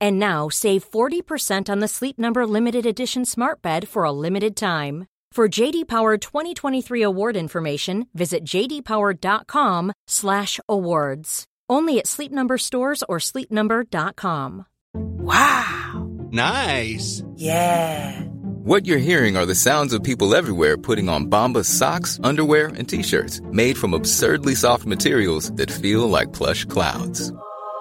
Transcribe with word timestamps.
And 0.00 0.18
now 0.18 0.48
save 0.48 0.90
40% 0.90 1.68
on 1.68 1.80
the 1.80 1.88
Sleep 1.88 2.18
Number 2.18 2.46
limited 2.46 2.86
edition 2.86 3.24
Smart 3.24 3.62
Bed 3.62 3.88
for 3.88 4.04
a 4.04 4.12
limited 4.12 4.56
time. 4.56 5.06
For 5.32 5.48
JD 5.48 5.86
Power 5.86 6.16
2023 6.16 7.02
award 7.02 7.36
information, 7.36 8.06
visit 8.14 8.42
jdpower.com/awards. 8.44 11.44
Only 11.68 11.98
at 11.98 12.06
Sleep 12.06 12.32
Number 12.32 12.58
stores 12.58 13.02
or 13.08 13.18
sleepnumber.com. 13.18 14.66
Wow. 14.94 16.08
Nice. 16.30 17.22
Yeah. 17.34 18.20
What 18.64 18.86
you're 18.86 18.98
hearing 18.98 19.36
are 19.36 19.46
the 19.46 19.54
sounds 19.54 19.92
of 19.92 20.02
people 20.02 20.34
everywhere 20.34 20.76
putting 20.76 21.08
on 21.08 21.26
Bombas 21.26 21.66
socks, 21.66 22.18
underwear, 22.24 22.68
and 22.68 22.88
t-shirts 22.88 23.40
made 23.52 23.76
from 23.76 23.94
absurdly 23.94 24.54
soft 24.54 24.86
materials 24.86 25.52
that 25.52 25.70
feel 25.70 26.08
like 26.08 26.32
plush 26.32 26.64
clouds. 26.64 27.32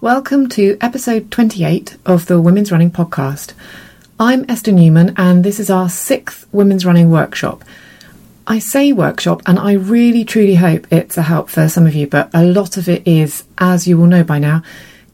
Welcome 0.00 0.48
to 0.50 0.78
episode 0.80 1.28
28 1.32 1.96
of 2.06 2.26
the 2.26 2.40
Women's 2.40 2.70
Running 2.70 2.92
Podcast. 2.92 3.52
I'm 4.20 4.48
Esther 4.48 4.70
Newman, 4.70 5.12
and 5.16 5.42
this 5.42 5.58
is 5.58 5.70
our 5.70 5.88
sixth 5.88 6.46
Women's 6.52 6.86
Running 6.86 7.10
Workshop. 7.10 7.64
I 8.46 8.60
say 8.60 8.92
workshop, 8.92 9.42
and 9.44 9.58
I 9.58 9.72
really 9.72 10.24
truly 10.24 10.54
hope 10.54 10.86
it's 10.92 11.18
a 11.18 11.22
help 11.22 11.50
for 11.50 11.68
some 11.68 11.84
of 11.84 11.96
you, 11.96 12.06
but 12.06 12.30
a 12.32 12.44
lot 12.44 12.76
of 12.76 12.88
it 12.88 13.08
is, 13.08 13.42
as 13.58 13.88
you 13.88 13.98
will 13.98 14.06
know 14.06 14.22
by 14.22 14.38
now, 14.38 14.62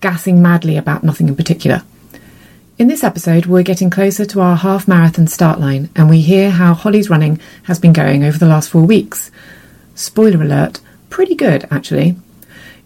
gassing 0.02 0.42
madly 0.42 0.76
about 0.76 1.02
nothing 1.02 1.28
in 1.28 1.36
particular. 1.36 1.82
In 2.76 2.88
this 2.88 3.02
episode, 3.02 3.46
we're 3.46 3.62
getting 3.62 3.88
closer 3.88 4.26
to 4.26 4.42
our 4.42 4.56
half 4.56 4.86
marathon 4.86 5.28
start 5.28 5.58
line, 5.60 5.88
and 5.96 6.10
we 6.10 6.20
hear 6.20 6.50
how 6.50 6.74
Holly's 6.74 7.08
running 7.08 7.40
has 7.62 7.78
been 7.78 7.94
going 7.94 8.22
over 8.22 8.36
the 8.36 8.44
last 8.44 8.68
four 8.68 8.82
weeks. 8.82 9.30
Spoiler 9.94 10.42
alert, 10.42 10.82
pretty 11.08 11.34
good 11.34 11.66
actually. 11.70 12.16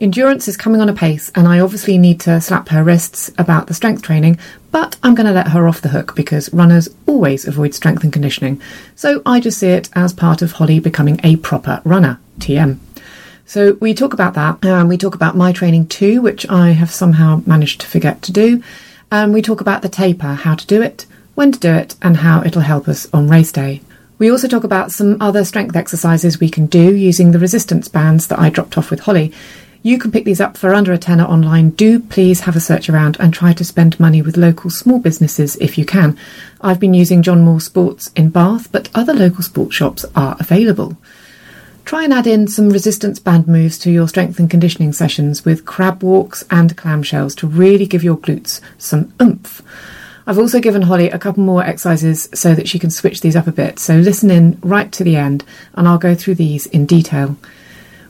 Endurance 0.01 0.47
is 0.47 0.57
coming 0.57 0.81
on 0.81 0.89
apace, 0.89 1.29
and 1.35 1.49
I 1.49 1.59
obviously 1.59 1.99
need 1.99 2.21
to 2.21 2.41
slap 2.41 2.69
her 2.69 2.85
wrists 2.85 3.33
about 3.37 3.67
the 3.67 3.75
strength 3.75 4.01
training, 4.01 4.39
but 4.71 4.97
I'm 5.03 5.17
going 5.17 5.27
to 5.27 5.33
let 5.33 5.49
her 5.49 5.67
off 5.67 5.81
the 5.81 5.89
hook 5.89 6.15
because 6.15 6.53
runners 6.53 6.89
always 7.07 7.49
avoid 7.49 7.75
strength 7.75 8.05
and 8.05 8.13
conditioning. 8.13 8.63
So 8.95 9.23
I 9.27 9.41
just 9.41 9.59
see 9.59 9.71
it 9.71 9.89
as 9.95 10.13
part 10.13 10.41
of 10.41 10.53
Holly 10.53 10.79
becoming 10.79 11.19
a 11.25 11.35
proper 11.35 11.83
runner. 11.85 12.21
TM. 12.39 12.79
So 13.45 13.73
we 13.81 13.93
talk 13.93 14.13
about 14.13 14.35
that, 14.35 14.65
and 14.65 14.89
we 14.89 14.97
talk 14.97 15.17
about 15.17 15.37
my 15.37 15.51
training 15.51 15.89
too, 15.89 16.23
which 16.23 16.49
I 16.49 16.71
have 16.71 16.93
somehow 16.93 17.43
managed 17.45 17.81
to 17.81 17.89
forget 17.89 18.23
to 18.23 18.33
do. 18.33 18.63
And 19.11 19.35
we 19.35 19.43
talk 19.43 19.61
about 19.61 19.83
the 19.83 19.89
taper, 19.89 20.35
how 20.35 20.55
to 20.55 20.67
do 20.67 20.81
it, 20.81 21.07
when 21.35 21.51
to 21.51 21.59
do 21.59 21.73
it, 21.73 21.97
and 22.01 22.19
how 22.19 22.45
it'll 22.45 22.63
help 22.63 22.87
us 22.87 23.09
on 23.13 23.27
race 23.29 23.51
day. 23.51 23.81
We 24.19 24.31
also 24.31 24.47
talk 24.47 24.63
about 24.63 24.93
some 24.93 25.21
other 25.21 25.45
strength 25.45 25.75
exercises 25.75 26.39
we 26.39 26.51
can 26.51 26.67
do 26.67 26.95
using 26.95 27.33
the 27.33 27.39
resistance 27.41 27.89
bands 27.89 28.29
that 28.29 28.39
I 28.39 28.49
dropped 28.49 28.79
off 28.79 28.91
with 28.91 29.01
Holly. 29.01 29.33
You 29.83 29.99
can 29.99 30.11
pick 30.11 30.25
these 30.25 30.41
up 30.41 30.57
for 30.57 30.75
under 30.75 30.93
a 30.93 30.99
tenner 30.99 31.25
online. 31.25 31.71
Do 31.71 32.01
please 32.01 32.41
have 32.41 32.57
a 32.57 32.61
search 32.61 32.89
around 32.89 33.17
and 33.21 33.33
try 33.33 33.53
to 33.53 33.65
spend 33.65 34.01
money 34.01 34.21
with 34.21 34.37
local 34.37 34.71
small 34.71 34.99
businesses 34.99 35.55
if 35.57 35.79
you 35.79 35.85
can. 35.85 36.19
I've 36.61 36.81
been 36.81 36.95
using 36.95 37.23
John 37.23 37.43
Moore 37.43 37.61
Sports 37.61 38.11
in 38.17 38.31
Bath, 38.31 38.73
but 38.73 38.89
other 38.95 39.15
local 39.15 39.45
sports 39.45 39.77
shops 39.77 40.05
are 40.17 40.37
available. 40.41 40.97
Try 41.85 42.05
and 42.05 42.13
add 42.13 42.27
in 42.27 42.49
some 42.49 42.71
resistance 42.71 43.21
band 43.21 43.47
moves 43.47 43.79
to 43.79 43.91
your 43.91 44.09
strength 44.09 44.39
and 44.41 44.51
conditioning 44.51 44.93
sessions 44.93 45.45
with 45.45 45.65
crab 45.65 46.03
walks 46.03 46.45
and 46.51 46.77
clamshells 46.77 47.37
to 47.37 47.47
really 47.47 47.87
give 47.87 48.03
your 48.03 48.19
glutes 48.19 48.61
some 48.79 49.13
oomph. 49.23 49.63
I've 50.27 50.39
also 50.39 50.61
given 50.61 50.83
Holly 50.83 51.09
a 51.09 51.19
couple 51.19 51.45
more 51.45 51.65
exercises 51.65 52.29
so 52.35 52.55
that 52.55 52.69
she 52.69 52.79
can 52.79 52.91
switch 52.91 53.23
these 53.23 53.37
up 53.37 53.47
a 53.47 53.53
bit, 53.53 53.79
so 53.79 53.97
listen 53.97 54.31
in 54.31 54.59
right 54.61 54.93
to 54.93 55.05
the 55.05 55.17
end 55.17 55.45
and 55.75 55.89
I'll 55.89 55.99
go 55.99 56.15
through 56.15 56.35
these 56.35 56.67
in 56.67 56.85
detail. 56.85 57.37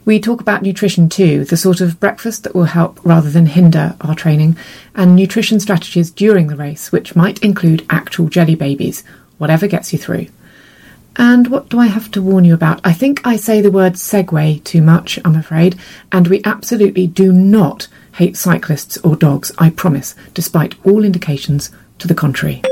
We 0.08 0.18
talk 0.18 0.40
about 0.40 0.62
nutrition 0.62 1.10
too, 1.10 1.44
the 1.44 1.58
sort 1.58 1.82
of 1.82 2.00
breakfast 2.00 2.44
that 2.44 2.54
will 2.54 2.64
help 2.64 2.98
rather 3.04 3.28
than 3.28 3.44
hinder 3.44 3.94
our 4.00 4.14
training, 4.14 4.56
and 4.94 5.14
nutrition 5.14 5.60
strategies 5.60 6.10
during 6.10 6.46
the 6.46 6.56
race, 6.56 6.90
which 6.90 7.14
might 7.14 7.44
include 7.44 7.84
actual 7.90 8.30
jelly 8.30 8.54
babies, 8.54 9.04
whatever 9.36 9.66
gets 9.66 9.92
you 9.92 9.98
through. 9.98 10.28
And 11.16 11.48
what 11.48 11.68
do 11.68 11.78
I 11.78 11.88
have 11.88 12.10
to 12.12 12.22
warn 12.22 12.46
you 12.46 12.54
about? 12.54 12.80
I 12.84 12.94
think 12.94 13.20
I 13.26 13.36
say 13.36 13.60
the 13.60 13.70
word 13.70 13.96
segue 13.96 14.64
too 14.64 14.80
much, 14.80 15.18
I'm 15.26 15.36
afraid, 15.36 15.78
and 16.10 16.26
we 16.26 16.40
absolutely 16.42 17.06
do 17.06 17.30
not 17.30 17.86
hate 18.12 18.38
cyclists 18.38 18.96
or 19.04 19.14
dogs, 19.14 19.52
I 19.58 19.68
promise, 19.68 20.14
despite 20.32 20.74
all 20.86 21.04
indications 21.04 21.70
to 21.98 22.08
the 22.08 22.14
contrary. 22.14 22.62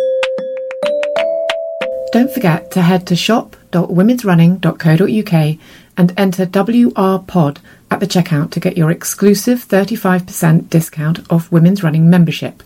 Don't 2.13 2.33
forget 2.33 2.71
to 2.71 2.81
head 2.81 3.07
to 3.09 3.15
shop.womensrunning.co.uk 3.15 5.59
and 5.97 6.13
enter 6.17 6.47
WRPOD 6.47 7.59
at 7.91 8.01
the 8.01 8.07
checkout 8.07 8.51
to 8.51 8.61
get 8.61 8.77
your 8.77 8.91
exclusive 8.91 9.67
35% 9.67 10.69
discount 10.69 11.31
off 11.31 11.51
Women's 11.51 11.83
Running 11.83 12.11
membership. 12.11 12.63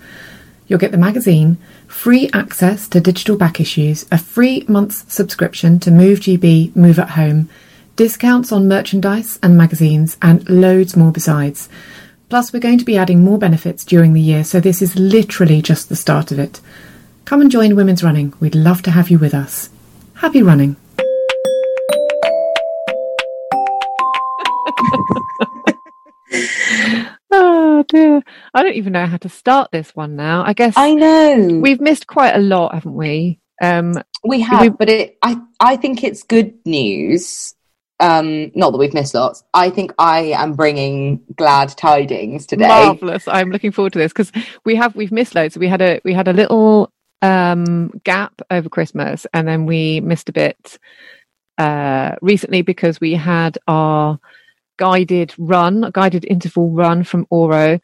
You'll 0.66 0.78
get 0.78 0.92
the 0.92 0.98
magazine, 0.98 1.58
free 1.86 2.30
access 2.32 2.88
to 2.88 3.00
digital 3.00 3.36
back 3.36 3.60
issues, 3.60 4.06
a 4.12 4.18
free 4.18 4.64
month's 4.68 5.12
subscription 5.12 5.80
to 5.80 5.90
Move 5.90 6.20
GB, 6.20 6.74
Move 6.76 6.98
at 6.98 7.10
Home, 7.10 7.48
discounts 7.96 8.52
on 8.52 8.68
merchandise 8.68 9.38
and 9.42 9.56
magazines, 9.56 10.16
and 10.22 10.48
loads 10.48 10.96
more 10.96 11.12
besides. 11.12 11.68
Plus, 12.28 12.52
we're 12.52 12.60
going 12.60 12.78
to 12.78 12.84
be 12.84 12.96
adding 12.96 13.24
more 13.24 13.38
benefits 13.38 13.84
during 13.84 14.12
the 14.12 14.20
year, 14.20 14.44
so 14.44 14.60
this 14.60 14.80
is 14.80 14.96
literally 14.96 15.60
just 15.60 15.88
the 15.88 15.96
start 15.96 16.30
of 16.30 16.38
it. 16.38 16.60
Come 17.24 17.40
and 17.40 17.50
join 17.50 17.74
Women's 17.74 18.04
Running. 18.04 18.32
We'd 18.38 18.54
love 18.54 18.82
to 18.82 18.92
have 18.92 19.10
you 19.10 19.18
with 19.18 19.34
us. 19.34 19.70
Happy 20.14 20.42
running. 20.42 20.76
oh 27.30 27.84
dear. 27.88 28.22
I 28.54 28.62
don't 28.62 28.74
even 28.74 28.92
know 28.92 29.06
how 29.06 29.16
to 29.18 29.28
start 29.28 29.70
this 29.72 29.94
one 29.94 30.16
now. 30.16 30.44
I 30.44 30.52
guess 30.52 30.74
I 30.76 30.94
know 30.94 31.60
we've 31.60 31.80
missed 31.80 32.06
quite 32.06 32.34
a 32.34 32.40
lot, 32.40 32.74
haven't 32.74 32.94
we? 32.94 33.40
Um, 33.60 33.94
we 34.24 34.40
have, 34.40 34.60
we, 34.60 34.68
but 34.70 34.88
it 34.88 35.18
I 35.22 35.40
I 35.58 35.76
think 35.76 36.04
it's 36.04 36.22
good 36.22 36.54
news. 36.64 37.54
Um, 37.98 38.50
not 38.54 38.70
that 38.70 38.78
we've 38.78 38.94
missed 38.94 39.12
lots. 39.14 39.44
I 39.52 39.68
think 39.68 39.92
I 39.98 40.32
am 40.36 40.54
bringing 40.54 41.20
glad 41.36 41.68
tidings 41.70 42.46
today. 42.46 42.68
Marvelous! 42.68 43.28
I'm 43.28 43.50
looking 43.50 43.72
forward 43.72 43.92
to 43.94 43.98
this 43.98 44.12
because 44.12 44.32
we 44.64 44.76
have 44.76 44.94
we've 44.94 45.12
missed 45.12 45.34
loads. 45.34 45.58
We 45.58 45.68
had 45.68 45.82
a 45.82 46.00
we 46.04 46.14
had 46.14 46.28
a 46.28 46.32
little 46.32 46.90
um, 47.22 47.90
gap 48.04 48.40
over 48.50 48.68
Christmas, 48.68 49.26
and 49.34 49.46
then 49.46 49.66
we 49.66 50.00
missed 50.00 50.28
a 50.28 50.32
bit 50.32 50.78
uh, 51.58 52.16
recently 52.22 52.62
because 52.62 53.00
we 53.00 53.14
had 53.14 53.58
our 53.68 54.18
guided 54.80 55.34
run, 55.38 55.84
a 55.84 55.92
guided 55.92 56.24
interval 56.24 56.70
run 56.70 57.04
from 57.04 57.26
Oro. 57.30 57.78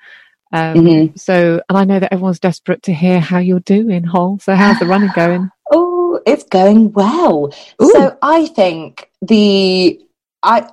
Um, 0.52 0.74
mm-hmm. 0.74 1.16
So, 1.16 1.60
and 1.68 1.78
I 1.78 1.84
know 1.84 2.00
that 2.00 2.12
everyone's 2.12 2.40
desperate 2.40 2.82
to 2.84 2.94
hear 2.94 3.20
how 3.20 3.38
you're 3.38 3.60
doing, 3.60 4.02
Hol. 4.02 4.38
So, 4.38 4.54
how's 4.54 4.78
the 4.78 4.86
running 4.86 5.10
going? 5.14 5.50
oh, 5.72 6.20
it's 6.26 6.44
going 6.44 6.92
well. 6.92 7.52
Ooh. 7.82 7.90
So 7.92 8.16
I 8.22 8.46
think 8.46 9.10
the 9.20 10.00
I 10.42 10.68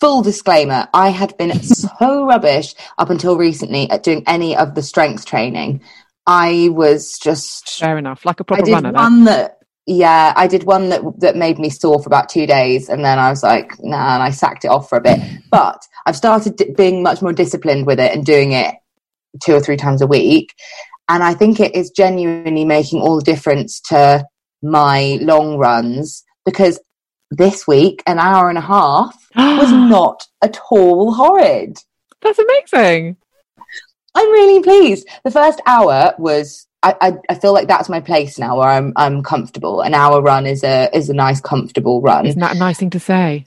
full 0.00 0.22
disclaimer, 0.22 0.88
I 0.92 1.10
had 1.10 1.36
been 1.36 1.62
so 1.62 2.26
rubbish 2.26 2.74
up 2.98 3.10
until 3.10 3.36
recently 3.36 3.88
at 3.88 4.02
doing 4.02 4.24
any 4.26 4.56
of 4.56 4.74
the 4.74 4.82
strength 4.82 5.24
training. 5.24 5.82
I 6.26 6.70
was 6.72 7.18
just 7.18 7.78
Fair 7.78 7.98
enough. 7.98 8.24
Like 8.24 8.40
a 8.40 8.44
proper 8.44 8.64
did 8.64 8.72
runner. 8.72 8.92
one 8.92 9.24
that 9.24 9.55
yeah, 9.86 10.32
I 10.36 10.48
did 10.48 10.64
one 10.64 10.88
that 10.88 11.02
that 11.20 11.36
made 11.36 11.58
me 11.58 11.70
sore 11.70 12.02
for 12.02 12.08
about 12.08 12.28
two 12.28 12.46
days, 12.46 12.88
and 12.88 13.04
then 13.04 13.18
I 13.18 13.30
was 13.30 13.42
like, 13.42 13.72
nah, 13.82 14.14
and 14.14 14.22
I 14.22 14.30
sacked 14.30 14.64
it 14.64 14.68
off 14.68 14.88
for 14.88 14.98
a 14.98 15.00
bit. 15.00 15.20
But 15.50 15.80
I've 16.04 16.16
started 16.16 16.56
di- 16.56 16.72
being 16.72 17.02
much 17.02 17.22
more 17.22 17.32
disciplined 17.32 17.86
with 17.86 18.00
it 18.00 18.12
and 18.12 18.26
doing 18.26 18.52
it 18.52 18.74
two 19.44 19.54
or 19.54 19.60
three 19.60 19.76
times 19.76 20.02
a 20.02 20.06
week, 20.06 20.52
and 21.08 21.22
I 21.22 21.34
think 21.34 21.60
it 21.60 21.74
is 21.74 21.90
genuinely 21.90 22.64
making 22.64 23.00
all 23.00 23.16
the 23.16 23.24
difference 23.24 23.80
to 23.82 24.24
my 24.60 25.18
long 25.20 25.56
runs 25.56 26.24
because 26.44 26.80
this 27.30 27.66
week 27.66 28.02
an 28.06 28.18
hour 28.18 28.48
and 28.48 28.58
a 28.58 28.62
half 28.62 29.14
was 29.36 29.70
not 29.70 30.26
at 30.42 30.58
all 30.70 31.14
horrid. 31.14 31.78
That's 32.22 32.38
amazing. 32.38 33.16
I'm 34.16 34.30
really 34.32 34.62
pleased. 34.62 35.06
The 35.24 35.30
first 35.30 35.60
hour 35.66 36.14
was 36.18 36.65
I, 36.82 36.94
I, 37.00 37.12
I 37.30 37.34
feel 37.34 37.52
like 37.52 37.68
that's 37.68 37.88
my 37.88 38.00
place 38.00 38.38
now 38.38 38.58
where 38.58 38.68
I'm 38.68 38.92
I'm 38.96 39.22
comfortable. 39.22 39.80
An 39.80 39.94
hour 39.94 40.20
run 40.20 40.46
is 40.46 40.62
a 40.62 40.88
is 40.94 41.08
a 41.08 41.14
nice 41.14 41.40
comfortable 41.40 42.00
run. 42.00 42.26
Isn't 42.26 42.40
that 42.40 42.56
a 42.56 42.58
nice 42.58 42.78
thing 42.78 42.90
to 42.90 43.00
say? 43.00 43.44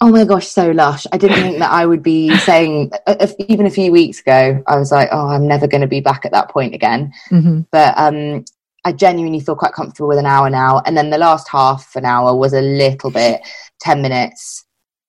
Oh 0.00 0.10
my 0.10 0.24
gosh, 0.24 0.48
so 0.48 0.72
lush. 0.72 1.06
I 1.12 1.16
didn't 1.16 1.40
think 1.42 1.58
that 1.60 1.70
I 1.70 1.86
would 1.86 2.02
be 2.02 2.36
saying 2.38 2.90
if, 3.06 3.34
even 3.38 3.66
a 3.66 3.70
few 3.70 3.92
weeks 3.92 4.20
ago. 4.20 4.60
I 4.66 4.76
was 4.76 4.90
like, 4.90 5.08
oh, 5.12 5.28
I'm 5.28 5.46
never 5.46 5.68
going 5.68 5.82
to 5.82 5.86
be 5.86 6.00
back 6.00 6.24
at 6.24 6.32
that 6.32 6.50
point 6.50 6.74
again. 6.74 7.12
hmm 7.28 7.60
But 7.70 7.94
um, 7.96 8.44
I 8.84 8.90
genuinely 8.92 9.38
feel 9.38 9.54
quite 9.54 9.74
comfortable 9.74 10.08
with 10.08 10.18
an 10.18 10.26
hour 10.26 10.50
now. 10.50 10.82
And 10.84 10.96
then 10.96 11.10
the 11.10 11.18
last 11.18 11.48
half 11.48 11.94
an 11.94 12.04
hour 12.04 12.34
was 12.34 12.52
a 12.52 12.60
little 12.60 13.12
bit, 13.12 13.42
ten 13.78 14.02
minutes. 14.02 14.64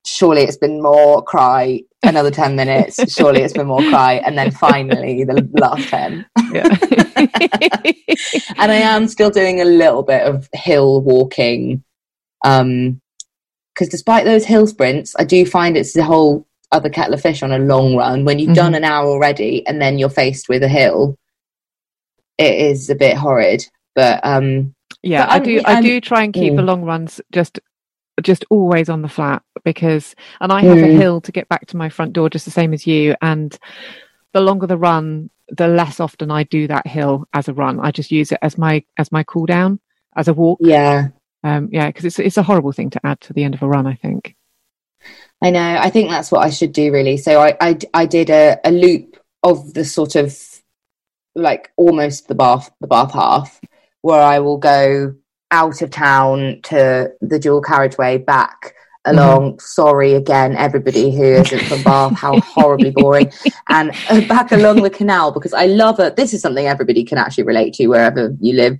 Surely 0.05 0.43
it's 0.43 0.57
been 0.57 0.79
more 0.79 1.23
cry. 1.23 1.81
Another 2.03 2.31
ten 2.31 2.55
minutes. 2.55 3.13
Surely 3.13 3.41
it's 3.41 3.53
been 3.53 3.67
more 3.67 3.81
cry. 3.89 4.15
And 4.25 4.37
then 4.37 4.51
finally 4.51 5.23
the 5.23 5.47
last 5.53 5.87
ten. 5.89 6.25
Yeah. 6.51 6.67
and 8.57 8.71
I 8.71 8.75
am 8.75 9.07
still 9.07 9.29
doing 9.29 9.61
a 9.61 9.65
little 9.65 10.03
bit 10.03 10.21
of 10.23 10.49
hill 10.53 11.01
walking. 11.01 11.83
Um, 12.45 12.99
because 13.73 13.89
despite 13.89 14.25
those 14.25 14.45
hill 14.45 14.67
sprints, 14.67 15.15
I 15.17 15.23
do 15.23 15.45
find 15.47 15.75
it's 15.75 15.93
the 15.93 16.03
whole 16.03 16.45
other 16.71 16.89
kettle 16.89 17.15
of 17.15 17.21
fish 17.21 17.41
on 17.41 17.51
a 17.51 17.57
long 17.57 17.95
run. 17.95 18.23
When 18.23 18.37
you've 18.37 18.51
Mhm. 18.51 18.55
done 18.55 18.75
an 18.75 18.83
hour 18.83 19.07
already 19.09 19.65
and 19.65 19.81
then 19.81 19.97
you're 19.97 20.09
faced 20.09 20.47
with 20.47 20.61
a 20.61 20.67
hill, 20.67 21.17
it 22.37 22.53
is 22.53 22.89
a 22.91 22.95
bit 22.95 23.17
horrid. 23.17 23.65
But 23.95 24.19
um, 24.23 24.75
Yeah, 25.01 25.25
But 25.25 25.31
I 25.33 25.39
do. 25.39 25.61
I 25.65 25.81
do 25.81 25.99
try 26.01 26.23
and 26.23 26.33
keep 26.33 26.55
the 26.55 26.61
Mm. 26.61 26.65
long 26.67 26.83
runs 26.83 27.19
just, 27.31 27.59
just 28.21 28.45
always 28.49 28.89
on 28.89 29.01
the 29.01 29.09
flat 29.09 29.41
because, 29.63 30.15
and 30.39 30.51
I 30.51 30.61
have 30.61 30.77
a 30.77 30.87
Mm. 30.87 30.97
hill 30.97 31.21
to 31.21 31.31
get 31.31 31.49
back 31.49 31.65
to 31.67 31.77
my 31.77 31.89
front 31.89 32.13
door, 32.13 32.29
just 32.29 32.45
the 32.45 32.51
same 32.51 32.73
as 32.73 32.85
you. 32.85 33.15
And 33.21 33.57
the 34.33 34.41
longer 34.41 34.67
the 34.67 34.77
run, 34.77 35.29
the 35.49 35.67
less 35.67 35.99
often 35.99 36.31
I 36.31 36.43
do 36.43 36.67
that 36.67 36.87
hill 36.87 37.25
as 37.33 37.47
a 37.47 37.53
run. 37.53 37.79
I 37.79 37.91
just 37.91 38.11
use 38.11 38.31
it 38.31 38.39
as 38.41 38.57
my 38.57 38.83
as 38.97 39.11
my 39.11 39.23
cool 39.23 39.45
down, 39.45 39.79
as 40.15 40.27
a 40.27 40.33
walk. 40.33 40.59
yeah, 40.61 41.09
Um, 41.43 41.69
yeah, 41.71 41.87
because 41.87 42.05
it's 42.05 42.19
it's 42.19 42.37
a 42.37 42.43
horrible 42.43 42.71
thing 42.71 42.89
to 42.91 43.05
add 43.05 43.19
to 43.21 43.33
the 43.33 43.43
end 43.43 43.53
of 43.55 43.61
a 43.63 43.67
run. 43.67 43.87
I 43.87 43.95
think. 43.95 44.35
I 45.41 45.49
know. 45.49 45.77
I 45.79 45.89
think 45.89 46.09
that's 46.09 46.31
what 46.31 46.45
I 46.45 46.49
should 46.49 46.71
do 46.71 46.91
really. 46.93 47.17
So 47.17 47.41
I 47.41 47.57
I, 47.59 47.77
I 47.93 48.05
did 48.05 48.29
a, 48.29 48.57
a 48.63 48.71
loop 48.71 49.17
of 49.43 49.73
the 49.73 49.83
sort 49.83 50.15
of 50.15 50.37
like 51.35 51.71
almost 51.75 52.27
the 52.27 52.35
bath 52.35 52.71
the 52.79 52.87
bath 52.87 53.11
half 53.13 53.59
where 54.01 54.21
I 54.21 54.39
will 54.39 54.57
go 54.57 55.15
out 55.53 55.83
of 55.83 55.91
town 55.91 56.59
to 56.63 57.11
the 57.21 57.39
dual 57.39 57.61
carriageway 57.61 58.17
back 58.17 58.73
along. 59.05 59.59
Sorry 59.59 60.13
again 60.13 60.55
everybody 60.55 61.15
who 61.15 61.23
isn't 61.23 61.63
from 61.65 61.83
Bath. 61.83 62.13
How 62.13 62.39
horribly 62.55 62.91
boring. 62.91 63.31
And 63.69 63.91
uh, 64.09 64.21
back 64.27 64.51
along 64.51 64.81
the 64.81 64.89
canal 64.89 65.31
because 65.31 65.53
I 65.53 65.67
love 65.67 65.99
it 65.99 66.15
this 66.15 66.33
is 66.33 66.41
something 66.41 66.65
everybody 66.65 67.03
can 67.03 67.17
actually 67.17 67.43
relate 67.43 67.73
to 67.75 67.87
wherever 67.87 68.35
you 68.41 68.53
live 68.53 68.77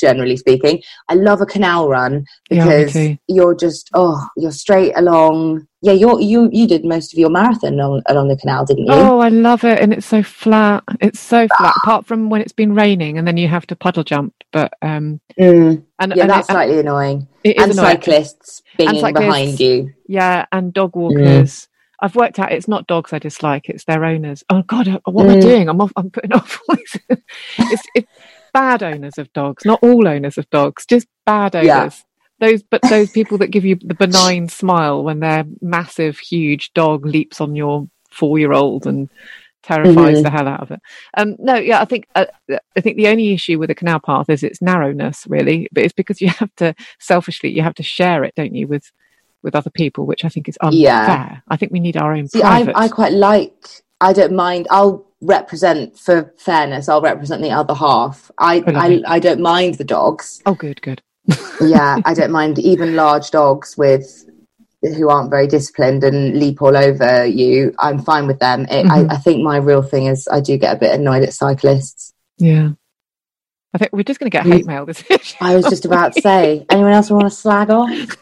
generally 0.00 0.36
speaking. 0.36 0.82
I 1.08 1.14
love 1.14 1.40
a 1.40 1.46
canal 1.46 1.88
run 1.88 2.24
because 2.48 2.92
too. 2.92 3.18
you're 3.26 3.54
just 3.54 3.90
oh 3.94 4.26
you're 4.36 4.52
straight 4.52 4.92
along 4.96 5.67
yeah 5.82 5.92
you're 5.92 6.20
you 6.20 6.48
you 6.52 6.66
did 6.66 6.84
most 6.84 7.12
of 7.12 7.18
your 7.18 7.30
marathon 7.30 7.74
along, 7.74 8.02
along 8.06 8.28
the 8.28 8.36
canal 8.36 8.64
didn't 8.64 8.86
you 8.86 8.92
Oh, 8.92 9.18
I 9.20 9.28
love 9.28 9.64
it, 9.64 9.78
and 9.80 9.92
it's 9.92 10.06
so 10.06 10.22
flat. 10.22 10.82
It's 11.00 11.20
so 11.20 11.46
flat. 11.56 11.74
Apart 11.76 12.06
from 12.06 12.30
when 12.30 12.40
it's 12.40 12.52
been 12.52 12.74
raining, 12.74 13.18
and 13.18 13.26
then 13.26 13.36
you 13.36 13.48
have 13.48 13.66
to 13.68 13.76
puddle 13.76 14.02
jump. 14.04 14.34
But 14.52 14.72
um, 14.82 15.20
Mm, 15.38 15.84
and 15.98 16.12
yeah 16.16 16.22
and 16.22 16.30
that's 16.30 16.48
it- 16.48 16.52
slightly 16.52 16.80
annoying 16.80 17.28
it 17.44 17.56
is 17.56 17.62
and 17.62 17.72
annoying. 17.72 17.96
cyclists 17.96 18.62
binging 18.78 19.00
cyclists. 19.00 19.20
behind 19.26 19.60
you 19.60 19.90
Yeah, 20.08 20.46
and 20.52 20.72
dog 20.72 20.96
walkers. 20.96 21.68
I've 22.00 22.14
worked 22.16 22.38
out 22.38 22.52
it's 22.52 22.68
not 22.68 22.86
dogs 22.86 23.12
I 23.12 23.18
dislike; 23.18 23.68
it's 23.68 23.84
their 23.84 24.04
owners. 24.04 24.44
Oh 24.50 24.62
God, 24.62 24.86
uh, 24.88 24.98
what 25.04 25.24
am 25.24 25.30
I 25.30 25.34
Mm. 25.36 25.40
doing? 25.42 25.68
I'm 25.68 25.80
off, 25.80 25.92
I'm 25.96 26.10
putting 26.10 26.32
off. 26.38 26.60
it's, 26.68 27.84
it's 27.94 28.06
bad 28.54 28.82
owners 28.82 29.18
of 29.18 29.32
dogs, 29.32 29.64
not 29.64 29.80
all 29.82 30.06
owners 30.08 30.38
of 30.38 30.48
dogs, 30.50 30.86
just 30.86 31.06
bad 31.26 31.54
owners. 31.56 31.66
Yeah. 31.66 31.90
Those, 32.40 32.62
but 32.62 32.80
those 32.88 33.10
people 33.10 33.38
that 33.38 33.48
give 33.50 33.64
you 33.64 33.76
the 33.82 33.94
benign 33.94 34.48
smile 34.48 35.02
when 35.02 35.20
their 35.20 35.44
massive, 35.60 36.18
huge 36.18 36.72
dog 36.72 37.04
leaps 37.04 37.40
on 37.40 37.56
your 37.56 37.88
four-year-old 38.10 38.86
and 38.86 39.08
terrifies 39.62 40.18
Mhm. 40.18 40.22
the 40.22 40.30
hell 40.30 40.46
out 40.48 40.60
of 40.60 40.70
it. 40.70 40.80
Um, 41.16 41.34
no, 41.40 41.56
yeah, 41.56 41.80
I 41.80 41.84
think 41.84 42.06
uh, 42.14 42.26
I 42.76 42.80
think 42.80 42.96
the 42.96 43.08
only 43.08 43.32
issue 43.32 43.58
with 43.58 43.70
a 43.70 43.74
canal 43.74 43.98
path 44.00 44.30
is 44.30 44.42
its 44.42 44.62
narrowness, 44.62 45.24
really. 45.28 45.68
But 45.72 45.82
it's 45.84 45.92
because 45.92 46.20
you 46.20 46.28
have 46.28 46.54
to 46.56 46.74
selfishly 47.00 47.50
you 47.50 47.62
have 47.62 47.74
to 47.74 47.82
share 47.82 48.22
it, 48.24 48.34
don't 48.36 48.54
you, 48.54 48.68
with 48.68 48.90
with 49.42 49.54
other 49.54 49.70
people, 49.70 50.06
which 50.06 50.24
I 50.24 50.28
think 50.28 50.48
is 50.48 50.58
unfair. 50.60 50.80
Yeah. 50.80 51.36
I 51.48 51.56
think 51.56 51.72
we 51.72 51.80
need 51.80 51.96
our 51.96 52.12
own 52.12 52.28
See, 52.28 52.40
I, 52.42 52.62
private. 52.64 52.76
I 52.76 52.88
quite 52.88 53.12
like. 53.12 53.54
I 54.00 54.12
don't 54.12 54.34
mind. 54.34 54.68
I'll 54.70 55.06
represent 55.20 55.98
for 55.98 56.32
fairness. 56.38 56.88
I'll 56.88 57.02
represent 57.02 57.42
the 57.42 57.50
other 57.50 57.74
half. 57.74 58.30
I. 58.38 58.62
I, 58.66 59.02
I 59.16 59.18
don't 59.18 59.40
mind 59.40 59.74
the 59.74 59.84
dogs. 59.84 60.40
oh, 60.46 60.54
good, 60.54 60.80
good. 60.82 61.02
Yeah, 61.60 61.98
I 62.04 62.14
don't 62.14 62.30
mind 62.30 62.58
even 62.58 62.96
large 62.96 63.30
dogs 63.30 63.76
with 63.76 64.24
who 64.82 65.08
aren't 65.10 65.28
very 65.30 65.46
disciplined 65.48 66.04
and 66.04 66.38
leap 66.38 66.62
all 66.62 66.76
over 66.76 67.26
you. 67.26 67.74
I'm 67.78 67.98
fine 67.98 68.26
with 68.28 68.38
them. 68.38 68.62
It, 68.70 68.86
Mhm. 68.86 69.10
I, 69.10 69.14
I 69.14 69.16
think 69.18 69.42
my 69.42 69.56
real 69.56 69.82
thing 69.82 70.06
is 70.06 70.28
I 70.30 70.40
do 70.40 70.56
get 70.56 70.76
a 70.76 70.78
bit 70.78 70.94
annoyed 70.94 71.24
at 71.24 71.32
cyclists. 71.34 72.12
Yeah. 72.38 72.70
I 73.74 73.78
think 73.78 73.92
we're 73.92 74.04
just 74.04 74.20
going 74.20 74.30
to 74.30 74.36
get 74.36 74.46
Mm. 74.46 74.52
hate 74.52 74.66
mail 74.66 74.86
this 74.86 75.02
I 75.40 75.54
was 75.56 75.64
just 75.66 75.84
about 75.84 76.14
to 76.14 76.20
say, 76.22 76.64
anyone 76.70 76.92
else 76.92 77.10
want 77.10 77.24
to 77.24 77.30
slag 77.30 77.70
off? 77.70 77.90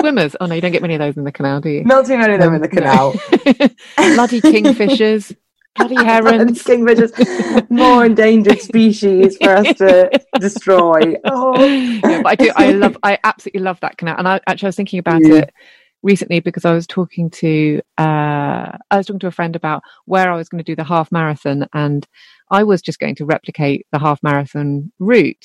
Swimmers. 0.00 0.36
Oh 0.40 0.46
no, 0.46 0.54
you 0.54 0.60
don't 0.60 0.72
get 0.72 0.82
many 0.82 0.94
of 0.94 1.00
those 1.00 1.16
in 1.16 1.24
the 1.24 1.32
canal, 1.32 1.60
do 1.60 1.70
you? 1.70 1.84
Not 1.84 2.06
too 2.06 2.16
many 2.18 2.34
of 2.34 2.40
them 2.40 2.54
in 2.54 2.60
the 2.60 2.68
canal. 2.68 3.12
Bloody 3.96 4.40
kingfishers. 4.40 5.34
Bloody 5.76 5.94
herons. 6.04 6.62
Kingfishers, 6.62 7.68
more 7.70 8.04
endangered 8.04 8.60
species 8.60 9.36
for 9.38 9.50
us 9.56 9.76
to 9.78 10.10
destroy. 10.40 11.16
Oh. 11.24 11.62
yeah, 11.64 12.22
but 12.22 12.26
I 12.26 12.34
do. 12.36 12.52
I 12.56 12.70
love. 12.72 12.96
I 13.02 13.18
absolutely 13.24 13.60
love 13.62 13.80
that 13.80 13.96
canal. 13.98 14.16
And 14.18 14.28
I 14.28 14.40
actually 14.46 14.66
I 14.66 14.68
was 14.68 14.76
thinking 14.76 14.98
about 15.00 15.22
Yeah. 15.24 15.34
it 15.36 15.54
recently 16.02 16.38
because 16.40 16.64
I 16.64 16.72
was 16.74 16.86
talking 16.86 17.30
to 17.30 17.80
uh, 17.98 18.76
I 18.90 18.96
was 18.96 19.06
talking 19.06 19.20
to 19.20 19.26
a 19.26 19.30
friend 19.32 19.56
about 19.56 19.82
where 20.04 20.30
I 20.30 20.36
was 20.36 20.48
going 20.48 20.62
to 20.62 20.64
do 20.64 20.76
the 20.76 20.84
half 20.84 21.10
marathon, 21.10 21.66
and 21.72 22.06
I 22.50 22.62
was 22.62 22.80
just 22.82 23.00
going 23.00 23.16
to 23.16 23.24
replicate 23.24 23.86
the 23.90 23.98
half 23.98 24.22
marathon 24.22 24.92
route. 24.98 25.44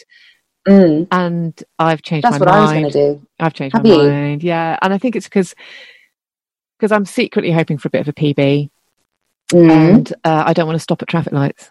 Mm, 0.68 1.08
And 1.12 1.64
I've 1.80 2.02
changed 2.04 2.26
that's 2.26 2.34
my 2.34 2.40
what 2.40 2.50
I 2.50 2.60
was 2.62 2.70
mind. 2.72 2.82
going 2.84 2.92
to 2.92 3.16
do. 3.22 3.28
I've 3.40 3.54
changed 3.54 3.76
Have 3.76 3.84
my 3.86 3.90
you? 3.94 3.98
mind. 4.12 4.44
Yeah, 4.44 4.78
and 4.82 4.94
I 4.94 4.98
think 5.00 5.16
it's 5.16 5.26
because 5.28 5.56
because 6.78 6.92
I'm 6.92 7.06
secretly 7.06 7.52
hoping 7.52 7.78
for 7.78 7.88
a 7.88 7.92
bit 7.92 8.02
of 8.02 8.08
a 8.10 8.14
PB, 8.14 8.70
Mm, 9.52 9.72
and 9.72 10.14
uh, 10.24 10.44
I 10.46 10.54
don't 10.54 10.68
want 10.68 10.78
to 10.78 10.84
stop 10.84 11.02
at 11.02 11.08
traffic 11.08 11.34
lights. 11.34 11.70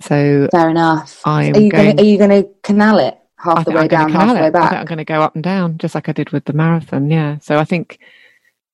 So 0.00 0.48
fair 0.50 0.68
enough. 0.68 1.22
I'm 1.24 1.54
are 1.54 1.60
you 1.60 1.70
going. 1.70 1.96
Gonna, 1.96 2.02
are 2.02 2.04
you 2.04 2.18
going 2.18 2.30
to 2.30 2.48
canal 2.62 2.98
it 2.98 3.18
half 3.38 3.58
I 3.58 3.62
the 3.64 3.70
way 3.72 3.88
down, 3.88 4.12
half 4.12 4.28
the 4.28 4.34
way. 4.34 4.46
I 4.46 4.50
back? 4.50 4.72
I'm 4.72 4.86
going 4.86 4.98
to 4.98 5.04
go 5.04 5.22
up 5.22 5.34
and 5.34 5.44
down, 5.44 5.78
just 5.78 5.94
like 5.94 6.08
I 6.08 6.12
did 6.12 6.30
with 6.30 6.44
the 6.44 6.52
marathon. 6.52 7.10
Yeah. 7.10 7.38
So 7.38 7.58
I 7.58 7.64
think, 7.64 7.98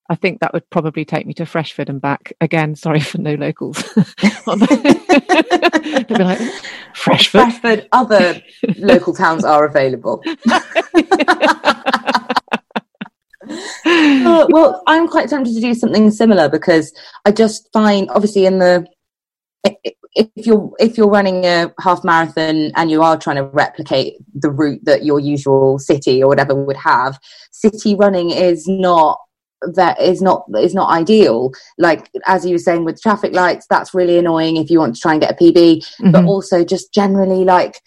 I 0.09 0.14
think 0.14 0.41
that 0.41 0.52
would 0.52 0.69
probably 0.71 1.05
take 1.05 1.26
me 1.26 1.35
to 1.35 1.47
Freshford 1.47 1.88
and 1.88 2.00
back 2.00 2.33
again. 2.41 2.75
Sorry 2.75 3.00
for 3.00 3.19
no 3.19 3.35
locals. 3.35 3.79
They'd 3.95 6.09
be 6.09 6.14
like, 6.14 6.41
Freshford. 6.95 7.41
Freshford, 7.41 7.88
other 7.93 8.43
local 8.79 9.14
towns 9.14 9.45
are 9.45 9.64
available. 9.64 10.23
Uh, 13.85 14.47
well, 14.50 14.82
I'm 14.87 15.09
quite 15.09 15.28
tempted 15.28 15.54
to 15.54 15.61
do 15.61 15.75
something 15.75 16.11
similar 16.11 16.49
because 16.49 16.92
I 17.25 17.32
just 17.32 17.68
find, 17.73 18.09
obviously, 18.11 18.47
in 18.47 18.59
the 18.59 18.87
if 20.14 20.47
you're 20.47 20.71
if 20.78 20.99
you're 20.99 21.09
running 21.09 21.44
a 21.44 21.73
half 21.80 22.04
marathon 22.04 22.73
and 22.76 22.90
you 22.90 23.02
are 23.02 23.16
trying 23.16 23.37
to 23.37 23.44
replicate 23.44 24.14
the 24.35 24.50
route 24.50 24.80
that 24.85 25.04
your 25.04 25.18
usual 25.21 25.78
city 25.78 26.23
or 26.23 26.28
whatever 26.28 26.54
would 26.54 26.76
have, 26.76 27.18
city 27.50 27.94
running 27.94 28.30
is 28.30 28.66
not 28.68 29.18
that 29.75 30.00
is 30.00 30.21
not 30.21 30.44
is 30.59 30.75
not 30.75 30.90
ideal. 30.90 31.52
Like 31.78 32.11
as 32.26 32.44
you 32.44 32.52
were 32.52 32.59
saying 32.59 32.85
with 32.85 33.00
traffic 33.00 33.32
lights, 33.32 33.66
that's 33.71 33.94
really 33.94 34.18
annoying 34.18 34.56
if 34.56 34.71
you 34.71 34.80
want 34.80 34.97
to 34.97 35.00
try 35.00 35.12
and 35.12 35.21
get 35.21 35.30
a 35.32 35.35
PB. 35.35 35.87
But 36.11 36.25
Mhm. 36.25 36.28
also 36.28 36.64
just 36.64 36.92
generally 36.92 37.44
like 37.44 37.80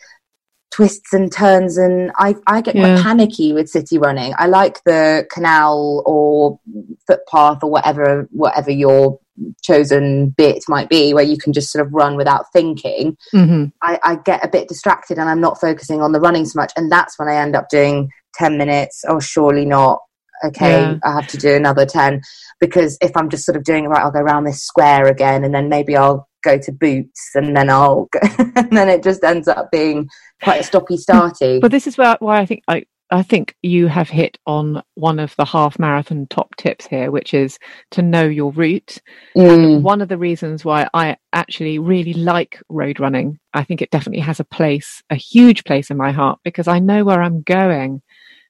twists 0.72 1.14
and 1.14 1.32
turns 1.32 1.78
and 1.78 2.12
I, 2.18 2.36
I 2.48 2.62
get 2.62 2.76
Yeah. 2.76 2.96
quite 2.96 3.04
panicky 3.04 3.54
with 3.54 3.70
city 3.70 3.98
running. 3.98 4.34
I 4.38 4.48
like 4.48 4.84
the 4.84 5.26
canal 5.32 6.04
or 6.06 6.60
footpath 7.08 7.64
or 7.64 7.70
whatever 7.72 8.28
whatever 8.32 8.72
your 8.72 9.20
chosen 9.62 10.30
bit 10.30 10.64
might 10.68 10.90
be 10.90 11.14
where 11.14 11.24
you 11.24 11.38
can 11.38 11.54
just 11.54 11.72
sort 11.72 11.86
of 11.86 11.94
run 11.94 12.16
without 12.16 12.46
thinking. 12.54 13.18
hmm 13.32 13.66
I, 13.82 14.00
I 14.04 14.16
get 14.18 14.44
a 14.46 14.50
bit 14.50 14.68
distracted 14.68 15.18
and 15.18 15.30
I'm 15.30 15.42
not 15.42 15.60
focusing 15.60 16.02
on 16.02 16.12
the 16.12 16.20
running 16.20 16.46
so 16.46 16.60
much. 16.60 16.72
And 16.76 16.92
that's 16.92 17.18
when 17.20 17.28
I 17.28 17.36
end 17.36 17.56
up 17.56 17.70
doing 17.70 18.10
10 18.36 18.58
minutes. 18.58 19.04
Oh, 19.08 19.20
surely 19.20 19.66
not. 19.66 20.00
Okay, 20.44 20.82
Yeah. 20.82 20.96
I 21.04 21.12
have 21.14 21.28
to 21.28 21.38
do 21.38 21.54
another 21.54 21.86
10. 21.86 22.22
Because 22.60 22.98
if 23.02 23.16
I'm 23.16 23.30
just 23.30 23.46
sort 23.46 23.56
of 23.58 23.64
doing, 23.64 23.86
it 23.86 23.88
right, 23.88 24.02
I'll 24.02 24.12
go 24.12 24.20
around 24.20 24.44
this 24.46 24.62
square 24.64 25.06
again 25.08 25.44
and 25.44 25.54
then 25.54 25.70
maybe 25.70 25.96
I'll 25.96 26.28
go 26.46 26.58
to 26.58 26.72
boots 26.72 27.32
and 27.36 27.56
then 27.58 27.70
I'll 27.70 28.08
and 28.56 28.72
then 28.72 28.88
it 28.88 29.04
just 29.04 29.24
ends 29.24 29.48
up 29.48 29.72
being 29.72 30.08
quite 30.42 30.62
a 30.62 30.64
stoppy 30.64 30.98
starty. 30.98 31.60
But 31.60 31.72
this 31.72 31.88
is 31.88 31.98
where, 31.98 32.16
why 32.20 32.40
I 32.40 32.46
think 32.46 32.64
I, 32.68 32.86
I 33.12 33.22
think 33.22 33.56
you 33.62 33.88
have 33.88 34.10
hit 34.10 34.38
on 34.48 34.82
one 34.96 35.20
of 35.20 35.36
the 35.36 35.46
half 35.46 35.78
marathon 35.78 36.26
top 36.30 36.56
tips 36.56 36.88
here, 36.88 37.12
which 37.12 37.34
is 37.34 37.60
to 37.92 38.02
know 38.02 38.24
your 38.24 38.52
route. 38.52 39.00
Mm, 39.38 39.82
One 39.82 40.02
of 40.02 40.10
the 40.10 40.18
reasons 40.18 40.66
why 40.66 40.88
I 40.94 41.18
actually 41.32 41.78
really 41.78 42.14
like 42.14 42.62
road 42.70 43.00
running, 43.00 43.40
I 43.54 43.64
think 43.64 43.82
it 43.82 43.92
definitely 43.92 44.22
has 44.22 44.40
a 44.40 44.46
place, 44.46 45.04
a 45.10 45.16
huge 45.16 45.66
place 45.66 45.92
in 45.92 45.98
my 45.98 46.12
heart, 46.12 46.40
because 46.44 46.68
I 46.68 46.80
know 46.80 47.04
where 47.04 47.22
I'm 47.22 47.42
going, 47.42 48.02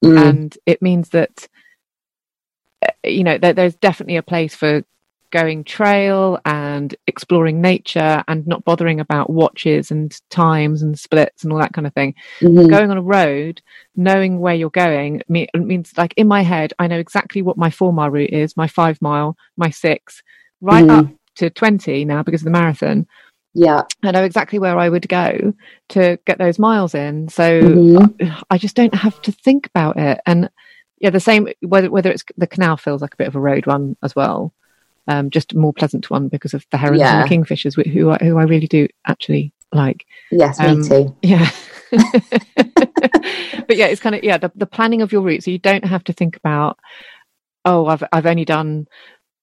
mm, 0.03 0.29
and 0.29 0.57
it 0.65 0.81
means 0.81 1.09
that 1.09 1.47
uh, 2.85 2.91
you 3.03 3.23
know 3.23 3.37
there, 3.37 3.53
there's 3.53 3.75
definitely 3.75 4.17
a 4.17 4.23
place 4.23 4.55
for 4.55 4.83
going 5.36 5.65
trail 5.65 6.39
and 6.46 6.96
exploring 7.08 7.60
nature 7.60 8.24
and 8.30 8.48
not 8.48 8.63
bothering 8.63 9.01
about 9.01 9.30
watches 9.30 9.92
and 9.92 10.18
times 10.30 10.82
and 10.82 10.98
splits 10.98 11.44
and 11.44 11.51
all 11.51 11.60
that 11.60 11.74
kind 11.74 11.86
of 11.86 11.94
thing 11.94 12.15
mhm. 12.39 12.70
going 12.70 12.89
on 12.89 12.98
a 12.98 13.01
road, 13.01 13.62
knowing 13.98 14.39
where 14.39 14.56
you're 14.56 14.70
going 14.70 15.22
me- 15.27 15.50
means 15.54 15.92
like 15.98 16.13
in 16.15 16.25
my 16.27 16.42
head, 16.42 16.72
I 16.80 16.88
know 16.88 16.98
exactly 17.00 17.42
what 17.42 17.58
my 17.58 17.70
four 17.70 17.92
mile 17.92 18.10
route 18.10 18.30
is, 18.30 18.56
my 18.56 18.68
five 18.68 18.98
mile, 19.01 19.36
my 19.58 19.70
six, 19.70 20.24
right 20.62 20.86
Mhm. 20.86 21.00
up 21.00 21.08
to 21.36 21.50
20 21.50 22.06
now 22.06 22.24
because 22.24 22.42
of 22.42 22.46
the 22.46 22.51
marathon. 22.51 23.06
Yeah. 23.54 23.82
I 24.04 24.12
know 24.12 24.24
exactly 24.24 24.58
where 24.60 24.80
I 24.80 24.88
would 24.88 25.10
go 25.10 25.54
to 25.89 26.18
get 26.25 26.38
those 26.38 26.60
miles 26.60 26.96
in. 26.96 27.27
So 27.27 27.62
Mhm. 27.62 28.38
I 28.50 28.58
just 28.58 28.77
don't 28.77 28.96
have 28.96 29.22
to 29.24 29.34
think 29.34 29.68
about 29.68 29.98
it. 29.98 30.22
And 30.25 30.50
yeah, 31.00 31.10
the 31.10 31.20
same, 31.20 31.50
whether, 31.60 31.92
whether 31.92 32.10
it's 32.10 32.24
the 32.38 32.48
canal 32.48 32.77
feels 32.77 33.01
like 33.01 33.13
a 33.13 33.18
bit 33.18 33.27
of 33.27 33.36
a 33.36 33.42
road 33.42 33.68
run 33.68 33.98
as 34.01 34.15
well. 34.15 34.54
Um, 35.07 35.29
just 35.29 35.53
a 35.53 35.57
more 35.57 35.74
pleasant 35.74 36.09
one 36.09 36.29
because 36.29 36.53
of 36.53 36.65
the 36.71 36.77
herons 36.77 37.01
and 37.01 37.24
the 37.24 37.35
kingfishers, 37.35 37.75
who 37.88 38.09
I, 38.09 38.17
who 38.17 38.38
I 38.38 38.43
really 38.43 38.67
do 38.67 38.88
actually 39.05 39.53
like. 39.71 40.05
Yes, 40.31 40.59
Um, 40.59 40.81
me 40.81 40.88
too. 40.88 41.15
Yeah. 41.21 41.50
but 41.91 43.77
yeah, 43.77 43.85
it's 43.85 44.01
kind 44.01 44.15
of 44.15 44.24
yeah, 44.24 44.38
the, 44.38 44.51
the 44.55 44.65
planning 44.65 45.01
of 45.01 45.12
your 45.12 45.21
route. 45.21 45.43
So 45.43 45.51
you 45.51 45.59
don't 45.59 45.85
have 45.85 46.03
to 46.05 46.13
think 46.13 46.38
about, 46.38 46.79
oh, 47.65 47.85
I've 47.85 48.03
I've 48.12 48.25
only 48.25 48.45
done 48.45 48.88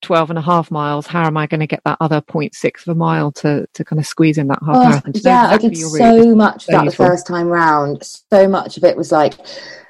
12 0.03 0.31
and 0.31 0.39
a 0.39 0.43
half 0.43 0.71
miles. 0.71 1.07
How 1.07 1.27
am 1.27 1.37
I 1.37 1.47
going 1.47 1.61
to 1.61 1.67
get 1.67 1.81
that 1.85 1.97
other 2.01 2.21
0.6 2.21 2.83
of 2.83 2.89
a 2.89 2.95
mile 2.95 3.33
to 3.33 3.67
to 3.73 3.85
kind 3.85 3.99
of 3.99 4.07
squeeze 4.07 4.39
in 4.39 4.49
that 4.49 4.59
half 4.65 4.77
Oh, 4.77 4.89
marathon? 4.89 5.13
Yeah, 5.15 5.55
exactly 5.55 5.69
I 5.69 5.71
did 5.71 5.79
so 5.79 6.35
much 6.35 6.57
of 6.57 6.63
so 6.63 6.73
that 6.73 6.85
the 6.85 6.93
first 6.93 7.27
time 7.27 7.47
round. 7.47 8.03
So 8.03 8.49
much 8.49 8.77
of 8.77 8.85
it 8.85 8.97
was 8.97 9.11
like, 9.11 9.35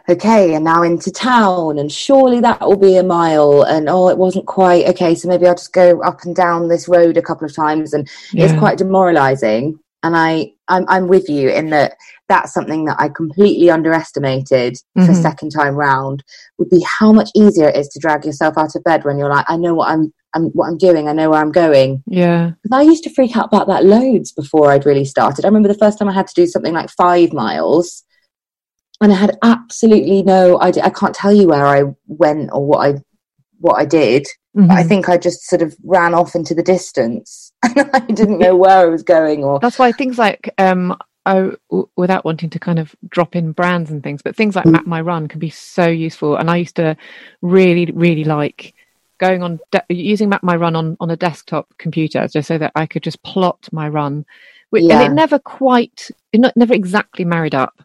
okay, 0.09 0.55
and 0.55 0.65
now 0.65 0.83
into 0.83 1.11
town, 1.11 1.79
and 1.79 1.91
surely 1.91 2.41
that 2.41 2.61
will 2.61 2.77
be 2.77 2.97
a 2.97 3.03
mile. 3.03 3.63
And 3.63 3.89
oh, 3.89 4.09
it 4.09 4.19
wasn't 4.19 4.47
quite. 4.47 4.87
Okay, 4.89 5.15
so 5.15 5.29
maybe 5.29 5.47
I'll 5.47 5.55
just 5.55 5.73
go 5.73 6.01
up 6.03 6.23
and 6.23 6.37
down 6.37 6.69
this 6.69 6.89
road 6.89 7.17
a 7.17 7.23
couple 7.23 7.47
of 7.47 7.55
times. 7.55 7.93
And 7.93 8.09
it's 8.33 8.59
quite 8.59 8.79
demoralizing. 8.79 9.79
And 10.03 10.17
I, 10.17 10.53
I'm, 10.69 10.85
I'm 10.89 11.07
with 11.09 11.29
you 11.29 11.49
in 11.49 11.71
that 11.71 11.95
that's 12.29 12.53
something 12.53 12.87
that 12.87 12.97
I 12.99 13.09
completely 13.09 13.71
underestimated 13.71 14.77
for 14.97 15.03
Mhm. 15.13 15.23
second 15.23 15.51
time 15.51 15.75
round 15.75 16.25
would 16.59 16.71
be 16.71 16.85
how 16.87 17.13
much 17.13 17.31
easier 17.37 17.69
it 17.69 17.77
is 17.77 17.89
to 17.91 18.01
drag 18.01 18.25
yourself 18.25 18.59
out 18.59 18.75
of 18.75 18.83
bed 18.85 19.05
when 19.05 19.19
you're 19.19 19.29
like, 19.31 19.45
I 19.49 19.57
know 19.57 19.75
what 19.75 19.89
I'm, 19.89 20.13
I'm 20.35 20.47
what 20.55 20.67
I'm 20.69 20.79
doing. 20.79 21.09
I 21.09 21.13
know 21.13 21.31
where 21.31 21.41
I'm 21.41 21.53
going. 21.53 22.03
Yeah. 22.07 22.53
Because 22.63 22.79
I 22.79 22.83
used 22.83 23.05
to 23.05 23.15
freak 23.15 23.37
out 23.37 23.47
about 23.47 23.69
that 23.69 23.85
loads 23.85 24.33
before 24.33 24.71
I'd 24.73 24.87
really 24.87 25.05
started. 25.05 25.45
I 25.45 25.49
remember 25.49 25.69
the 25.69 25.75
first 25.79 25.99
time 25.99 26.09
I 26.09 26.15
had 26.15 26.27
to 26.27 26.35
do 26.35 26.47
something 26.47 26.73
like 26.73 26.91
five 26.91 27.33
miles, 27.33 28.03
and 29.01 29.13
I 29.13 29.17
had 29.17 29.37
absolutely 29.43 30.23
no 30.23 30.61
idea. 30.63 30.85
I 30.85 30.91
can't 30.91 31.15
tell 31.15 31.33
you 31.33 31.49
where 31.49 31.67
I 31.67 31.85
went 32.07 32.51
or 32.53 32.65
what 32.65 32.79
I 32.87 33.01
what 33.61 33.79
I 33.79 33.85
did. 33.85 34.27
But 34.55 34.71
I 34.71 34.83
think 34.83 35.09
I 35.09 35.17
just 35.17 35.49
sort 35.49 35.63
of 35.63 35.75
ran 35.83 36.13
off 36.15 36.35
into 36.35 36.55
the 36.55 36.63
distance, 36.63 37.53
and 37.63 37.89
I 37.95 38.01
didn't 38.01 38.39
know 38.39 38.55
where 38.55 38.79
I 38.79 38.85
was 38.87 39.03
going. 39.03 39.45
Or 39.45 39.59
That's 39.59 39.79
why 39.79 39.93
things 39.93 40.19
like 40.19 40.53
um 40.59 40.97
I, 41.25 41.53
w- 41.71 41.89
without 41.97 42.25
wanting 42.25 42.51
to 42.51 42.59
kind 42.59 42.79
of 42.79 42.95
drop 43.09 43.37
in 43.37 43.53
brands 43.53 43.91
and 43.91 44.03
things, 44.03 44.23
but 44.23 44.35
things 44.37 44.57
like 44.57 44.65
Mm. 44.65 44.73
Map 44.73 44.87
My 44.87 45.01
Run 45.01 45.29
can 45.29 45.39
be 45.39 45.51
so 45.51 45.87
useful. 45.87 46.37
And 46.37 46.51
I 46.51 46.57
used 46.57 46.77
to 46.77 46.97
really, 47.43 47.87
really 47.95 48.25
like 48.25 48.75
going 49.19 49.43
on 49.43 49.61
de- 49.71 49.85
using 49.89 50.29
Map 50.29 50.43
My 50.43 50.57
Run 50.57 50.75
on 50.77 50.97
on 51.01 51.11
a 51.11 51.17
desktop 51.17 51.69
computer, 51.79 52.27
just 52.29 52.49
so 52.49 52.59
that 52.59 52.73
I 52.75 52.87
could 52.87 53.03
just 53.05 53.23
plot 53.23 53.69
my 53.73 53.89
run. 53.89 54.27
Which, 54.71 54.85
Yeah. 54.85 55.01
And 55.01 55.13
it 55.13 55.15
never 55.15 55.39
quite, 55.39 56.11
it 56.33 56.41
not, 56.41 56.57
never 56.57 56.75
exactly 56.75 57.25
married 57.25 57.55
up 57.55 57.83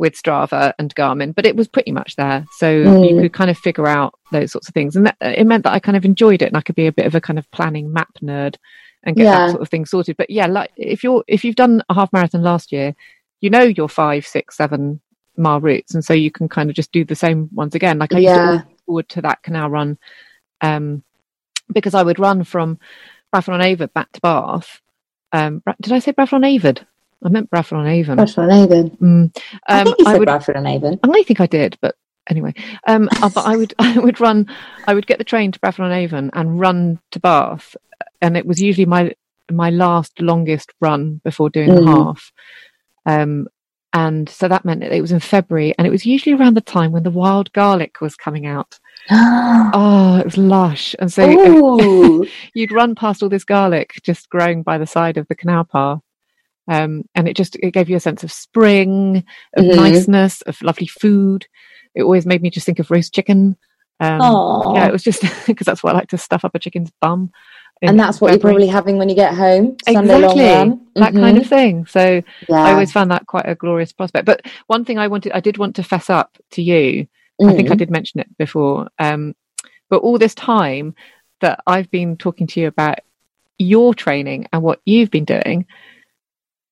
with 0.00 0.14
Strava 0.20 0.72
and 0.78 0.94
Garmin, 0.94 1.34
but 1.34 1.44
it 1.44 1.54
was 1.56 1.68
pretty 1.68 1.92
much 1.92 2.16
there. 2.16 2.46
So 2.52 2.70
you 2.70 3.14
Mm. 3.14 3.20
could 3.20 3.32
kind 3.34 3.50
of 3.50 3.58
figure 3.58 3.86
out 3.86 4.14
those 4.32 4.50
sorts 4.50 4.66
of 4.66 4.72
things, 4.74 4.96
and 4.96 5.04
that, 5.06 5.16
it 5.20 5.46
meant 5.46 5.62
that 5.64 5.74
I 5.74 5.78
kind 5.78 5.96
of 5.96 6.06
enjoyed 6.06 6.40
it, 6.40 6.46
and 6.46 6.56
I 6.56 6.62
could 6.62 6.74
be 6.74 6.86
a 6.86 6.92
bit 6.92 7.04
of 7.04 7.14
a 7.14 7.20
kind 7.20 7.38
of 7.38 7.50
planning 7.50 7.92
map 7.92 8.08
nerd 8.22 8.56
and 9.04 9.14
get 9.14 9.24
Yeah. 9.24 9.32
that 9.32 9.50
sort 9.50 9.60
of 9.62 9.68
thing 9.68 9.84
sorted. 9.84 10.16
But 10.16 10.30
yeah, 10.30 10.46
like 10.46 10.70
if 10.76 11.04
you're 11.04 11.22
if 11.28 11.44
you've 11.44 11.54
done 11.64 11.82
a 11.90 11.94
half 11.94 12.12
marathon 12.14 12.42
last 12.42 12.72
year, 12.72 12.94
you 13.42 13.50
know 13.50 13.62
your 13.62 13.88
five, 13.90 14.26
six, 14.26 14.56
seven 14.56 15.00
mile 15.36 15.60
routes, 15.60 15.94
and 15.94 16.02
so 16.02 16.14
you 16.14 16.30
can 16.30 16.48
kind 16.48 16.70
of 16.70 16.76
just 16.76 16.92
do 16.92 17.04
the 17.04 17.14
same 17.14 17.50
ones 17.52 17.74
again. 17.74 17.98
Like 17.98 18.14
I 18.14 18.18
used 18.20 18.34
to 18.34 18.40
Yeah. 18.40 18.50
look 18.52 18.66
forward 18.86 19.08
to 19.10 19.20
that 19.22 19.42
canal 19.42 19.68
run, 19.68 19.98
um, 20.62 21.02
because 21.72 21.94
I 21.94 22.02
would 22.02 22.18
run 22.18 22.42
from 22.44 22.78
Bradford 23.30 23.54
on 23.54 23.60
Avon 23.62 23.90
back 23.94 24.10
to 24.12 24.20
Bath. 24.22 24.80
Um, 25.32 25.62
did 25.82 25.92
I 25.92 25.98
say 25.98 26.12
Bradford 26.12 26.36
on 26.38 26.44
Avon? 26.44 26.78
I 27.24 27.28
meant 27.28 27.50
Bradford 27.50 27.78
on 27.78 27.86
Avon. 27.86 28.16
Bradford 28.16 28.48
and 28.50 28.72
Avon. 28.72 28.90
Mm. 28.90 29.42
I 29.68 29.80
Um, 29.80 29.84
think 29.86 29.98
you 29.98 30.04
said 30.06 30.18
would, 30.18 30.26
Bradford 30.26 30.56
and 30.56 30.66
Avon. 30.66 30.98
I 31.04 31.22
think 31.24 31.40
I 31.40 31.46
did, 31.46 31.76
but 31.82 31.94
anyway. 32.28 32.54
Um, 32.86 33.08
uh, 33.22 33.28
but 33.28 33.44
I 33.46 33.56
would 33.56 33.74
I 33.78 33.98
would 33.98 34.20
run. 34.20 34.46
I 34.86 34.94
would 34.94 35.06
get 35.06 35.18
the 35.18 35.24
train 35.24 35.52
to 35.52 35.60
Bradford 35.60 35.84
on 35.86 35.92
Avon 35.92 36.30
and 36.32 36.58
run 36.60 36.98
to 37.12 37.20
Bath, 37.20 37.76
and 38.22 38.36
it 38.36 38.46
was 38.46 38.60
usually 38.62 38.86
my 38.86 39.12
my 39.50 39.70
last 39.70 40.20
longest 40.20 40.72
run 40.80 41.20
before 41.24 41.50
doing 41.50 41.74
the 41.74 41.80
Mm. 41.80 41.88
half. 41.88 42.32
Um, 43.06 43.48
and 43.92 44.28
so 44.28 44.46
that 44.46 44.64
meant 44.64 44.80
that 44.82 44.92
it 44.92 45.00
was 45.00 45.10
in 45.10 45.18
February, 45.18 45.74
and 45.76 45.84
it 45.86 45.90
was 45.90 46.06
usually 46.06 46.34
around 46.36 46.54
the 46.56 46.60
time 46.60 46.92
when 46.92 47.02
the 47.02 47.10
wild 47.10 47.52
garlic 47.52 48.00
was 48.00 48.14
coming 48.14 48.46
out. 48.46 48.78
Oh, 49.10 50.16
it 50.20 50.24
was 50.24 50.38
lush, 50.38 50.94
and 51.00 51.12
so 51.12 51.24
you'd 52.54 52.70
run 52.72 52.94
past 52.94 53.22
all 53.22 53.28
this 53.28 53.44
garlic 53.44 53.94
just 54.04 54.30
growing 54.30 54.62
by 54.62 54.78
the 54.78 54.86
side 54.86 55.16
of 55.16 55.26
the 55.28 55.34
canal 55.34 55.64
path. 55.64 56.00
Um, 56.70 57.02
and 57.16 57.26
it 57.28 57.34
just 57.36 57.56
it 57.56 57.72
gave 57.72 57.90
you 57.90 57.96
a 57.96 58.00
sense 58.00 58.22
of 58.22 58.30
spring, 58.30 59.24
of 59.56 59.64
Mhm. 59.64 59.74
niceness, 59.76 60.40
of 60.42 60.62
lovely 60.62 60.86
food. 60.86 61.46
It 61.96 62.02
always 62.04 62.24
made 62.26 62.42
me 62.42 62.48
just 62.50 62.64
think 62.64 62.78
of 62.78 62.90
roast 62.92 63.12
chicken. 63.12 63.56
Um, 63.98 64.22
yeah, 64.74 64.86
it 64.86 64.92
was 64.92 65.02
just 65.02 65.20
because 65.46 65.64
that's 65.66 65.82
what 65.82 65.94
I 65.94 65.98
like 65.98 66.08
to 66.10 66.18
stuff 66.18 66.44
up 66.44 66.54
a 66.54 66.58
chicken's 66.60 66.92
bum. 67.00 67.32
and 67.82 67.98
that's 67.98 68.20
what 68.20 68.30
you're 68.30 68.38
probably 68.38 68.68
having 68.68 68.98
when 68.98 69.08
you 69.08 69.14
get 69.16 69.34
home. 69.34 69.76
Sunday 69.90 70.12
long 70.18 70.38
exactly 70.38 70.44
run. 70.44 70.80
that 70.94 71.12
kind 71.14 71.38
of 71.38 71.46
thing. 71.48 71.86
So 71.86 72.22
Yeah. 72.48 72.62
I 72.64 72.70
always 72.72 72.92
found 72.92 73.10
that 73.10 73.26
quite 73.26 73.48
a 73.48 73.54
glorious 73.56 73.92
prospect. 73.92 74.26
But 74.26 74.46
one 74.68 74.84
thing 74.84 74.98
I 74.98 75.08
wanted, 75.08 75.32
I 75.32 75.40
did 75.40 75.58
want 75.58 75.74
to 75.76 75.82
fess 75.82 76.08
up 76.08 76.38
to 76.52 76.62
you. 76.62 77.06
I 77.42 77.52
think 77.52 77.70
I 77.70 77.74
Mm. 77.74 77.78
did 77.78 77.90
mention 77.90 78.20
it 78.20 78.28
before. 78.38 78.88
Um, 78.98 79.34
but 79.88 80.02
all 80.02 80.18
this 80.18 80.34
time 80.34 80.94
that 81.40 81.60
I've 81.66 81.90
been 81.90 82.16
talking 82.16 82.46
to 82.48 82.60
you 82.60 82.66
about 82.68 82.98
your 83.58 83.94
training 83.94 84.46
and 84.52 84.62
what 84.62 84.80
you've 84.84 85.10
been 85.10 85.24
doing, 85.24 85.66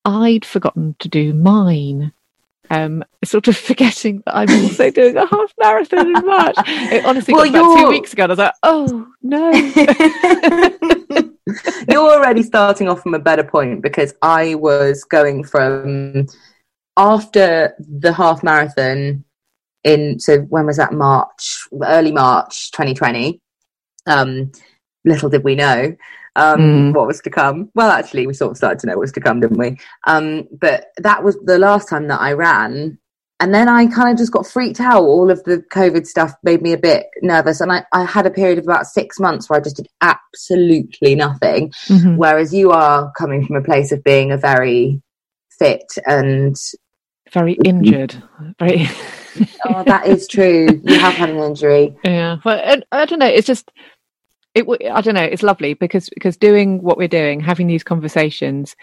I'd 0.05 0.45
forgotten 0.45 0.95
to 0.99 1.07
do 1.07 1.33
mine. 1.33 2.13
Um, 2.71 3.03
sort 3.23 3.47
of 3.47 3.57
forgetting 3.69 4.21
that 4.25 4.35
I'm 4.35 4.63
also 4.63 4.91
doing 4.99 5.17
a 5.17 5.25
half 5.25 5.53
marathon 5.59 6.15
in 6.15 6.25
March. 6.25 6.55
It 6.67 7.05
honestly 7.05 7.33
Well, 7.33 7.51
got 7.51 7.55
about 7.55 7.77
two 7.79 7.89
weeks 7.89 8.13
ago, 8.13 8.23
and 8.23 8.31
I 8.31 8.33
was 8.33 8.39
like, 8.39 8.53
"Oh 8.63 9.07
no!" 9.23 9.51
You're 11.89 12.11
already 12.11 12.43
starting 12.43 12.87
off 12.87 13.01
from 13.01 13.15
a 13.15 13.19
better 13.19 13.43
point 13.43 13.81
because 13.81 14.13
I 14.21 14.53
was 14.55 15.03
going 15.03 15.43
from 15.43 16.27
after 16.95 17.73
the 17.79 18.13
half 18.13 18.43
marathon 18.43 19.23
in 19.83 20.19
so 20.19 20.39
when 20.41 20.65
was 20.65 20.77
that 20.77 20.93
March 20.93 21.67
early 21.83 22.11
March 22.11 22.71
2020 22.71 23.39
um 24.05 24.51
little 25.05 25.29
did 25.29 25.43
we 25.43 25.55
know 25.55 25.95
um 26.35 26.59
Mm. 26.59 26.93
what 26.93 27.07
was 27.07 27.21
to 27.21 27.29
come 27.29 27.69
well 27.75 27.89
actually 27.91 28.27
we 28.27 28.33
sort 28.33 28.51
of 28.51 28.57
started 28.57 28.79
to 28.79 28.87
know 28.87 28.93
what 28.93 29.01
was 29.01 29.11
to 29.13 29.21
come 29.21 29.39
didn't 29.39 29.57
we 29.57 29.77
um 30.07 30.47
but 30.61 30.85
that 30.97 31.23
was 31.23 31.37
the 31.45 31.57
last 31.57 31.89
time 31.89 32.07
that 32.07 32.21
I 32.21 32.33
ran 32.33 32.97
and 33.41 33.53
then 33.53 33.69
I 33.69 33.85
kind 33.87 34.11
of 34.11 34.17
just 34.17 34.33
got 34.33 34.45
freaked 34.45 34.81
out. 34.81 35.01
All 35.01 35.31
of 35.31 35.41
the 35.45 35.63
COVID 35.73 36.05
stuff 36.05 36.33
made 36.43 36.61
me 36.61 36.73
a 36.73 36.77
bit 36.77 37.05
nervous. 37.21 37.61
And 37.61 37.71
I, 37.71 37.85
I 37.93 38.03
had 38.03 38.25
a 38.25 38.29
period 38.29 38.57
of 38.57 38.65
about 38.65 38.85
six 38.85 39.17
months 39.17 39.49
where 39.49 39.57
I 39.57 39.63
just 39.63 39.77
did 39.77 39.87
absolutely 40.01 41.15
nothing. 41.15 41.69
Mhm. 41.87 42.17
Whereas 42.17 42.53
you 42.53 42.71
are 42.71 43.13
coming 43.17 43.45
from 43.45 43.55
a 43.55 43.61
place 43.61 43.93
of 43.93 44.03
being 44.03 44.33
a 44.33 44.37
very 44.37 45.01
fit 45.57 45.85
and 46.05 46.57
very 47.31 47.53
injured. 47.63 48.21
Very. 48.59 48.89
oh, 49.69 49.83
that 49.85 50.05
is 50.05 50.27
true. 50.27 50.67
You 50.83 50.99
have 50.99 51.13
had 51.13 51.29
an 51.29 51.37
injury. 51.37 51.95
Yeah, 52.03 52.39
but 52.43 52.59
I, 52.67 52.81
I 52.91 53.05
don't 53.05 53.19
know. 53.19 53.25
It's 53.27 53.47
just 53.47 53.71
it. 54.55 54.65
I 54.91 55.01
don't 55.01 55.15
know. 55.15 55.23
It's 55.23 55.43
lovely 55.43 55.73
because 55.73 56.09
because 56.09 56.37
doing 56.37 56.81
what 56.81 56.97
we're 56.97 57.07
doing, 57.07 57.39
having 57.39 57.67
these 57.67 57.83
conversations, 57.83 58.75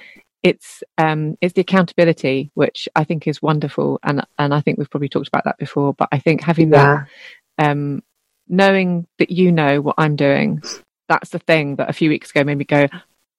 it's 0.42 0.82
um 0.98 1.36
it's 1.40 1.54
the 1.54 1.62
accountability 1.62 2.50
which 2.54 2.88
I 2.94 3.04
think 3.04 3.26
is 3.26 3.42
wonderful, 3.42 3.98
and 4.02 4.24
and 4.38 4.54
I 4.54 4.60
think 4.60 4.78
we've 4.78 4.90
probably 4.90 5.08
talked 5.08 5.28
about 5.28 5.44
that 5.44 5.58
before. 5.58 5.94
But 5.94 6.08
I 6.12 6.18
think 6.18 6.42
having 6.42 6.72
yeah. 6.72 7.04
that, 7.58 7.70
um, 7.70 8.02
knowing 8.48 9.06
that 9.18 9.30
you 9.30 9.52
know 9.52 9.80
what 9.80 9.96
I'm 9.98 10.16
doing, 10.16 10.62
that's 11.08 11.30
the 11.30 11.38
thing 11.38 11.76
that 11.76 11.90
a 11.90 11.94
few 11.94 12.10
weeks 12.10 12.30
ago 12.30 12.44
made 12.44 12.58
me 12.58 12.64
go, 12.64 12.86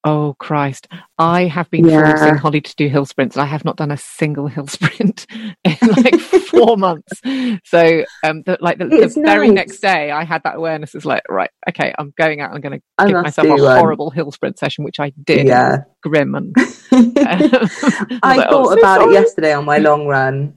Oh 0.10 0.38
Christ! 0.40 0.88
I 1.18 1.48
have 1.48 1.70
been 1.70 1.86
yeah. 1.86 2.16
forcing 2.16 2.38
Holly 2.38 2.62
to 2.62 2.76
do 2.78 2.88
hill 2.88 3.06
sprints, 3.06 3.36
and 3.36 3.44
I 3.44 3.46
have 3.46 3.66
not 3.66 3.76
done 3.76 3.92
a 3.92 3.98
single 3.98 4.48
hill 4.48 4.66
sprint 4.68 5.26
in 5.66 5.76
like 5.82 6.18
four 6.18 6.78
months. 6.78 7.20
So, 7.66 8.06
um, 8.24 8.42
the, 8.44 8.58
like 8.62 8.78
the, 8.78 8.86
the 8.86 9.22
very 9.22 9.50
next 9.50 9.80
day, 9.80 10.10
I 10.12 10.24
had 10.24 10.44
that 10.44 10.56
awareness. 10.56 10.96
It's 10.96 11.04
like, 11.04 11.24
right, 11.28 11.50
okay, 11.68 11.94
I'm 12.00 12.14
going 12.18 12.40
out. 12.40 12.54
I'm 12.54 12.62
going 12.62 12.80
to 12.80 13.06
give 13.06 13.22
myself 13.22 13.48
a 13.50 13.62
one. 13.62 13.78
horrible 13.78 14.10
hill 14.10 14.32
sprint 14.32 14.58
session, 14.58 14.86
which 14.86 14.98
I 14.98 15.12
did. 15.26 15.46
Yeah, 15.46 15.80
grim 16.02 16.36
and. 16.36 16.56
Um, 16.90 17.12
I, 17.18 18.20
I 18.24 18.38
like, 18.38 18.50
thought 18.50 18.68
oh, 18.68 18.80
about 18.80 19.02
so 19.02 19.10
it 19.10 19.14
yesterday 19.14 19.52
on 19.52 19.66
my 19.66 19.78
long 19.78 20.08
run. 20.08 20.54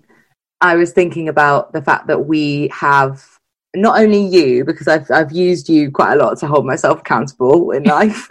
I 0.61 0.76
was 0.76 0.92
thinking 0.92 1.28
about 1.28 1.73
the 1.73 1.83
fact 1.83 2.07
that 2.07 2.26
we 2.26 2.69
have 2.73 3.26
not 3.75 4.00
only 4.00 4.25
you 4.25 4.64
because 4.64 4.87
I've 4.87 5.11
I've 5.11 5.33
used 5.33 5.69
you 5.69 5.90
quite 5.90 6.12
a 6.12 6.16
lot 6.16 6.38
to 6.38 6.47
hold 6.47 6.66
myself 6.66 7.00
accountable 7.00 7.73
in 7.73 7.83
life. 7.83 8.28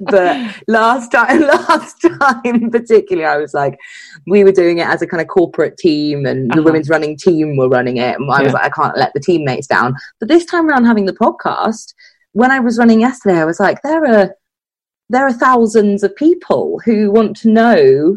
But 0.00 0.54
last 0.68 1.10
time, 1.10 1.40
last 1.68 2.00
time 2.00 2.70
particularly, 2.70 3.26
I 3.26 3.36
was 3.38 3.54
like, 3.54 3.78
we 4.26 4.44
were 4.44 4.52
doing 4.52 4.78
it 4.78 4.86
as 4.86 5.02
a 5.02 5.06
kind 5.06 5.20
of 5.20 5.28
corporate 5.28 5.76
team, 5.76 6.26
and 6.26 6.50
uh-huh. 6.50 6.60
the 6.60 6.64
women's 6.64 6.88
running 6.88 7.16
team 7.16 7.56
were 7.56 7.68
running 7.68 7.98
it, 7.98 8.18
and 8.18 8.30
I 8.30 8.38
yeah. 8.38 8.44
was 8.44 8.52
like, 8.52 8.64
I 8.64 8.70
can't 8.70 8.96
let 8.96 9.12
the 9.14 9.20
teammates 9.20 9.66
down. 9.66 9.94
But 10.20 10.28
this 10.28 10.44
time 10.44 10.68
around, 10.68 10.84
having 10.84 11.06
the 11.06 11.12
podcast, 11.12 11.94
when 12.32 12.50
I 12.50 12.60
was 12.60 12.78
running 12.78 13.00
yesterday, 13.00 13.38
I 13.38 13.44
was 13.44 13.60
like, 13.60 13.80
there 13.82 14.04
are 14.04 14.34
there 15.10 15.26
are 15.26 15.32
thousands 15.32 16.02
of 16.02 16.16
people 16.16 16.80
who 16.84 17.10
want 17.10 17.36
to 17.38 17.50
know 17.50 18.16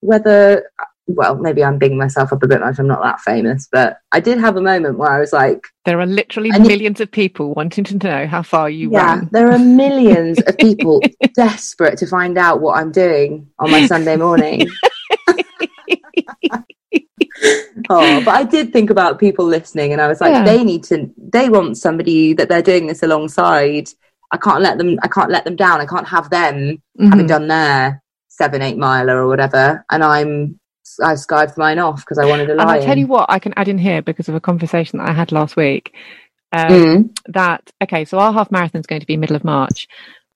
whether 0.00 0.70
well, 1.14 1.36
maybe 1.36 1.64
I'm 1.64 1.78
bigging 1.78 1.98
myself 1.98 2.32
up 2.32 2.42
a 2.42 2.46
bit 2.46 2.60
much. 2.60 2.78
I'm 2.78 2.86
not 2.86 3.02
that 3.02 3.20
famous, 3.20 3.68
but 3.70 3.98
I 4.12 4.20
did 4.20 4.38
have 4.38 4.56
a 4.56 4.60
moment 4.60 4.98
where 4.98 5.10
I 5.10 5.20
was 5.20 5.32
like, 5.32 5.66
"There 5.84 6.00
are 6.00 6.06
literally 6.06 6.50
millions 6.50 7.00
of 7.00 7.10
people 7.10 7.54
wanting 7.54 7.84
to 7.84 7.96
know 7.96 8.26
how 8.26 8.42
far 8.42 8.70
you 8.70 8.90
yeah, 8.90 9.14
ran." 9.14 9.28
there 9.32 9.50
are 9.52 9.58
millions 9.58 10.40
of 10.42 10.56
people 10.58 11.00
desperate 11.34 11.98
to 11.98 12.06
find 12.06 12.38
out 12.38 12.60
what 12.60 12.78
I'm 12.78 12.92
doing 12.92 13.48
on 13.58 13.70
my 13.70 13.86
Sunday 13.86 14.16
morning. 14.16 14.68
oh, 17.90 18.22
but 18.24 18.34
I 18.34 18.44
did 18.44 18.72
think 18.72 18.90
about 18.90 19.18
people 19.18 19.44
listening, 19.44 19.92
and 19.92 20.00
I 20.00 20.08
was 20.08 20.20
like, 20.20 20.32
yeah. 20.32 20.44
they 20.44 20.64
need 20.64 20.84
to. 20.84 21.10
They 21.16 21.48
want 21.48 21.78
somebody 21.78 22.32
that 22.34 22.48
they're 22.48 22.62
doing 22.62 22.86
this 22.86 23.02
alongside. 23.02 23.88
I 24.30 24.36
can't 24.36 24.62
let 24.62 24.78
them. 24.78 24.98
I 25.02 25.08
can't 25.08 25.30
let 25.30 25.44
them 25.44 25.56
down. 25.56 25.80
I 25.80 25.86
can't 25.86 26.08
have 26.08 26.30
them 26.30 26.82
mm-hmm. 26.98 27.10
having 27.10 27.26
done 27.26 27.48
their 27.48 28.02
seven, 28.28 28.62
eight 28.62 28.78
miler 28.78 29.18
or 29.22 29.28
whatever, 29.28 29.84
and 29.90 30.02
I'm 30.02 30.58
I 31.02 31.12
skived 31.14 31.56
mine 31.56 31.78
off 31.78 32.00
because 32.00 32.18
I 32.18 32.26
wanted 32.26 32.46
to 32.46 32.54
lie. 32.54 32.62
And 32.62 32.70
I 32.70 32.84
tell 32.84 32.98
you 32.98 33.06
what, 33.06 33.26
I 33.30 33.38
can 33.38 33.54
add 33.56 33.68
in 33.68 33.78
here 33.78 34.02
because 34.02 34.28
of 34.28 34.34
a 34.34 34.40
conversation 34.40 34.98
that 34.98 35.08
I 35.08 35.12
had 35.12 35.32
last 35.32 35.56
week. 35.56 35.94
Um, 36.52 36.68
mm. 36.68 37.18
That 37.28 37.70
okay, 37.82 38.04
so 38.04 38.18
our 38.18 38.32
half 38.32 38.50
marathon 38.50 38.80
is 38.80 38.86
going 38.86 39.00
to 39.00 39.06
be 39.06 39.16
middle 39.16 39.36
of 39.36 39.44
March, 39.44 39.88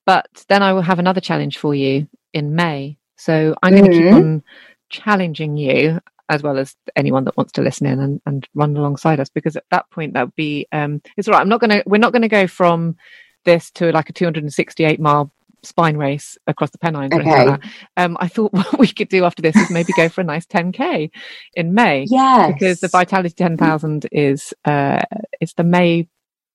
but 0.06 0.26
then 0.48 0.62
I 0.62 0.72
will 0.72 0.82
have 0.82 0.98
another 0.98 1.20
challenge 1.20 1.58
for 1.58 1.74
you 1.74 2.08
in 2.32 2.54
May. 2.54 2.98
So 3.16 3.54
I'm 3.62 3.72
going 3.72 3.84
mm. 3.84 3.90
to 3.90 3.92
keep 3.92 4.06
mm-hmm. 4.06 4.16
on 4.16 4.42
challenging 4.88 5.56
you 5.56 6.00
as 6.28 6.42
well 6.42 6.58
as 6.58 6.74
anyone 6.96 7.24
that 7.24 7.36
wants 7.36 7.52
to 7.52 7.62
listen 7.62 7.86
in 7.86 8.00
and, 8.00 8.20
and 8.26 8.48
run 8.54 8.76
alongside 8.76 9.20
us 9.20 9.28
because 9.28 9.56
at 9.56 9.64
that 9.70 9.88
point 9.90 10.14
that 10.14 10.26
would 10.26 10.34
be 10.34 10.66
um, 10.72 11.00
it's 11.16 11.28
all 11.28 11.32
right. 11.32 11.40
I'm 11.40 11.48
not 11.48 11.60
going 11.60 11.70
to 11.70 11.82
we're 11.86 11.98
not 11.98 12.12
going 12.12 12.22
to 12.22 12.28
go 12.28 12.46
from 12.46 12.96
this 13.44 13.70
to 13.72 13.92
like 13.92 14.10
a 14.10 14.12
268 14.12 15.00
mile 15.00 15.30
spine 15.66 15.96
race 15.96 16.38
across 16.46 16.70
the 16.70 16.78
Pennines. 16.78 17.12
Okay. 17.12 17.46
Like 17.46 17.64
um, 17.96 18.16
I 18.20 18.28
thought 18.28 18.52
what 18.52 18.78
we 18.78 18.88
could 18.88 19.08
do 19.08 19.24
after 19.24 19.42
this 19.42 19.56
is 19.56 19.70
maybe 19.70 19.92
go 19.96 20.08
for 20.08 20.20
a 20.20 20.24
nice 20.24 20.46
10k 20.46 21.10
in 21.54 21.74
May. 21.74 22.06
Yes, 22.08 22.52
because 22.52 22.80
the 22.80 22.88
Vitality 22.88 23.34
10,000 23.34 24.06
is 24.12 24.54
uh, 24.64 25.02
it's 25.40 25.54
the 25.54 25.64
May 25.64 26.08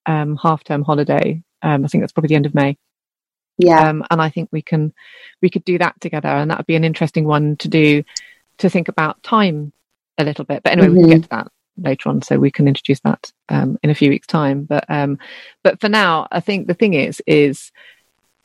um, 0.05 0.37
half 0.37 0.63
term 0.63 0.83
holiday. 0.83 1.41
Um, 1.61 1.85
I 1.85 1.87
think 1.87 2.01
that's 2.01 2.13
probably 2.13 2.29
the 2.29 2.35
end 2.35 2.45
of 2.45 2.55
May. 2.55 2.77
Yeah, 3.57 3.89
um, 3.89 4.03
and 4.09 4.21
I 4.21 4.29
think 4.29 4.49
we 4.51 4.61
can 4.61 4.93
we 5.41 5.49
could 5.49 5.65
do 5.65 5.77
that 5.77 5.99
together, 6.01 6.29
and 6.29 6.49
that 6.49 6.57
would 6.57 6.67
be 6.67 6.75
an 6.75 6.83
interesting 6.83 7.25
one 7.25 7.57
to 7.57 7.67
do 7.67 8.03
to 8.57 8.69
think 8.69 8.87
about 8.87 9.21
time 9.23 9.71
a 10.17 10.23
little 10.23 10.45
bit. 10.45 10.63
But 10.63 10.71
anyway, 10.73 10.87
mm-hmm. 10.87 10.95
we 10.95 11.01
can 11.01 11.09
get 11.09 11.15
mm-hmm. 11.17 11.23
to 11.23 11.29
that 11.29 11.51
later 11.77 12.09
on, 12.09 12.21
so 12.21 12.39
we 12.39 12.51
can 12.51 12.67
introduce 12.67 12.99
that 13.01 13.31
um, 13.49 13.77
in 13.83 13.89
a 13.89 13.95
few 13.95 14.09
weeks' 14.09 14.27
time. 14.27 14.63
But 14.63 14.85
um, 14.89 15.19
but 15.63 15.79
for 15.79 15.89
now, 15.89 16.27
I 16.31 16.39
think 16.39 16.67
the 16.67 16.73
thing 16.73 16.93
is 16.93 17.21
is 17.27 17.71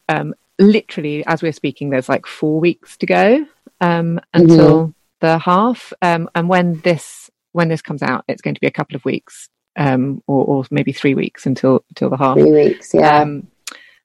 um, 0.08 0.34
literally 0.58 1.24
as 1.26 1.42
we're 1.42 1.52
speaking 1.52 1.90
there's 1.90 2.08
like 2.08 2.26
four 2.26 2.60
weeks 2.60 2.96
to 2.96 3.06
go 3.06 3.46
um, 3.80 4.20
until 4.32 4.88
mm-hmm. 4.88 4.90
the 5.20 5.38
half 5.38 5.92
um, 6.02 6.28
and 6.34 6.48
when 6.48 6.80
this 6.80 7.30
when 7.52 7.68
this 7.68 7.82
comes 7.82 8.02
out 8.02 8.24
it's 8.28 8.42
going 8.42 8.54
to 8.54 8.60
be 8.60 8.66
a 8.66 8.72
couple 8.72 8.96
of 8.96 9.04
weeks 9.04 9.48
um, 9.78 10.22
or, 10.26 10.44
or, 10.44 10.64
maybe 10.70 10.92
three 10.92 11.14
weeks 11.14 11.44
until 11.44 11.84
until 11.90 12.08
the 12.08 12.16
half 12.16 12.36
three 12.36 12.52
weeks 12.52 12.94
yeah 12.94 13.20
um, 13.20 13.46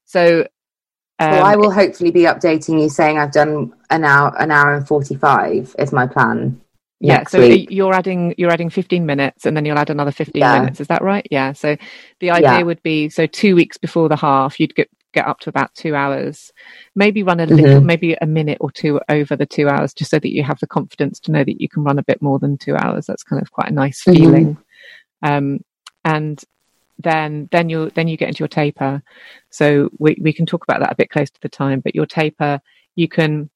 so 0.05 0.45
well, 1.19 1.45
I 1.45 1.53
um, 1.53 1.59
will 1.59 1.71
hopefully 1.71 2.11
be 2.11 2.21
updating 2.21 2.81
you 2.81 2.89
saying 2.89 3.19
I've 3.19 3.31
done 3.31 3.73
an 3.89 4.03
hour 4.03 4.35
an 4.39 4.51
hour 4.51 4.73
and 4.73 4.87
45 4.87 5.75
is 5.79 5.93
my 5.93 6.07
plan 6.07 6.59
yeah 6.99 7.25
so 7.27 7.39
week. 7.39 7.69
you're 7.71 7.93
adding 7.93 8.35
you're 8.37 8.51
adding 8.51 8.69
15 8.69 9.05
minutes 9.05 9.45
and 9.45 9.55
then 9.55 9.63
you'll 9.63 9.77
add 9.77 9.89
another 9.89 10.11
15 10.11 10.39
yeah. 10.39 10.59
minutes 10.59 10.81
is 10.81 10.87
that 10.87 11.01
right 11.01 11.25
yeah 11.31 11.53
so 11.53 11.77
the 12.19 12.31
idea 12.31 12.57
yeah. 12.57 12.63
would 12.63 12.81
be 12.83 13.09
so 13.09 13.25
two 13.25 13.55
weeks 13.55 13.77
before 13.77 14.09
the 14.09 14.15
half 14.15 14.59
you'd 14.59 14.75
get 14.75 14.89
get 15.13 15.27
up 15.27 15.39
to 15.41 15.49
about 15.49 15.73
two 15.75 15.95
hours. 15.95 16.51
Maybe 16.95 17.23
run 17.23 17.39
a 17.39 17.45
little, 17.45 17.77
mm-hmm. 17.77 17.85
maybe 17.85 18.15
a 18.21 18.25
minute 18.25 18.57
or 18.61 18.71
two 18.71 18.99
over 19.09 19.35
the 19.35 19.45
two 19.45 19.67
hours, 19.67 19.93
just 19.93 20.11
so 20.11 20.19
that 20.19 20.33
you 20.33 20.43
have 20.43 20.59
the 20.59 20.67
confidence 20.67 21.19
to 21.21 21.31
know 21.31 21.43
that 21.43 21.61
you 21.61 21.69
can 21.69 21.83
run 21.83 21.99
a 21.99 22.03
bit 22.03 22.21
more 22.21 22.39
than 22.39 22.57
two 22.57 22.75
hours. 22.75 23.05
That's 23.05 23.23
kind 23.23 23.41
of 23.41 23.51
quite 23.51 23.69
a 23.69 23.73
nice 23.73 24.03
mm-hmm. 24.03 24.17
feeling. 24.17 24.57
Um, 25.23 25.59
and 26.03 26.43
then 26.99 27.49
then 27.51 27.69
you 27.69 27.89
then 27.91 28.07
you 28.07 28.17
get 28.17 28.29
into 28.29 28.39
your 28.39 28.47
taper. 28.47 29.01
So 29.49 29.89
we 29.99 30.17
we 30.21 30.33
can 30.33 30.45
talk 30.45 30.63
about 30.63 30.79
that 30.79 30.91
a 30.91 30.95
bit 30.95 31.09
close 31.09 31.29
to 31.29 31.41
the 31.41 31.49
time. 31.49 31.79
But 31.79 31.95
your 31.95 32.05
taper, 32.05 32.61
you 32.95 33.07
can 33.07 33.49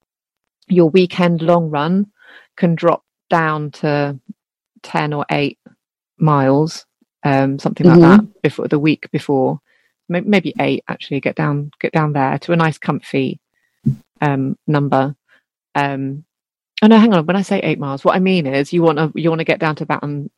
your 0.68 0.90
weekend 0.90 1.42
long 1.42 1.70
run 1.70 2.08
can 2.56 2.76
drop 2.76 3.04
down 3.30 3.72
to 3.72 4.20
ten 4.82 5.14
or 5.14 5.26
eight 5.32 5.60
miles, 6.18 6.86
um, 7.24 7.60
something 7.60 7.86
like 7.86 8.00
mm-hmm. 8.00 8.26
that, 8.26 8.42
before 8.42 8.68
the 8.68 8.80
week 8.80 9.10
before 9.12 9.60
maybe 10.08 10.54
eight 10.60 10.84
actually 10.88 11.20
get 11.20 11.36
down 11.36 11.72
get 11.80 11.92
down 11.92 12.14
there 12.14 12.38
to 12.40 12.52
a 12.52 12.56
nice 12.56 12.78
comfy 12.78 13.40
um, 14.22 14.58
number 14.68 15.16
um, 15.76 16.24
oh 16.82 16.88
no 16.88 16.98
hang 16.98 17.14
on 17.14 17.26
when 17.26 17.36
i 17.36 17.42
say 17.42 17.60
eight 17.60 17.80
miles 17.80 18.04
what 18.04 18.16
i 18.16 18.20
mean 18.20 18.46
is 18.46 18.74
you 18.74 18.82
want 18.82 18.98
to 18.98 19.12
you 19.16 19.30
want 19.30 19.40
to 19.40 19.46
get 19.46 19.60
down 19.60 19.76
to 19.76 19.84
about 19.84 20.04
an, 20.04 20.30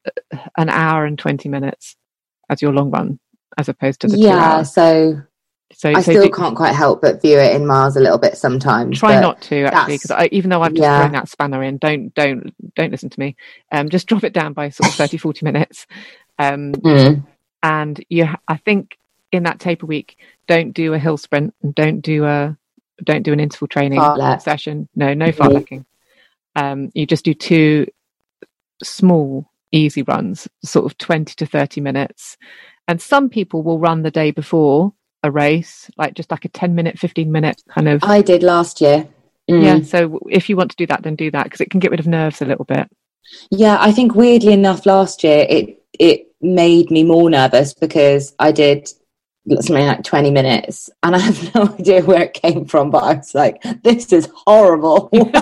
an 0.58 0.70
hour 0.70 1.06
and 1.06 1.20
20 1.20 1.50
minutes 1.50 1.96
as 2.50 2.62
your 2.62 2.74
long 2.74 2.92
run 2.92 3.20
as 3.58 3.70
opposed 3.70 4.02
to 4.02 4.08
the 4.08 4.18
yeah 4.18 4.64
so 4.64 5.22
so, 5.74 5.90
I 5.90 6.02
so 6.02 6.14
still 6.14 6.24
do, 6.24 6.32
can't 6.32 6.56
quite 6.56 6.74
help 6.74 7.02
but 7.02 7.22
view 7.22 7.38
it 7.38 7.56
in 7.56 7.66
miles 7.66 7.98
a 7.98 8.00
little 8.00 8.18
bit 8.18 8.38
sometimes. 8.38 9.00
Try 9.00 9.20
not 9.20 9.42
to 9.44 9.66
actually, 9.66 9.98
because 9.98 10.28
even 10.32 10.50
though 10.50 10.62
I've 10.62 10.72
just 10.72 10.82
yeah. 10.82 11.00
thrown 11.00 11.12
that 11.12 11.28
spanner 11.30 11.62
in, 11.62 11.78
don't 11.78 12.14
don't 12.14 12.54
don't 12.76 12.92
listen 12.92 13.10
to 13.10 13.20
me. 13.20 13.36
Um, 13.72 13.90
just 13.90 14.08
drop 14.08 14.24
it 14.24 14.34
down 14.34 14.54
by 14.54 14.70
sort 14.70 14.90
of 14.90 14.96
30, 14.96 15.18
40 15.18 15.46
minutes. 15.46 15.86
Um, 16.40 16.72
mm. 16.74 17.26
and 17.64 18.06
you, 18.10 18.30
I 18.48 18.58
think 18.58 18.98
in 19.32 19.44
that 19.44 19.60
taper 19.60 19.86
week, 19.86 20.18
don't 20.48 20.72
do 20.72 20.94
a 20.94 21.00
hill 21.00 21.18
sprint 21.18 21.54
and 21.62 21.76
don't 21.76 22.02
do 22.02 22.26
a 22.26 22.58
don't 23.04 23.24
do 23.24 23.34
an 23.34 23.40
interval 23.40 23.68
training 23.68 24.00
fartlek. 24.00 24.42
session. 24.42 24.88
No, 24.96 25.14
no 25.14 25.28
fartlekking. 25.28 25.86
Um, 26.56 26.92
you 26.96 27.06
just 27.06 27.26
do 27.26 27.34
two 27.34 27.88
small, 28.84 29.52
easy 29.72 30.02
runs, 30.04 30.48
sort 30.64 30.86
of 30.86 30.98
twenty 30.98 31.36
to 31.36 31.46
thirty 31.46 31.82
minutes. 31.82 32.38
And 32.88 33.02
some 33.02 33.30
people 33.30 33.64
will 33.64 33.80
run 33.80 34.04
the 34.04 34.12
day 34.12 34.32
before 34.32 34.94
a 35.24 35.32
race, 35.32 35.92
like 35.98 36.14
just 36.14 36.32
like 36.32 36.46
a 36.46 36.50
ten 36.50 36.74
minute, 36.74 36.98
fifteen 36.98 37.32
minute 37.32 37.62
kind 37.70 37.88
of. 37.88 38.04
I 38.04 38.22
did 38.22 38.44
last 38.44 38.82
year. 38.82 39.08
Mm. 39.50 39.64
Yeah, 39.64 39.82
so 39.82 40.20
if 40.30 40.50
you 40.50 40.58
want 40.58 40.72
to 40.72 40.78
do 40.78 40.88
that, 40.88 41.04
then 41.04 41.16
do 41.16 41.32
that 41.32 41.44
because 41.46 41.62
it 41.62 41.70
can 41.70 41.80
get 41.80 41.92
rid 41.92 42.00
of 42.00 42.08
nerves 42.08 42.42
a 42.42 42.46
little 42.46 42.66
bit. 42.66 42.90
Yeah, 43.52 43.78
I 43.80 43.92
think 43.92 44.16
weirdly 44.16 44.54
enough, 44.54 44.86
last 44.86 45.24
year 45.24 45.46
it 45.50 45.84
it 46.00 46.28
made 46.42 46.92
me 46.92 47.04
more 47.04 47.30
nervous 47.30 47.74
because 47.74 48.34
I 48.40 48.52
did 48.52 48.90
something 49.50 49.86
like 49.86 50.04
20 50.04 50.32
minutes 50.32 50.90
and 51.04 51.16
I 51.16 51.20
have 51.20 51.52
no 51.56 51.74
idea 51.80 52.04
where 52.04 52.24
it 52.24 52.34
came 52.34 52.66
from, 52.66 52.90
but 52.90 53.04
I 53.04 53.14
was 53.16 53.34
like, 53.34 53.62
this 53.84 54.12
is 54.12 54.30
horrible. 54.46 55.10
it 55.14 55.34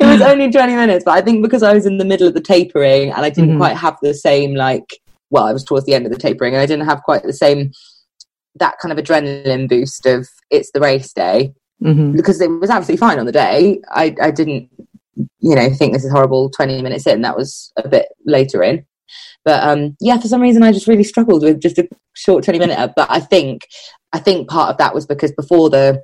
was 0.00 0.22
only 0.22 0.50
20 0.50 0.74
minutes, 0.74 1.04
but 1.04 1.12
I 1.12 1.20
think 1.20 1.42
because 1.42 1.62
I 1.62 1.74
was 1.74 1.86
in 1.86 1.98
the 1.98 2.04
middle 2.04 2.28
of 2.28 2.34
the 2.34 2.40
tapering 2.40 3.10
and 3.10 3.24
I 3.24 3.30
didn't 3.30 3.50
mm-hmm. 3.50 3.58
quite 3.58 3.76
have 3.76 3.96
the 4.02 4.14
same, 4.14 4.54
like, 4.54 4.98
well, 5.30 5.44
I 5.44 5.52
was 5.52 5.64
towards 5.64 5.86
the 5.86 5.94
end 5.94 6.06
of 6.06 6.12
the 6.12 6.18
tapering 6.18 6.54
and 6.54 6.62
I 6.62 6.66
didn't 6.66 6.86
have 6.86 7.02
quite 7.02 7.22
the 7.22 7.32
same, 7.32 7.72
that 8.56 8.78
kind 8.78 8.96
of 8.96 9.04
adrenaline 9.04 9.68
boost 9.68 10.06
of 10.06 10.28
it's 10.50 10.70
the 10.72 10.80
race 10.80 11.12
day. 11.12 11.52
Mm-hmm. 11.82 12.16
Because 12.16 12.40
it 12.40 12.48
was 12.48 12.70
absolutely 12.70 12.98
fine 12.98 13.18
on 13.18 13.26
the 13.26 13.32
day. 13.32 13.80
I, 13.90 14.14
I 14.22 14.30
didn't 14.30 14.70
you 15.16 15.54
know 15.54 15.70
think 15.70 15.92
this 15.92 16.04
is 16.04 16.10
horrible 16.10 16.50
20 16.50 16.82
minutes 16.82 17.06
in 17.06 17.22
that 17.22 17.36
was 17.36 17.72
a 17.76 17.88
bit 17.88 18.08
later 18.24 18.62
in 18.62 18.84
but 19.44 19.62
um 19.62 19.96
yeah 20.00 20.18
for 20.18 20.28
some 20.28 20.40
reason 20.40 20.62
i 20.62 20.72
just 20.72 20.88
really 20.88 21.04
struggled 21.04 21.42
with 21.42 21.60
just 21.60 21.78
a 21.78 21.88
short 22.14 22.44
20 22.44 22.58
minute 22.58 22.92
but 22.96 23.10
i 23.10 23.20
think 23.20 23.66
i 24.12 24.18
think 24.18 24.48
part 24.48 24.70
of 24.70 24.78
that 24.78 24.94
was 24.94 25.06
because 25.06 25.32
before 25.32 25.70
the 25.70 26.02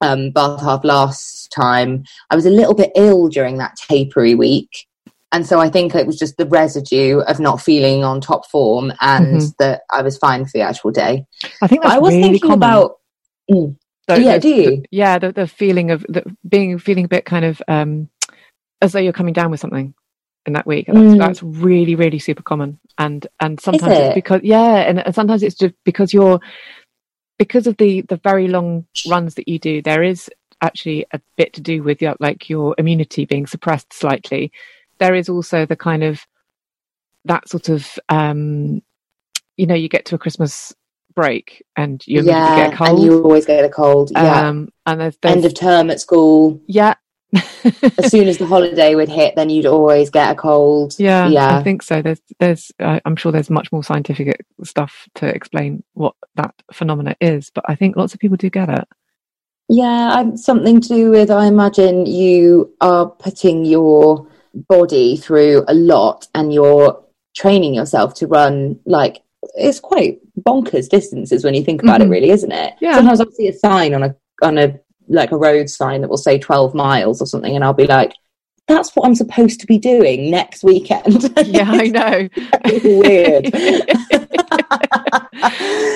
um 0.00 0.30
bath 0.30 0.60
half 0.60 0.84
last 0.84 1.50
time 1.54 2.02
i 2.30 2.36
was 2.36 2.46
a 2.46 2.50
little 2.50 2.74
bit 2.74 2.90
ill 2.96 3.28
during 3.28 3.58
that 3.58 3.76
tapery 3.76 4.34
week 4.34 4.86
and 5.34 5.46
so 5.46 5.58
I 5.58 5.70
think 5.70 5.94
it 5.94 6.06
was 6.06 6.18
just 6.18 6.36
the 6.36 6.44
residue 6.44 7.20
of 7.20 7.40
not 7.40 7.62
feeling 7.62 8.04
on 8.04 8.20
top 8.20 8.44
form, 8.50 8.92
and 9.00 9.38
Mhm. 9.38 9.56
that 9.60 9.80
I 9.90 10.02
was 10.02 10.18
fine 10.18 10.44
for 10.44 10.50
the 10.52 10.60
actual 10.60 10.90
day. 10.90 11.24
I 11.62 11.68
think 11.68 11.80
that's 11.84 11.94
I 11.94 11.98
was 12.00 12.10
really 12.12 12.22
thinking 12.24 12.40
common. 12.50 12.58
about. 12.58 12.98
Mm. 13.50 13.76
the- 14.08 14.20
yeah, 14.20 14.34
the- 14.34 14.40
do 14.40 14.48
you? 14.50 14.64
the- 14.66 14.84
yeah, 14.90 15.18
the, 15.18 15.32
the 15.32 15.46
feeling 15.48 15.90
of 15.90 16.04
the, 16.06 16.22
being 16.46 16.78
feeling 16.78 17.06
a 17.06 17.08
bit 17.08 17.24
kind 17.24 17.46
of 17.46 17.62
um, 17.66 18.10
as 18.82 18.92
though 18.92 18.98
you're 18.98 19.14
coming 19.14 19.32
down 19.32 19.50
with 19.50 19.60
something 19.60 19.94
in 20.46 20.52
that 20.54 20.66
week. 20.66 20.86
That's, 20.86 20.98
Mm. 20.98 21.18
that's 21.18 21.42
really, 21.42 21.94
really 21.94 22.18
super 22.18 22.42
common. 22.42 22.78
And 22.98 23.26
and 23.40 23.60
sometimes 23.60 23.92
it? 23.92 24.00
it's 24.06 24.14
because 24.14 24.40
yeah, 24.42 24.76
and, 24.88 24.98
and 25.04 25.14
sometimes 25.14 25.42
it's 25.42 25.54
just 25.54 25.74
because 25.84 26.12
you're 26.12 26.40
because 27.38 27.66
of 27.66 27.76
the 27.78 28.02
the 28.02 28.16
very 28.16 28.48
long 28.48 28.86
runs 29.08 29.34
that 29.36 29.48
you 29.48 29.58
do. 29.58 29.82
There 29.82 30.02
is 30.02 30.30
actually 30.60 31.06
a 31.12 31.20
bit 31.36 31.52
to 31.54 31.60
do 31.60 31.82
with 31.82 32.00
your 32.02 32.14
like 32.20 32.48
your 32.48 32.74
immunity 32.78 33.24
being 33.24 33.46
suppressed 33.46 33.92
slightly. 33.92 34.52
There 34.98 35.14
is 35.14 35.28
also 35.28 35.66
the 35.66 35.76
kind 35.76 36.04
of 36.04 36.24
that 37.24 37.48
sort 37.48 37.68
of 37.68 37.98
um, 38.08 38.82
you 39.56 39.66
know 39.66 39.74
you 39.74 39.88
get 39.88 40.04
to 40.06 40.14
a 40.14 40.18
Christmas 40.18 40.74
break 41.14 41.62
and 41.76 42.02
you 42.06 42.20
immediately 42.20 42.40
yeah, 42.40 42.56
get 42.68 42.74
a 42.74 42.76
cold. 42.76 42.90
and 42.90 43.02
you 43.04 43.22
always 43.22 43.44
get 43.46 43.64
a 43.64 43.68
cold. 43.68 44.10
Yeah, 44.12 44.48
Um, 44.48 44.70
and 44.86 45.00
there's, 45.00 45.16
there's 45.20 45.36
end 45.36 45.44
of 45.44 45.54
term 45.54 45.90
at 45.90 46.00
school. 46.00 46.60
yeah. 46.66 46.94
As 47.34 48.10
soon 48.10 48.28
as 48.28 48.38
the 48.38 48.46
holiday 48.46 48.94
would 48.94 49.08
hit, 49.08 49.36
then 49.36 49.48
you'd 49.50 49.66
always 49.66 50.10
get 50.10 50.30
a 50.32 50.34
cold. 50.34 50.94
yeah, 50.98 51.28
yeah. 51.28 51.58
I 51.58 51.62
think 51.62 51.82
so. 51.82 52.02
There's, 52.02 52.20
there's, 52.38 52.70
uh, 52.80 53.00
I'm 53.04 53.16
sure 53.16 53.32
there's 53.32 53.50
much 53.50 53.72
more 53.72 53.82
scientific 53.84 54.44
stuff 54.64 55.08
to 55.16 55.26
explain 55.26 55.82
what 55.94 56.14
that 56.36 56.54
phenomena 56.72 57.16
is, 57.20 57.50
but 57.54 57.64
I 57.68 57.74
think 57.74 57.96
lots 57.96 58.14
of 58.14 58.20
people 58.20 58.36
do 58.36 58.50
get 58.50 58.68
it. 58.68 58.84
Yeah, 59.68 60.34
something 60.34 60.80
to 60.82 60.88
do 60.88 61.10
with. 61.10 61.30
I 61.30 61.46
imagine 61.46 62.04
you 62.06 62.74
are 62.80 63.06
putting 63.06 63.64
your 63.64 64.26
body 64.68 65.16
through 65.16 65.64
a 65.68 65.74
lot, 65.74 66.28
and 66.34 66.52
you're 66.52 67.02
training 67.34 67.72
yourself 67.74 68.12
to 68.14 68.26
run 68.26 68.78
like 68.84 69.22
it's 69.54 69.80
quite 69.80 70.20
bonkers 70.40 70.88
distances 70.88 71.42
when 71.44 71.54
you 71.54 71.64
think 71.64 71.82
about 71.82 72.00
Mhm. 72.00 72.06
it, 72.06 72.10
really, 72.10 72.30
isn't 72.30 72.52
it? 72.52 72.74
Yeah. 72.80 72.96
Sometimes 72.96 73.20
I'll 73.20 73.30
see 73.30 73.48
a 73.48 73.52
sign 73.54 73.94
on 73.94 74.02
a 74.02 74.14
on 74.42 74.58
a 74.58 74.78
like 75.08 75.32
a 75.32 75.36
road 75.36 75.68
sign 75.70 76.00
that 76.00 76.08
will 76.08 76.16
say 76.16 76.38
12 76.38 76.74
miles 76.74 77.20
or 77.20 77.26
something, 77.26 77.54
and 77.54 77.64
I'll 77.64 77.72
be 77.72 77.86
like, 77.86 78.12
"That's 78.68 78.94
what 78.94 79.06
I'm 79.06 79.14
supposed 79.14 79.60
to 79.60 79.66
be 79.66 79.78
doing 79.78 80.30
next 80.30 80.62
weekend." 80.64 81.30
Yeah, 81.46 81.70
I 81.70 81.86
know. 81.88 82.28
Weird. 83.00 83.50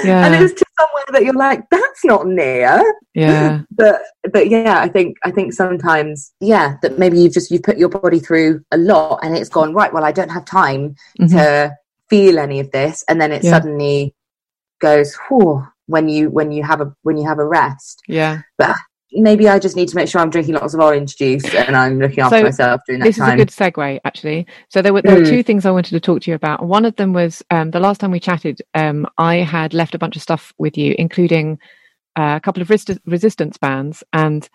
Yeah. 0.05 0.27
And 0.27 0.35
it's 0.45 0.55
to 0.55 0.65
somewhere 0.79 1.05
that 1.13 1.25
you're 1.25 1.35
like, 1.35 1.63
that's 1.71 2.05
not 2.05 2.27
near. 2.27 2.81
yeah, 3.15 3.63
But 3.73 4.01
but 4.33 4.49
yeah, 4.49 4.81
I 4.81 4.89
think 4.89 5.17
I 5.25 5.31
think 5.31 5.53
sometimes, 5.53 6.33
yeah, 6.41 6.77
that 6.83 6.99
maybe 6.99 7.19
you've 7.19 7.33
just 7.33 7.51
you've 7.51 7.63
put 7.63 7.77
your 7.79 7.89
body 7.89 8.19
through 8.21 8.63
a 8.73 8.77
lot 8.79 9.21
and 9.23 9.37
it's 9.37 9.49
gone, 9.49 9.73
right, 9.75 9.93
well, 9.93 10.05
I 10.05 10.13
don't 10.13 10.29
have 10.31 10.45
time 10.45 10.95
Mhm. 11.21 11.31
to 11.31 11.73
feel 12.09 12.39
any 12.39 12.61
of 12.61 12.71
this. 12.71 13.05
And 13.09 13.21
then 13.21 13.33
it 13.33 13.43
Yeah. 13.45 13.51
suddenly 13.51 14.15
goes, 14.81 15.17
whew, 15.29 15.67
when 15.87 16.09
you 16.09 16.31
when 16.31 16.53
you 16.53 16.63
have 16.63 16.81
a 16.81 16.93
when 17.03 17.17
you 17.17 17.27
have 17.27 17.39
a 17.39 17.47
rest. 17.47 18.03
yeah. 18.09 18.43
Maybe 19.17 19.49
I 19.49 19.59
just 19.59 19.77
need 19.77 19.89
to 19.89 19.97
make 19.97 20.09
sure 20.09 20.21
I'm 20.21 20.31
drinking 20.31 20.55
lots 20.55 20.75
of 20.75 20.81
orange 20.81 21.17
juice 21.17 21.45
and 21.55 21.75
I'm 21.77 21.99
looking 21.99 22.21
after 22.21 22.39
So, 22.39 22.43
myself 22.45 22.81
during 22.87 23.01
that 23.01 23.07
This 23.07 23.17
is 23.17 23.23
time. 23.25 23.35
a 23.35 23.37
good 23.37 23.49
segue, 23.49 24.01
actually. 24.05 24.47
So 24.69 24.83
there 24.83 24.93
were 24.93 25.03
there 25.03 25.15
were 25.17 25.23
Mm. 25.25 25.29
two 25.31 25.43
things 25.43 25.65
I 25.65 25.71
wanted 25.71 25.91
to 25.91 26.01
talk 26.01 26.21
to 26.23 26.31
you 26.31 26.35
about. 26.35 26.65
One 26.67 26.85
of 26.85 26.95
them 26.97 27.13
was 27.13 27.43
um, 27.51 27.71
the 27.71 27.81
last 27.81 27.99
time 28.01 28.11
we 28.11 28.21
chatted. 28.21 28.61
Um, 28.75 29.07
I 29.19 29.37
had 29.37 29.75
left 29.75 29.95
a 29.95 29.99
bunch 29.99 30.17
of 30.17 30.23
stuff 30.23 30.53
with 30.59 30.77
you, 30.77 30.95
including 30.99 31.59
uh, 32.17 32.35
a 32.37 32.41
couple 32.41 32.63
of 32.63 32.71
resist- 32.71 33.01
resistance 33.07 33.57
bands, 33.59 34.03
and 34.13 34.49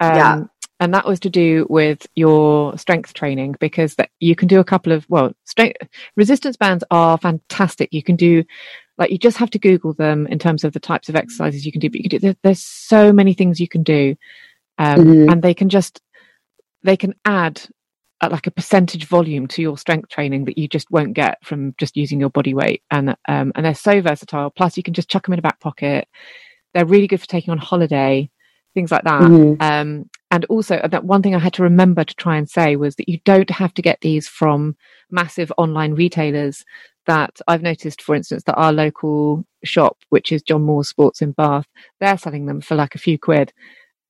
um, 0.00 0.14
Yeah. 0.16 0.40
and 0.80 0.94
that 0.94 1.06
was 1.06 1.18
to 1.20 1.30
do 1.30 1.66
with 1.68 2.06
your 2.14 2.76
strength 2.78 3.14
training 3.14 3.56
because 3.60 3.94
that 3.96 4.10
you 4.20 4.34
can 4.36 4.48
do 4.48 4.60
a 4.60 4.64
couple 4.64 4.92
of 4.92 5.06
well, 5.08 5.32
strength 5.44 5.78
resistance 6.16 6.56
bands 6.56 6.84
are 6.90 7.18
fantastic. 7.18 7.88
You 7.92 8.02
can 8.02 8.16
do 8.16 8.44
like 8.98 9.10
you 9.10 9.18
just 9.18 9.36
have 9.38 9.50
to 9.50 9.58
Google 9.58 9.94
them 9.94 10.26
in 10.26 10.38
terms 10.38 10.64
of 10.64 10.72
the 10.72 10.80
types 10.80 11.08
of 11.08 11.16
exercises 11.16 11.64
you 11.64 11.72
can 11.72 11.80
do. 11.80 11.88
But 11.88 12.00
you 12.00 12.08
can 12.08 12.10
do 12.10 12.18
there, 12.18 12.36
there's 12.42 12.64
so 12.64 13.12
many 13.12 13.32
things 13.32 13.60
you 13.60 13.68
can 13.68 13.82
do, 13.82 14.16
um, 14.78 14.98
Mhm. 14.98 15.32
and 15.32 15.42
they 15.42 15.54
can 15.54 15.68
just 15.68 16.00
they 16.82 16.96
can 16.96 17.14
add 17.24 17.60
uh, 18.20 18.28
like 18.30 18.46
a 18.46 18.50
percentage 18.50 19.06
volume 19.06 19.46
to 19.46 19.62
your 19.62 19.78
strength 19.78 20.08
training 20.08 20.44
that 20.44 20.58
you 20.58 20.66
just 20.68 20.90
won't 20.90 21.14
get 21.14 21.38
from 21.44 21.74
just 21.78 21.96
using 21.96 22.18
your 22.18 22.30
body 22.30 22.54
weight 22.54 22.82
and 22.90 23.10
um, 23.28 23.52
and 23.54 23.64
they're 23.64 23.74
so 23.74 24.00
versatile 24.00 24.50
plus 24.50 24.76
you 24.76 24.82
can 24.82 24.94
just 24.94 25.08
chuck 25.08 25.24
them 25.24 25.32
in 25.32 25.38
a 25.38 25.42
back 25.42 25.60
pocket 25.60 26.08
they're 26.74 26.86
really 26.86 27.06
good 27.06 27.20
for 27.20 27.26
taking 27.26 27.52
on 27.52 27.58
holiday 27.58 28.28
things 28.74 28.90
like 28.90 29.04
that 29.04 29.20
Mhm. 29.20 29.62
um, 29.62 30.10
and 30.30 30.44
also 30.46 30.76
uh, 30.76 30.88
that 30.88 31.04
one 31.04 31.22
thing 31.22 31.34
i 31.34 31.38
had 31.38 31.52
to 31.52 31.62
remember 31.62 32.04
to 32.04 32.14
try 32.14 32.36
and 32.36 32.48
say 32.48 32.76
was 32.76 32.96
that 32.96 33.08
you 33.08 33.18
don't 33.24 33.50
have 33.50 33.72
to 33.74 33.82
get 33.82 34.00
these 34.00 34.28
from 34.28 34.76
massive 35.10 35.52
online 35.58 35.94
retailers 35.94 36.64
that 37.06 37.40
i've 37.48 37.62
noticed 37.62 38.02
for 38.02 38.14
instance 38.14 38.42
that 38.44 38.54
our 38.56 38.72
local 38.72 39.44
shop 39.64 39.96
which 40.10 40.32
is 40.32 40.42
john 40.42 40.62
moore's 40.62 40.88
sports 40.88 41.22
in 41.22 41.32
bath 41.32 41.66
they're 42.00 42.18
selling 42.18 42.46
them 42.46 42.60
for 42.60 42.74
like 42.74 42.94
a 42.94 42.98
few 42.98 43.18
quid 43.18 43.52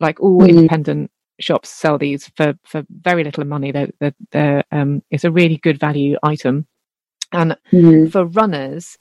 like 0.00 0.20
all 0.20 0.40
Mhm. 0.42 0.48
independent 0.50 1.10
shops 1.40 1.68
sell 1.68 1.98
these 1.98 2.28
for 2.36 2.54
for 2.64 2.84
very 3.02 3.22
little 3.22 3.44
money 3.44 3.70
they're, 3.70 3.90
they're, 4.00 4.14
they're 4.32 4.64
um 4.72 5.02
it's 5.10 5.24
a 5.24 5.30
really 5.30 5.56
good 5.58 5.78
value 5.78 6.16
item 6.22 6.66
and 7.32 7.56
Mhm. 7.72 8.10
for 8.10 8.24
runners 8.26 8.98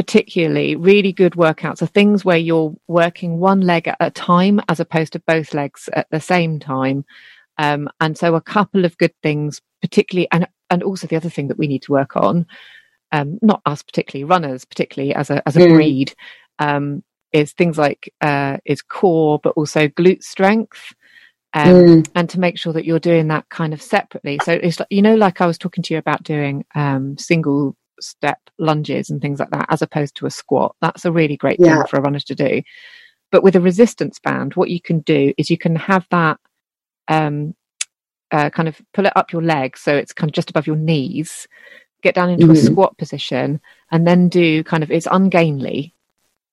particularly 0.00 0.76
really 0.76 1.12
good 1.12 1.34
workouts 1.34 1.82
are 1.82 1.86
things 1.86 2.24
where 2.24 2.38
you're 2.38 2.74
working 2.88 3.38
one 3.38 3.60
leg 3.60 3.86
at 3.86 3.98
a 4.00 4.10
time 4.10 4.58
as 4.66 4.80
opposed 4.80 5.12
to 5.12 5.18
both 5.26 5.52
legs 5.52 5.90
at 5.92 6.06
the 6.10 6.18
same 6.18 6.58
time 6.58 7.04
um, 7.58 7.86
and 8.00 8.16
so 8.16 8.34
a 8.34 8.40
couple 8.40 8.86
of 8.86 8.96
good 8.96 9.12
things 9.22 9.60
particularly 9.82 10.26
and 10.32 10.48
and 10.70 10.82
also 10.82 11.06
the 11.06 11.16
other 11.16 11.28
thing 11.28 11.48
that 11.48 11.58
we 11.58 11.66
need 11.66 11.82
to 11.82 11.92
work 11.92 12.16
on 12.16 12.46
um, 13.12 13.38
not 13.42 13.60
us 13.66 13.82
particularly 13.82 14.24
runners 14.24 14.64
particularly 14.64 15.14
as 15.14 15.28
a 15.28 15.46
as 15.46 15.54
a 15.54 15.60
Mm. 15.60 15.74
breed 15.74 16.14
um, 16.60 17.04
is 17.34 17.52
things 17.52 17.76
like 17.76 18.10
uh, 18.22 18.56
is 18.64 18.80
core 18.80 19.38
but 19.42 19.52
also 19.54 19.86
glute 19.86 20.22
strength 20.22 20.94
um, 21.52 21.74
Mm. 21.74 22.10
and 22.14 22.30
to 22.30 22.40
make 22.40 22.56
sure 22.58 22.72
that 22.72 22.86
you're 22.86 22.98
doing 22.98 23.28
that 23.28 23.48
kind 23.50 23.74
of 23.74 23.82
separately. 23.82 24.38
So 24.44 24.52
it's 24.52 24.78
like, 24.78 24.88
you 24.90 25.02
know, 25.02 25.16
like 25.16 25.40
I 25.42 25.46
was 25.46 25.58
talking 25.58 25.82
to 25.82 25.92
you 25.94 25.98
about 25.98 26.22
doing 26.22 26.64
um, 26.74 27.18
single 27.18 27.76
step 28.02 28.38
lunges 28.58 29.10
and 29.10 29.20
things 29.20 29.40
like 29.40 29.50
that, 29.50 29.66
as 29.70 29.82
opposed 29.82 30.14
to 30.16 30.26
a 30.26 30.30
squat. 30.30 30.74
That's 30.80 31.04
a 31.04 31.12
really 31.12 31.36
great 31.36 31.60
Yeah. 31.60 31.76
thing 31.76 31.84
for 31.86 31.96
a 31.98 32.02
runner 32.02 32.20
to 32.20 32.34
do. 32.34 32.62
But 33.30 33.42
with 33.42 33.56
a 33.56 33.60
resistance 33.60 34.18
band, 34.18 34.54
what 34.54 34.70
you 34.70 34.80
can 34.80 35.00
do 35.00 35.32
is 35.38 35.50
you 35.50 35.58
can 35.58 35.76
have 35.76 36.06
that 36.10 36.38
um, 37.08 37.54
uh, 38.32 38.50
kind 38.50 38.68
of 38.68 38.80
pull 38.94 39.06
it 39.06 39.12
up 39.16 39.32
your 39.32 39.42
leg 39.42 39.76
so 39.76 39.96
it's 39.96 40.12
kind 40.12 40.30
of 40.30 40.34
just 40.34 40.50
above 40.50 40.66
your 40.66 40.76
knees, 40.76 41.46
get 42.02 42.14
down 42.14 42.30
into 42.30 42.46
a 42.46 42.54
Mhm. 42.54 42.64
squat 42.64 42.96
position, 42.98 43.60
and 43.90 44.06
then 44.06 44.28
do 44.28 44.62
kind 44.64 44.82
of 44.82 44.90
it's 44.90 45.06
ungainly, 45.10 45.94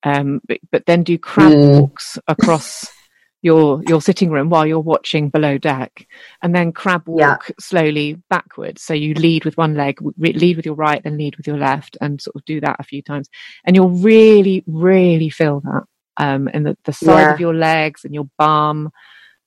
um, 0.04 0.42
but, 0.48 0.60
but 0.72 0.86
then 0.86 1.04
do 1.04 1.18
crab 1.18 1.54
Mm. 1.54 1.80
walks 1.80 2.18
across 2.28 2.92
your 3.42 3.82
your 3.84 4.02
sitting 4.02 4.30
room 4.32 4.50
while 4.50 4.66
you're 4.66 4.80
watching 4.80 5.30
below 5.30 5.58
deck, 5.58 6.08
and 6.42 6.56
then 6.56 6.72
crab 6.72 7.04
Yeah. 7.08 7.32
walk 7.32 7.52
slowly 7.60 8.22
backwards. 8.30 8.82
So 8.82 8.94
you 8.94 9.14
lead 9.14 9.46
with 9.46 9.58
one 9.58 9.76
leg, 9.76 10.00
re- 10.18 10.34
lead 10.34 10.58
with 10.58 10.66
your 10.66 10.76
right, 10.76 11.04
then 11.04 11.18
lead 11.18 11.36
with 11.38 11.48
your 11.48 11.58
left, 11.58 11.98
and 12.02 12.22
sort 12.22 12.36
of 12.36 12.46
do 12.46 12.60
that 12.62 12.78
a 12.80 12.84
few 12.84 13.02
times, 13.02 13.30
and 13.66 13.76
you'll 13.76 13.90
really, 13.90 14.64
really 14.68 15.30
feel 15.30 15.62
that 15.62 15.84
um, 16.18 16.48
in 16.50 16.64
the, 16.64 16.78
the 16.86 16.94
side 16.94 17.30
Yeah. 17.30 17.34
of 17.34 17.40
your 17.40 17.54
legs 17.56 18.04
and 18.06 18.14
your 18.14 18.30
bum. 18.38 18.92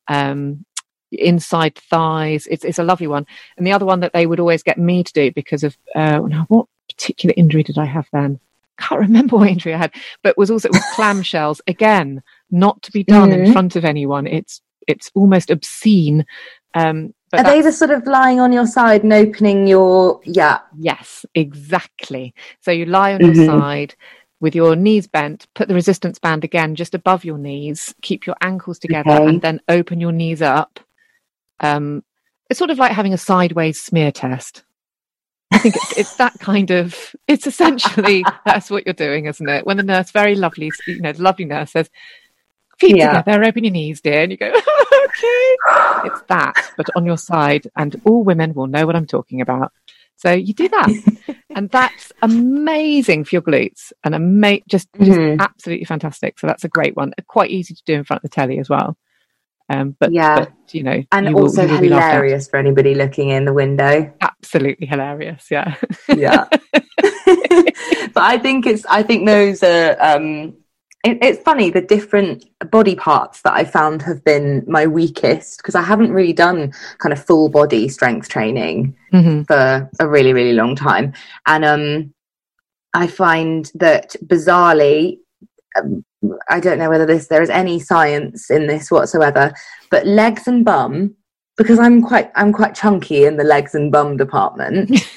Um, 0.08 0.64
inside 1.12 1.74
thighs 1.74 2.46
it's, 2.48 2.64
it's 2.64 2.78
a 2.78 2.84
lovely 2.84 3.08
one 3.08 3.26
and 3.56 3.66
the 3.66 3.72
other 3.72 3.84
one 3.84 3.98
that 3.98 4.12
they 4.12 4.26
would 4.26 4.38
always 4.38 4.62
get 4.62 4.78
me 4.78 5.02
to 5.02 5.12
do 5.12 5.32
because 5.32 5.64
of 5.64 5.76
uh 5.96 6.20
now 6.20 6.44
what 6.48 6.66
particular 6.88 7.34
injury 7.36 7.64
did 7.64 7.78
i 7.78 7.84
have 7.84 8.06
then 8.12 8.38
can't 8.78 9.00
remember 9.00 9.36
what 9.38 9.48
injury 9.48 9.74
i 9.74 9.76
had 9.76 9.92
but 10.22 10.38
was 10.38 10.52
also 10.52 10.68
with 10.72 10.86
clamshells 10.86 11.60
again 11.66 12.22
not 12.50 12.80
to 12.82 12.92
be 12.92 13.04
done 13.04 13.32
in 13.32 13.44
Mhm. 13.44 13.52
front 13.52 13.76
of 13.76 13.84
anyone 13.84 14.26
it's 14.26 14.60
it's 14.88 15.10
almost 15.14 15.50
obscene 15.50 16.24
um 16.74 17.14
but 17.30 17.40
Are 17.40 17.44
they 17.52 17.62
the 17.62 17.70
sort 17.70 17.92
of 17.92 18.06
lying 18.06 18.40
on 18.40 18.52
your 18.52 18.66
side 18.66 19.04
and 19.04 19.12
opening 19.12 19.68
your 19.68 20.20
yeah? 20.24 20.58
Yes, 20.76 21.24
exactly. 21.36 22.34
So 22.60 22.72
you 22.72 22.86
lie 22.86 23.14
on 23.14 23.20
your 23.20 23.34
Mhm. 23.34 23.46
side 23.46 23.94
with 24.40 24.54
your 24.56 24.74
knees 24.74 25.06
bent, 25.06 25.46
put 25.54 25.68
the 25.68 25.74
resistance 25.74 26.18
band 26.18 26.42
again 26.42 26.74
just 26.74 26.92
above 26.92 27.24
your 27.24 27.38
knees, 27.38 27.94
keep 28.02 28.26
your 28.26 28.34
ankles 28.40 28.80
together, 28.80 29.10
Okay. 29.10 29.28
and 29.28 29.40
then 29.42 29.60
open 29.68 30.00
your 30.00 30.10
knees 30.10 30.42
up. 30.42 30.80
Um, 31.60 32.02
it's 32.48 32.58
sort 32.58 32.70
of 32.70 32.78
like 32.78 32.90
having 32.92 33.12
a 33.12 33.18
sideways 33.18 33.80
smear 33.80 34.10
test. 34.10 34.64
I 35.52 35.58
think 35.58 35.76
it's, 35.76 35.92
it's 35.98 36.16
that 36.16 36.38
kind 36.40 36.70
of, 36.72 37.14
it's 37.28 37.46
essentially, 37.46 38.24
that's 38.44 38.70
what 38.70 38.86
you're 38.86 38.94
doing, 38.94 39.26
isn't 39.26 39.48
it? 39.48 39.66
When 39.66 39.76
the 39.76 39.82
nurse, 39.84 40.10
very 40.10 40.34
lovely, 40.34 40.72
you 40.86 41.00
know, 41.00 41.12
the 41.12 41.22
lovely 41.22 41.44
nurse 41.44 41.70
says, 41.72 41.90
feet 42.80 42.96
Yeah. 42.96 43.20
together, 43.22 43.44
open 43.44 43.64
your 43.64 43.72
knees, 43.72 44.00
dear. 44.00 44.22
And 44.22 44.32
you 44.32 44.38
go, 44.38 44.46
okay. 44.48 45.56
It's 46.04 46.22
that, 46.28 46.54
but 46.76 46.88
on 46.96 47.04
your 47.06 47.18
side. 47.18 47.68
And 47.76 48.00
all 48.04 48.24
women 48.24 48.54
will 48.54 48.66
know 48.66 48.86
what 48.86 48.96
I'm 48.96 49.06
talking 49.06 49.40
about. 49.40 49.72
So 50.16 50.32
you 50.32 50.52
do 50.52 50.68
that. 50.68 51.36
and 51.54 51.70
that's 51.70 52.12
amazing 52.22 53.24
for 53.24 53.36
your 53.36 53.42
glutes 53.42 53.92
and 54.04 54.14
ama- 54.14 54.60
just, 54.68 54.88
just 55.00 55.18
Mhm. 55.18 55.38
absolutely 55.40 55.84
fantastic. 55.86 56.38
So 56.38 56.46
that's 56.46 56.64
a 56.64 56.68
great 56.68 56.96
one. 56.96 57.12
Quite 57.26 57.50
easy 57.50 57.74
to 57.74 57.82
do 57.86 57.94
in 57.94 58.04
front 58.04 58.18
of 58.24 58.30
the 58.30 58.34
telly 58.34 58.58
as 58.58 58.68
well. 58.68 58.96
Um, 59.70 59.96
but, 60.00 60.12
Yeah. 60.12 60.34
but, 60.40 60.52
you 60.72 60.82
know, 60.82 61.02
And 61.12 61.28
you 61.28 61.34
also 61.36 61.66
will 61.66 61.80
be 61.80 61.88
laughed 61.88 62.02
at. 62.06 62.10
hilarious 62.12 62.48
for 62.48 62.56
anybody 62.58 62.94
looking 62.94 63.28
in 63.30 63.44
the 63.44 63.52
window. 63.52 64.12
Absolutely 64.20 64.86
hilarious. 64.88 65.46
Yeah. 65.50 65.76
yeah 66.08 66.46
but 68.12 68.22
i 68.22 68.38
think 68.38 68.66
it's 68.66 68.84
i 68.86 69.02
think 69.02 69.26
those 69.26 69.62
are 69.62 69.96
um 70.00 70.54
it, 71.04 71.18
it's 71.22 71.42
funny 71.42 71.70
the 71.70 71.80
different 71.80 72.44
body 72.70 72.94
parts 72.94 73.42
that 73.42 73.52
i 73.54 73.64
found 73.64 74.02
have 74.02 74.22
been 74.24 74.64
my 74.66 74.86
weakest 74.86 75.58
because 75.58 75.74
i 75.74 75.82
haven't 75.82 76.12
really 76.12 76.32
done 76.32 76.72
kind 76.98 77.12
of 77.12 77.24
full 77.24 77.48
body 77.48 77.88
strength 77.88 78.28
training 78.28 78.94
Mhm. 79.12 79.46
for 79.46 79.90
a 79.98 80.08
really 80.08 80.32
really 80.32 80.52
long 80.52 80.76
time 80.76 81.12
and 81.46 81.64
um 81.64 82.14
i 82.94 83.06
find 83.06 83.70
that 83.74 84.14
bizarrely 84.26 85.18
um, 85.76 86.04
i 86.48 86.60
don't 86.60 86.78
know 86.78 86.90
whether 86.90 87.06
this 87.06 87.26
there 87.28 87.42
is 87.42 87.50
any 87.50 87.80
science 87.80 88.50
in 88.50 88.66
this 88.66 88.90
whatsoever 88.90 89.52
but 89.90 90.06
legs 90.06 90.46
and 90.46 90.64
bum 90.64 91.14
because 91.56 91.78
i'm 91.78 92.02
quite 92.02 92.30
i'm 92.36 92.52
quite 92.52 92.74
chunky 92.74 93.24
in 93.24 93.36
the 93.36 93.44
legs 93.44 93.74
and 93.74 93.90
bum 93.90 94.16
department 94.16 94.90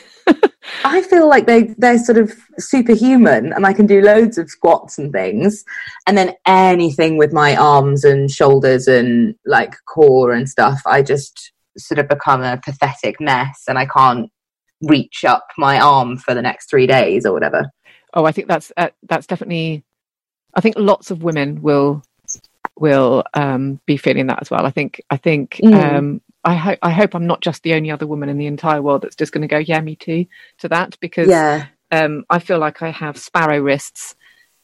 I 0.84 1.02
feel 1.02 1.28
like 1.30 1.46
they 1.46 1.74
they're 1.78 1.98
sort 1.98 2.18
of 2.18 2.34
superhuman, 2.58 3.54
and 3.54 3.66
I 3.66 3.74
can 3.74 3.86
do 3.86 4.02
loads 4.02 4.38
of 4.38 4.50
squats 4.50 4.98
and 4.98 5.12
things, 5.12 5.64
and 6.08 6.18
then 6.18 6.36
anything 6.46 7.18
with 7.18 7.34
my 7.34 7.56
arms 7.56 8.04
and 8.04 8.30
shoulders 8.30 8.88
and 8.88 9.36
like 9.46 9.76
core 9.86 10.32
and 10.34 10.50
stuff, 10.50 10.82
I 10.86 11.02
just 11.02 11.52
sort 11.78 12.00
of 12.00 12.08
become 12.08 12.42
a 12.44 12.58
pathetic 12.58 13.20
mess, 13.20 13.64
and 13.68 13.78
I 13.78 13.86
can't 13.86 14.30
reach 14.82 15.24
up 15.24 15.48
my 15.58 15.80
arm 15.80 16.18
for 16.18 16.34
the 16.34 16.42
next 16.42 16.70
three 16.70 16.88
days 16.88 17.26
or 17.26 17.32
whatever. 17.34 17.72
Oh, 18.14 18.26
I 18.26 18.32
think 18.32 18.48
that's 18.48 18.72
uh, 18.78 18.90
that's 19.04 19.28
definitely. 19.28 19.84
I 20.56 20.62
think 20.62 20.76
lots 20.78 21.10
of 21.10 21.24
women 21.24 21.62
will 21.62 22.04
will 22.78 23.24
um, 23.34 23.80
be 23.86 23.98
feeling 23.98 24.28
that 24.28 24.40
as 24.42 24.52
well. 24.52 24.66
I 24.66 24.72
think 24.72 25.02
I 25.10 25.18
think 25.18 25.60
Mm. 25.64 25.74
um, 25.74 26.22
I 26.46 26.56
hope 26.56 26.80
I 26.82 26.92
hope 26.92 27.16
I'm 27.16 27.28
not 27.28 27.42
just 27.42 27.64
the 27.64 27.74
only 27.74 27.90
other 27.92 28.06
woman 28.08 28.30
in 28.30 28.38
the 28.38 28.48
entire 28.48 28.82
world 28.82 29.02
that's 29.02 29.16
just 29.16 29.32
going 29.32 29.42
to 29.44 29.48
go 29.48 29.58
yeah 29.60 29.80
me 29.82 29.96
too 29.96 30.26
to 30.60 30.68
that 30.70 30.98
because 31.00 31.30
Yeah, 31.30 31.66
um, 31.92 32.26
I 32.30 32.40
feel 32.40 32.60
like 32.60 32.82
I 32.82 32.90
have 32.92 33.18
sparrow 33.18 33.60
wrists. 33.60 34.16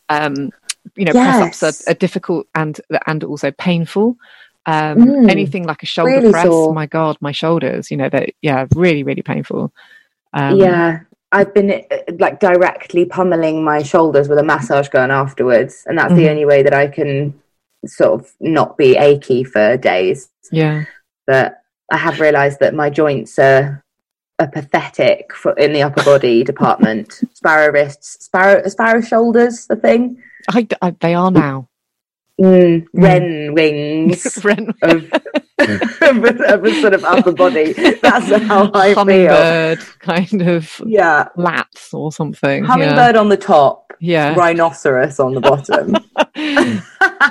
Um, 0.09 0.51
you 0.95 1.05
know, 1.05 1.11
Yes. 1.13 1.37
press 1.37 1.63
ups 1.63 1.87
are, 1.87 1.91
are 1.91 1.95
difficult 1.95 2.47
and 2.55 2.79
and 3.07 3.23
also 3.23 3.51
painful. 3.51 4.17
Um, 4.65 4.97
Mm. 4.97 5.29
Anything 5.31 5.63
like 5.63 5.81
a 5.83 5.85
shoulder 5.85 6.11
Really 6.19 6.31
press, 6.31 6.45
sore. 6.45 6.73
my 6.73 6.85
God, 6.85 7.17
my 7.21 7.31
shoulders. 7.31 7.89
You 7.91 7.97
know, 7.97 8.09
that 8.09 8.29
yeah, 8.41 8.65
really 8.75 9.03
really 9.03 9.21
painful. 9.21 9.71
Um, 10.33 10.57
yeah. 10.59 10.99
I've 11.31 11.53
been 11.53 11.69
uh, 11.71 11.97
like 12.17 12.39
directly 12.39 13.05
pummeling 13.05 13.63
my 13.63 13.83
shoulders 13.83 14.27
with 14.27 14.39
a 14.39 14.43
massage 14.43 14.89
gun 14.89 15.11
afterwards, 15.11 15.83
and 15.85 15.97
that's 15.97 16.13
the 16.15 16.23
Mhm. 16.23 16.29
only 16.31 16.45
way 16.45 16.63
that 16.63 16.73
I 16.73 16.87
can 16.87 17.39
sort 17.85 18.19
of 18.19 18.31
not 18.39 18.77
be 18.77 18.97
achy 18.97 19.43
for 19.43 19.77
days. 19.77 20.29
yeah. 20.51 20.85
but 21.27 21.61
I 21.91 21.97
have 21.97 22.19
realised 22.19 22.59
that 22.59 22.73
my 22.73 22.89
joints 22.89 23.37
are, 23.39 23.83
are 24.39 24.47
pathetic 24.47 25.33
for, 25.33 25.53
in 25.53 25.73
the 25.73 25.81
upper 25.83 26.03
body 26.03 26.43
department. 26.53 27.21
Sparrow 27.33 27.71
wrists, 27.71 28.23
sparrow 28.25 28.67
sparrow 28.67 29.01
shoulders, 29.01 29.65
the 29.67 29.75
thing. 29.75 30.21
I, 30.49 30.67
I, 30.81 30.91
they 30.99 31.13
are 31.15 31.31
now. 31.31 31.67
Mm, 32.41 32.85
wren 32.93 33.53
wings 33.53 34.39
Ren- 34.45 34.73
of, 34.81 35.11
of, 35.11 36.23
a, 36.23 36.53
of 36.53 36.63
a 36.63 36.81
sort 36.81 36.93
of 36.93 37.03
upper 37.03 37.33
body. 37.33 37.73
That's 38.01 38.31
how 38.45 38.71
I 38.73 38.93
feel. 38.93 38.95
hummingbird 38.95 39.79
kind 39.99 40.41
of 40.43 40.81
Yeah, 40.85 41.27
lats 41.37 41.93
or 41.93 42.13
something. 42.13 42.63
hummingbird 42.63 43.17
on 43.17 43.27
the 43.27 43.35
top, 43.35 43.91
Yeah. 43.99 44.35
rhinoceros 44.35 45.19
on 45.19 45.33
the 45.33 45.41
bottom. 45.41 45.97
yeah. 46.37 46.79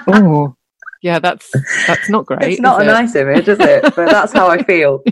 oh, 0.09 0.55
yeah. 1.03 1.19
That's 1.19 1.51
that's 1.87 2.09
not 2.09 2.27
great. 2.27 2.43
it's 2.43 2.61
not 2.61 2.81
a 2.81 2.85
it? 2.85 2.87
nice 2.87 3.15
image, 3.15 3.49
is 3.49 3.59
it? 3.61 3.83
But 3.97 4.11
that's 4.11 4.33
how 4.33 4.49
I 4.49 4.63
feel. 4.71 5.03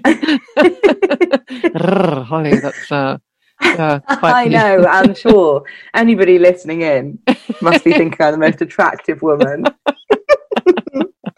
Holly, 2.25 2.59
that's 2.59 2.90
uh, 2.92 3.18
yeah, 3.62 4.01
I 4.22 4.49
know, 4.49 4.87
I'm 4.87 5.14
sure 5.25 5.64
anybody 5.94 6.38
listening 6.38 6.83
in 6.83 7.18
must 7.61 7.85
be 7.85 7.92
thinking 7.92 8.20
I'm 8.20 8.33
the 8.33 8.38
most 8.38 8.61
attractive 8.62 9.22
woman. 9.22 9.64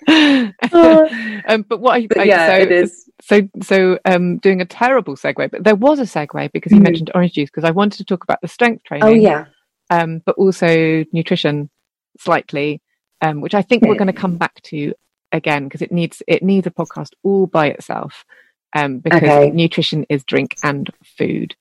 um, 0.08 1.64
but 1.68 1.80
what 1.80 1.96
I, 1.96 2.06
But 2.06 2.20
I- 2.20 2.24
yeah, 2.24 2.46
so, 2.46 2.54
it 2.54 2.70
is. 2.72 3.10
so 3.20 3.40
so 3.62 3.98
um 4.04 4.38
doing 4.38 4.60
a 4.60 4.64
terrible 4.64 5.16
segue 5.16 5.50
but 5.50 5.64
there 5.64 5.74
was 5.74 5.98
a 5.98 6.02
segue 6.04 6.50
because 6.52 6.72
you 6.72 6.78
Mhm. 6.78 6.82
mentioned 6.84 7.10
orange 7.14 7.32
juice 7.34 7.50
because 7.50 7.64
i 7.64 7.70
wanted 7.70 7.98
to 7.98 8.04
talk 8.04 8.22
about 8.24 8.40
the 8.40 8.48
strength 8.48 8.84
training 8.84 9.06
Oh 9.08 9.12
yeah, 9.12 9.46
um 9.90 10.22
but 10.24 10.36
also 10.36 11.04
nutrition 11.12 11.68
slightly 12.18 12.80
um 13.22 13.40
which 13.40 13.54
i 13.54 13.62
think 13.62 13.84
we're 13.84 13.94
going 13.94 14.06
to 14.06 14.12
come 14.12 14.36
back 14.36 14.60
to 14.62 14.92
again 15.32 15.64
because 15.64 15.82
it 15.82 15.92
needs 15.92 16.22
it 16.26 16.42
needs 16.42 16.66
a 16.66 16.70
podcast 16.70 17.10
all 17.22 17.46
by 17.46 17.66
itself 17.68 18.24
um 18.74 18.98
because 18.98 19.22
Okay. 19.22 19.50
nutrition 19.50 20.04
is 20.08 20.24
drink 20.24 20.56
and 20.62 20.90
food. 21.04 21.54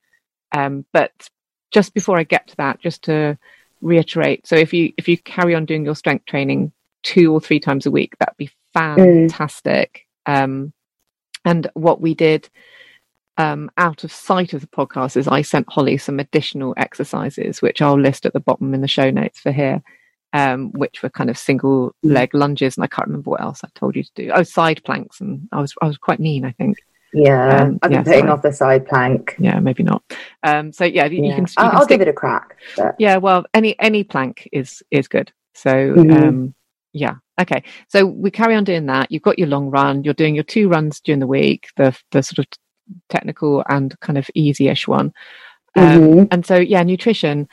Um 0.54 0.86
but 0.94 1.30
just 1.72 1.94
before 1.94 2.18
i 2.18 2.24
get 2.24 2.48
to 2.48 2.56
that 2.58 2.80
just 2.80 3.04
to 3.04 3.38
reiterate 3.82 4.48
so 4.48 4.56
if 4.56 4.74
you 4.74 4.94
if 4.98 5.08
you 5.08 5.18
carry 5.18 5.54
on 5.54 5.66
doing 5.66 5.86
your 5.86 5.96
strength 5.96 6.26
training 6.26 6.72
two 7.04 7.32
or 7.34 7.40
three 7.42 7.60
times 7.60 7.86
a 7.86 7.92
week 7.92 8.18
that'd 8.20 8.38
be 8.38 8.50
fantastic. 8.74 10.06
Um 10.26 10.74
and 11.46 11.70
what 11.74 12.02
we 12.02 12.14
did 12.14 12.50
um, 13.38 13.70
out 13.78 14.04
of 14.04 14.12
sight 14.12 14.54
of 14.54 14.62
the 14.62 14.68
podcast 14.68 15.16
is 15.16 15.28
I 15.28 15.44
sent 15.44 15.72
Holly 15.72 15.98
some 15.98 16.20
additional 16.20 16.74
exercises, 16.76 17.62
which 17.62 17.82
I'll 17.82 18.00
list 18.00 18.26
at 18.26 18.34
the 18.34 18.40
bottom 18.40 18.74
in 18.74 18.82
the 18.82 18.88
show 18.88 19.12
notes 19.12 19.40
for 19.40 19.52
here, 19.52 19.82
um, 20.38 20.72
which 20.74 21.02
were 21.02 21.10
kind 21.10 21.30
of 21.30 21.38
single 21.38 21.94
leg 22.04 22.34
lunges, 22.34 22.78
and 22.78 22.84
I 22.84 22.88
can't 22.88 23.08
remember 23.08 23.32
what 23.32 23.42
else 23.42 23.62
I 23.64 23.70
told 23.76 23.96
you 23.96 24.04
to 24.04 24.12
do. 24.16 24.32
Oh, 24.34 24.44
side 24.44 24.84
planks, 24.84 25.20
and 25.22 25.48
I 25.52 25.62
was 25.62 25.74
I 25.82 25.88
was 25.88 25.98
quite 25.98 26.20
mean, 26.20 26.46
I 26.46 26.52
think. 26.52 26.78
yeah. 27.14 27.62
Um, 27.62 27.80
I've 27.82 27.90
been 27.90 27.92
yeah, 27.92 28.04
putting 28.04 28.20
sorry. 28.20 28.32
off 28.32 28.42
the 28.42 28.52
side 28.52 28.88
plank. 28.88 29.36
Yeah, 29.40 29.60
maybe 29.60 29.84
not. 29.84 30.04
Um, 30.44 30.72
so 30.72 30.84
yeah, 30.86 31.06
you, 31.06 31.24
you 31.24 31.34
can. 31.34 31.44
You 31.44 31.54
I'll, 31.58 31.70
can 31.70 31.80
I'll 31.80 31.86
give 31.88 32.02
it 32.02 32.08
a 32.08 32.14
crack. 32.14 32.58
But 32.76 32.96
yeah, 33.00 33.18
well, 33.18 33.46
any 33.54 33.80
any 33.80 34.04
plank 34.04 34.48
is 34.52 34.84
is 34.92 35.08
good. 35.08 35.32
So 35.54 35.72
Mhm. 35.96 36.22
um, 36.22 36.54
yeah, 36.94 37.16
okay. 37.42 37.64
So 37.88 38.06
we 38.06 38.30
carry 38.32 38.56
on 38.56 38.64
doing 38.64 38.86
that. 38.88 39.12
You've 39.12 39.24
got 39.24 39.40
your 39.40 39.48
long 39.48 39.70
run. 39.70 40.04
You're 40.04 40.14
doing 40.14 40.36
your 40.36 40.44
two 40.44 40.70
runs 40.70 41.00
during 41.02 41.20
the 41.20 41.28
week. 41.28 41.68
The 41.78 41.98
the 42.12 42.22
sort 42.22 42.40
of 42.40 42.46
technical 43.10 43.64
and 43.70 44.00
kind 44.00 44.18
of 44.18 44.30
easy-ish 44.34 44.88
one. 44.88 45.12
Um, 45.76 46.02
Mhm. 46.02 46.28
And 46.32 46.46
so 46.46 46.56
yeah, 46.58 46.84
nutrition, 46.84 47.48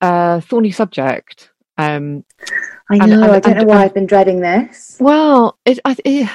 uh, 0.00 0.40
thorny 0.40 0.70
subject. 0.70 1.50
Um, 1.78 2.24
I 2.90 2.98
know. 2.98 3.22
and- 3.22 3.24
I 3.32 3.40
don't 3.40 3.56
know 3.58 3.64
why 3.64 3.84
I've 3.84 3.94
been 3.94 4.06
dreading 4.06 4.40
this. 4.40 4.96
well, 5.00 5.58
it, 5.64 5.78
I, 5.84 5.96
it 6.04 6.28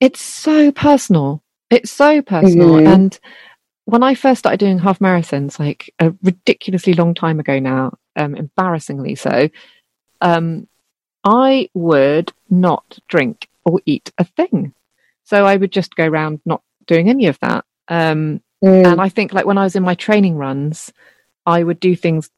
it's 0.00 0.20
so 0.22 0.70
personal. 0.72 1.42
It's 1.70 1.90
so 1.90 2.22
personal. 2.22 2.74
Mhm. 2.76 2.86
And 2.94 3.20
when 3.84 4.02
I 4.02 4.14
first 4.14 4.40
started 4.40 4.60
doing 4.60 4.78
half 4.78 4.98
marathons, 4.98 5.58
like 5.58 5.92
a 5.98 6.14
ridiculously 6.22 6.94
long 6.94 7.14
time 7.14 7.40
ago 7.40 7.58
now, 7.58 7.94
um, 8.16 8.34
embarrassingly 8.34 9.14
so, 9.14 9.48
um, 10.20 10.68
I 11.24 11.68
would 11.74 12.32
not 12.48 12.98
drink 13.08 13.48
or 13.64 13.80
eat 13.86 14.10
a 14.18 14.24
thing. 14.24 14.74
So 15.24 15.44
I 15.46 15.56
would 15.56 15.70
just 15.72 15.94
go 15.96 16.06
around 16.06 16.40
not 16.44 16.62
doing 16.86 17.08
any 17.08 17.26
of 17.26 17.38
that. 17.40 17.64
Um, 17.88 18.40
Mm. 18.62 18.92
and 18.92 19.00
I 19.00 19.08
think 19.08 19.32
like 19.32 19.46
when 19.46 19.56
I 19.58 19.64
was 19.64 19.74
in 19.74 19.82
my 19.82 19.94
training 19.94 20.36
runs, 20.36 20.92
I 21.46 21.62
would 21.62 21.80
do 21.80 21.96
things 21.96 22.28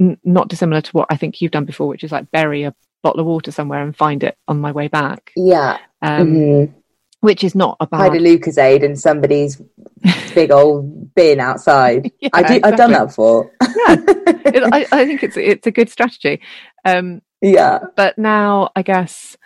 n- 0.00 0.18
not 0.24 0.48
dissimilar 0.48 0.80
to 0.80 0.90
what 0.92 1.06
I 1.10 1.16
think 1.16 1.40
you've 1.40 1.52
done 1.52 1.64
before, 1.64 1.88
which 1.88 2.04
is 2.04 2.12
like 2.12 2.30
bury 2.30 2.64
a 2.64 2.74
bottle 3.02 3.20
of 3.20 3.26
water 3.26 3.50
somewhere 3.52 3.82
and 3.82 3.96
find 3.96 4.22
it 4.24 4.36
on 4.48 4.60
my 4.60 4.72
way 4.72 4.88
back. 4.88 5.32
yeah. 5.36 5.78
Um, 6.02 6.34
Mhm. 6.34 6.74
which 7.20 7.42
is 7.42 7.54
not 7.56 7.76
a 7.80 7.88
Hide 7.96 8.08
a 8.08 8.12
bad. 8.12 8.20
Lucozade 8.22 8.82
in 8.84 8.94
somebody's 8.96 9.60
big 10.34 10.50
old 10.52 11.12
bin 11.14 11.40
outside. 11.40 12.12
Yeah, 12.20 12.28
I 12.32 12.42
do. 12.42 12.60
I've 12.62 12.76
done 12.76 12.92
that 12.92 13.06
before. 13.08 13.50
It- 13.90 14.62
I, 14.72 14.86
I 14.92 15.04
think 15.06 15.22
it's 15.22 15.36
it's 15.36 15.66
a 15.66 15.70
good 15.70 15.90
strategy. 15.90 16.40
Um, 16.84 17.20
yeah. 17.40 17.78
but 17.96 18.16
now 18.18 18.70
I 18.76 18.82
guess 18.82 19.36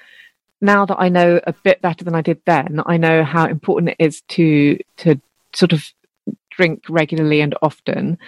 now 0.60 0.86
that 0.86 0.96
I 0.98 1.08
know 1.08 1.40
a 1.46 1.52
bit 1.52 1.80
better 1.82 2.04
than 2.04 2.14
I 2.14 2.22
did 2.22 2.40
then, 2.46 2.80
I 2.86 2.96
know 2.98 3.24
how 3.24 3.46
important 3.46 3.90
it 3.90 3.96
is 4.04 4.22
to 4.28 4.78
to 4.98 5.20
sort 5.54 5.72
of 5.72 5.84
drink 6.50 6.84
regularly 6.88 7.40
and 7.40 7.54
often. 7.62 8.18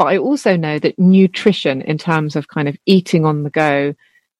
But 0.00 0.06
I 0.06 0.16
also 0.16 0.56
know 0.56 0.78
that 0.78 0.98
nutrition, 0.98 1.82
in 1.82 1.98
terms 1.98 2.34
of 2.34 2.48
kind 2.48 2.68
of 2.68 2.76
eating 2.86 3.26
on 3.26 3.42
the 3.42 3.50
go 3.50 3.94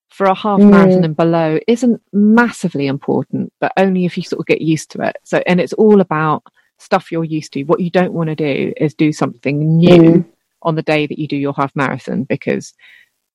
for 0.08 0.24
a 0.26 0.34
half 0.34 0.58
Mm. 0.58 0.70
marathon 0.70 1.04
and 1.04 1.14
below, 1.14 1.58
isn't 1.68 2.00
massively 2.14 2.86
important, 2.86 3.52
but 3.60 3.70
only 3.76 4.06
if 4.06 4.16
you 4.16 4.22
sort 4.22 4.40
of 4.40 4.46
get 4.46 4.62
used 4.62 4.90
to 4.92 5.02
it. 5.02 5.18
So, 5.22 5.42
and 5.46 5.60
it's 5.60 5.74
all 5.74 6.00
about 6.00 6.44
stuff 6.78 7.12
you're 7.12 7.24
used 7.24 7.52
to. 7.52 7.64
What 7.64 7.80
you 7.80 7.90
don't 7.90 8.14
want 8.14 8.28
to 8.30 8.34
do 8.34 8.72
is 8.78 8.94
do 8.94 9.12
something 9.12 9.76
new 9.76 10.00
Mm. 10.02 10.24
on 10.62 10.76
the 10.76 10.82
day 10.82 11.06
that 11.06 11.18
you 11.18 11.28
do 11.28 11.36
your 11.36 11.52
half 11.52 11.76
marathon 11.76 12.24
because 12.24 12.72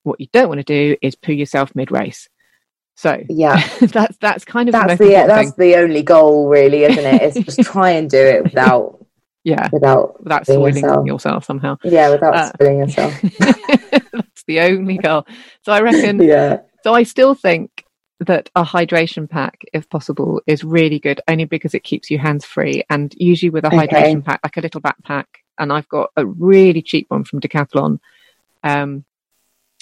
what 0.02 0.20
you 0.20 0.26
don't 0.34 0.48
want 0.50 0.62
to 0.62 0.64
do 0.64 0.96
is 1.04 1.14
poo 1.14 1.32
yourself 1.32 1.76
mid 1.76 1.92
race. 1.92 2.28
So 2.96 3.22
Yeah. 3.30 3.62
that's 3.82 4.18
that's 4.18 4.46
kind 4.46 4.68
of 4.68 4.74
the 4.74 4.80
That's 4.80 4.98
the 4.98 5.06
important 5.14 5.28
that's 5.28 5.52
thing. 5.52 5.68
the 5.70 5.76
only 5.76 6.02
goal, 6.02 6.48
really, 6.48 6.86
isn't 6.86 7.06
it? 7.06 7.22
It's 7.38 7.56
just 7.56 7.62
try 7.72 7.92
and 7.92 8.10
do 8.10 8.18
it 8.18 8.46
without 8.46 9.05
Yeah, 9.46 9.70
without 9.72 10.22
without 10.24 10.48
being 10.48 10.58
soiling 10.58 10.76
yourself. 10.76 11.08
yourself 11.08 11.46
somehow. 11.46 11.78
Yeah, 11.84 12.10
without 12.10 12.36
Uh, 12.36 12.50
spilling 12.50 12.80
yourself. 12.80 13.14
that's 13.40 14.44
the 14.48 14.60
only 14.60 14.98
goal. 14.98 15.26
So 15.62 15.72
I 15.72 15.82
reckon. 15.82 16.20
yeah. 16.24 16.62
So 16.84 16.94
I 16.94 17.04
still 17.04 17.36
think 17.36 17.86
that 18.22 18.50
a 18.56 18.64
hydration 18.64 19.30
pack, 19.30 19.62
if 19.72 19.88
possible, 19.90 20.42
is 20.48 20.64
really 20.64 21.00
good, 21.00 21.22
only 21.28 21.46
because 21.46 21.74
it 21.76 21.84
keeps 21.84 22.10
you 22.10 22.18
hands 22.18 22.44
free. 22.44 22.84
And 22.90 23.14
usually 23.18 23.52
with 23.52 23.66
a 23.66 23.68
Okay. 23.68 23.88
hydration 23.88 24.26
pack, 24.26 24.40
like 24.44 24.58
a 24.58 24.62
little 24.62 24.82
backpack, 24.82 25.26
and 25.60 25.72
I've 25.72 25.88
got 25.90 26.10
a 26.18 26.26
really 26.26 26.82
cheap 26.82 27.06
one 27.10 27.24
from 27.24 27.40
Decathlon. 27.40 28.00
Um, 28.64 29.06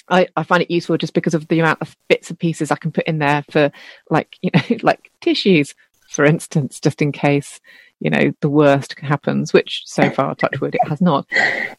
I, 0.08 0.28
I 0.36 0.42
find 0.42 0.62
it 0.62 0.70
useful 0.70 0.98
just 0.98 1.14
because 1.14 1.32
of 1.32 1.48
the 1.48 1.60
amount 1.60 1.80
of 1.80 1.96
bits 2.08 2.28
and 2.28 2.38
pieces 2.38 2.70
I 2.70 2.76
can 2.76 2.92
put 2.92 3.06
in 3.06 3.18
there 3.18 3.44
for, 3.50 3.72
like 4.10 4.36
you 4.42 4.50
know, 4.54 4.76
like 4.82 5.10
tissues, 5.22 5.74
for 6.10 6.26
instance, 6.26 6.80
just 6.80 7.00
in 7.00 7.12
case 7.12 7.60
you 8.04 8.10
know 8.10 8.32
the 8.40 8.48
worst 8.50 8.96
happens. 9.00 9.52
Which 9.52 9.82
so 9.86 10.10
far, 10.10 10.34
touch 10.36 10.60
wood, 10.60 10.76
it 10.76 10.88
has 10.88 11.00
not. 11.00 11.26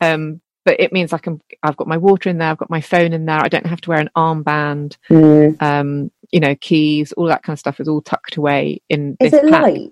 Um, 0.01 0.41
but 0.65 0.79
it 0.79 0.91
means 0.91 1.13
I 1.13 1.19
can. 1.19 1.39
I've 1.63 1.77
got 1.77 1.87
my 1.87 1.97
water 1.97 2.27
in 2.29 2.39
there. 2.39 2.49
I've 2.49 2.57
got 2.57 2.69
my 2.71 2.81
phone 2.81 3.13
in 3.13 3.25
there. 3.25 3.39
I 3.39 3.47
don't 3.47 3.67
have 3.67 3.81
to 3.81 3.89
wear 3.91 3.99
an 3.99 4.09
armband 4.17 4.97
Mm. 5.09 5.61
um, 5.61 6.11
you 6.31 6.39
know, 6.39 6.55
keys, 6.55 7.11
all 7.13 7.27
that 7.27 7.43
kind 7.43 7.53
of 7.53 7.59
stuff 7.59 7.79
is 7.79 7.87
all 7.87 8.01
tucked 8.01 8.35
away 8.35 8.81
in 8.89 9.15
Is 9.21 9.31
this 9.31 9.43
it 9.43 9.49
pack. 9.51 9.61
light? 9.61 9.91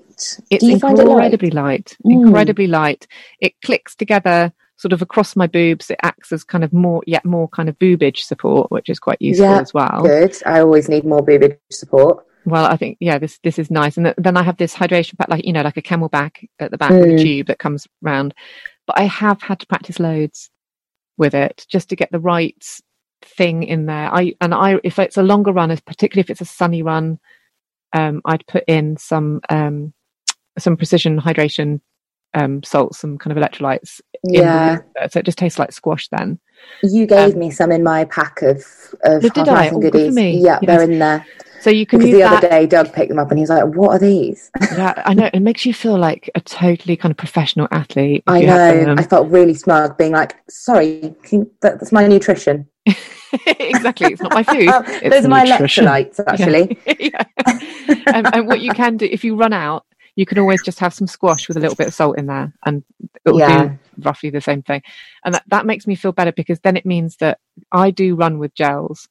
It's 0.49 0.81
find 0.81 0.99
it 0.99 1.05
light? 1.05 1.11
incredibly 1.11 1.51
light, 1.51 1.95
Mm. 2.03 2.25
incredibly 2.25 2.67
light. 2.67 3.07
It 3.39 3.53
clicks 3.63 3.95
together 3.95 4.51
sort 4.75 4.93
of 4.93 5.03
across 5.03 5.35
my 5.35 5.45
boobs. 5.45 5.91
It 5.91 5.99
acts 6.01 6.31
as 6.31 6.43
kind 6.43 6.63
of 6.63 6.73
more, 6.73 7.03
yet 7.05 7.23
more 7.23 7.47
kind 7.49 7.69
of 7.69 7.77
boobage 7.77 8.17
support, 8.17 8.71
which 8.71 8.89
is 8.89 8.99
quite 8.99 9.21
useful 9.21 9.45
Yeah, 9.45 9.61
as 9.61 9.73
well. 9.75 10.01
Good. 10.03 10.35
I 10.47 10.59
always 10.61 10.89
need 10.89 11.05
more 11.05 11.23
boobage 11.23 11.57
support. 11.71 12.25
Well, 12.45 12.65
I 12.65 12.75
think 12.77 12.97
yeah, 12.99 13.17
this 13.19 13.39
this 13.43 13.57
is 13.59 13.71
nice. 13.71 13.97
And 13.97 14.07
th- 14.07 14.15
then 14.17 14.37
I 14.37 14.43
have 14.43 14.57
this 14.57 14.73
hydration 14.75 15.17
pack, 15.17 15.29
like 15.29 15.45
you 15.45 15.53
know, 15.53 15.61
like 15.61 15.77
a 15.77 15.81
CamelBak 15.81 16.47
at 16.59 16.71
the 16.71 16.77
back 16.77 16.91
with 16.91 17.03
a 17.03 17.05
Mm. 17.13 17.21
tube 17.21 17.47
that 17.47 17.59
comes 17.59 17.87
round. 18.01 18.33
But 18.85 18.99
I 18.99 19.03
have 19.03 19.41
had 19.41 19.59
to 19.61 19.67
practice 19.67 19.99
loads 19.99 20.49
with 21.17 21.33
it 21.33 21.65
just 21.69 21.89
to 21.89 21.95
get 21.95 22.11
the 22.11 22.19
right 22.19 22.63
thing 23.21 23.63
in 23.63 23.85
there. 23.85 24.13
I 24.13 24.33
and 24.41 24.53
I 24.53 24.79
if 24.83 24.99
it's 24.99 25.17
a 25.17 25.23
longer 25.23 25.51
run, 25.53 25.75
particularly 25.85 26.21
if 26.21 26.29
it's 26.29 26.41
a 26.41 26.45
sunny 26.45 26.81
run, 26.83 27.19
um, 27.93 28.21
I'd 28.25 28.45
put 28.47 28.63
in 28.67 28.97
some 28.97 29.39
um, 29.49 29.93
some 30.59 30.75
precision 30.75 31.19
hydration 31.19 31.79
um, 32.33 32.61
salts, 32.63 32.99
some 32.99 33.17
kind 33.17 33.37
of 33.37 33.41
electrolytes. 33.41 34.01
Yeah. 34.23 34.79
so 35.09 35.19
it 35.19 35.25
just 35.25 35.37
tastes 35.37 35.59
like 35.59 35.71
squash 35.71 36.07
then. 36.09 36.39
You 36.83 37.05
gave 37.05 37.33
Um, 37.33 37.39
me 37.39 37.49
some 37.51 37.71
in 37.71 37.83
my 37.83 38.05
pack 38.05 38.41
of, 38.41 38.65
of 39.03 39.21
Did 39.21 39.47
I? 39.47 39.69
Oh, 39.69 39.79
goodies. 39.79 40.15
Yeah, 40.17 40.59
Yes. 40.61 40.63
they're 40.63 40.81
in 40.83 40.99
there. 40.99 41.25
So 41.61 41.69
you 41.69 41.85
can 41.85 41.99
Because 41.99 42.09
use 42.09 42.17
the 42.17 42.23
that. 42.23 42.37
other 42.39 42.49
day, 42.49 42.65
Doug 42.65 42.91
picked 42.91 43.07
them 43.07 43.19
up 43.19 43.29
and 43.31 43.39
he's 43.39 43.49
like, 43.49 43.63
"What 43.63 43.91
are 43.91 43.99
these?" 43.99 44.51
yeah, 44.77 45.01
I 45.05 45.13
know. 45.13 45.29
It 45.33 45.39
makes 45.39 45.65
you 45.65 45.73
feel 45.73 45.97
like 45.97 46.29
a 46.35 46.41
totally 46.41 46.97
kind 46.97 47.11
of 47.11 47.15
professional 47.17 47.69
athlete. 47.71 48.21
I 48.27 48.41
know. 48.41 48.95
I 48.97 49.03
felt 49.03 49.29
really 49.29 49.53
smug, 49.53 49.97
being 49.97 50.11
like, 50.11 50.35
"Sorry, 50.49 51.15
can 51.23 51.39
you- 51.39 51.51
that, 51.61 51.79
that's 51.79 51.93
my 51.93 52.05
nutrition. 52.05 52.67
exactly. 53.45 54.11
It's 54.11 54.21
not 54.21 54.33
my 54.33 54.43
food. 54.43 54.67
It's 55.01 55.15
Those 55.15 55.25
are 55.25 55.29
my 55.29 55.43
nutrition. 55.43 55.85
electrolytes, 55.85 56.19
actually." 56.27 56.77
Yeah. 56.99 57.23
and, 58.07 58.27
and 58.35 58.47
what 58.47 58.59
you 58.59 58.73
can 58.73 58.97
do 58.97 59.05
if 59.09 59.23
you 59.23 59.37
run 59.37 59.53
out, 59.53 59.85
you 60.15 60.25
can 60.25 60.37
always 60.37 60.61
just 60.61 60.79
have 60.79 60.93
some 60.93 61.07
squash 61.07 61.47
with 61.47 61.57
a 61.57 61.59
little 61.59 61.75
bit 61.75 61.87
of 61.87 61.93
salt 61.93 62.17
in 62.17 62.27
there, 62.27 62.53
and 62.65 62.83
it'll 63.25 63.39
Yeah. 63.39 63.63
do 63.69 63.79
roughly 63.99 64.29
the 64.29 64.41
same 64.41 64.61
thing. 64.61 64.81
And 65.25 65.33
that, 65.35 65.43
that 65.47 65.65
makes 65.65 65.87
me 65.87 65.95
feel 65.95 66.11
better 66.11 66.31
because 66.31 66.59
then 66.59 66.77
it 66.77 66.85
means 66.85 67.17
that 67.17 67.39
I 67.71 67.91
do 67.91 68.15
run 68.15 68.37
with 68.39 68.53
gels, 68.53 69.07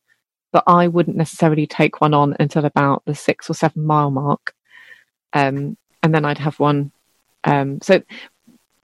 but 0.52 0.64
I 0.66 0.88
wouldn't 0.88 1.16
necessarily 1.16 1.66
take 1.66 2.00
one 2.00 2.14
on 2.14 2.36
until 2.38 2.64
about 2.64 3.04
the 3.04 3.14
six 3.14 3.50
or 3.50 3.54
seven 3.54 3.84
mile 3.84 4.10
mark, 4.10 4.54
um, 5.32 5.76
and 6.02 6.14
then 6.14 6.24
I'd 6.24 6.38
have 6.38 6.58
one. 6.60 6.92
Um, 7.44 7.80
so 7.80 8.02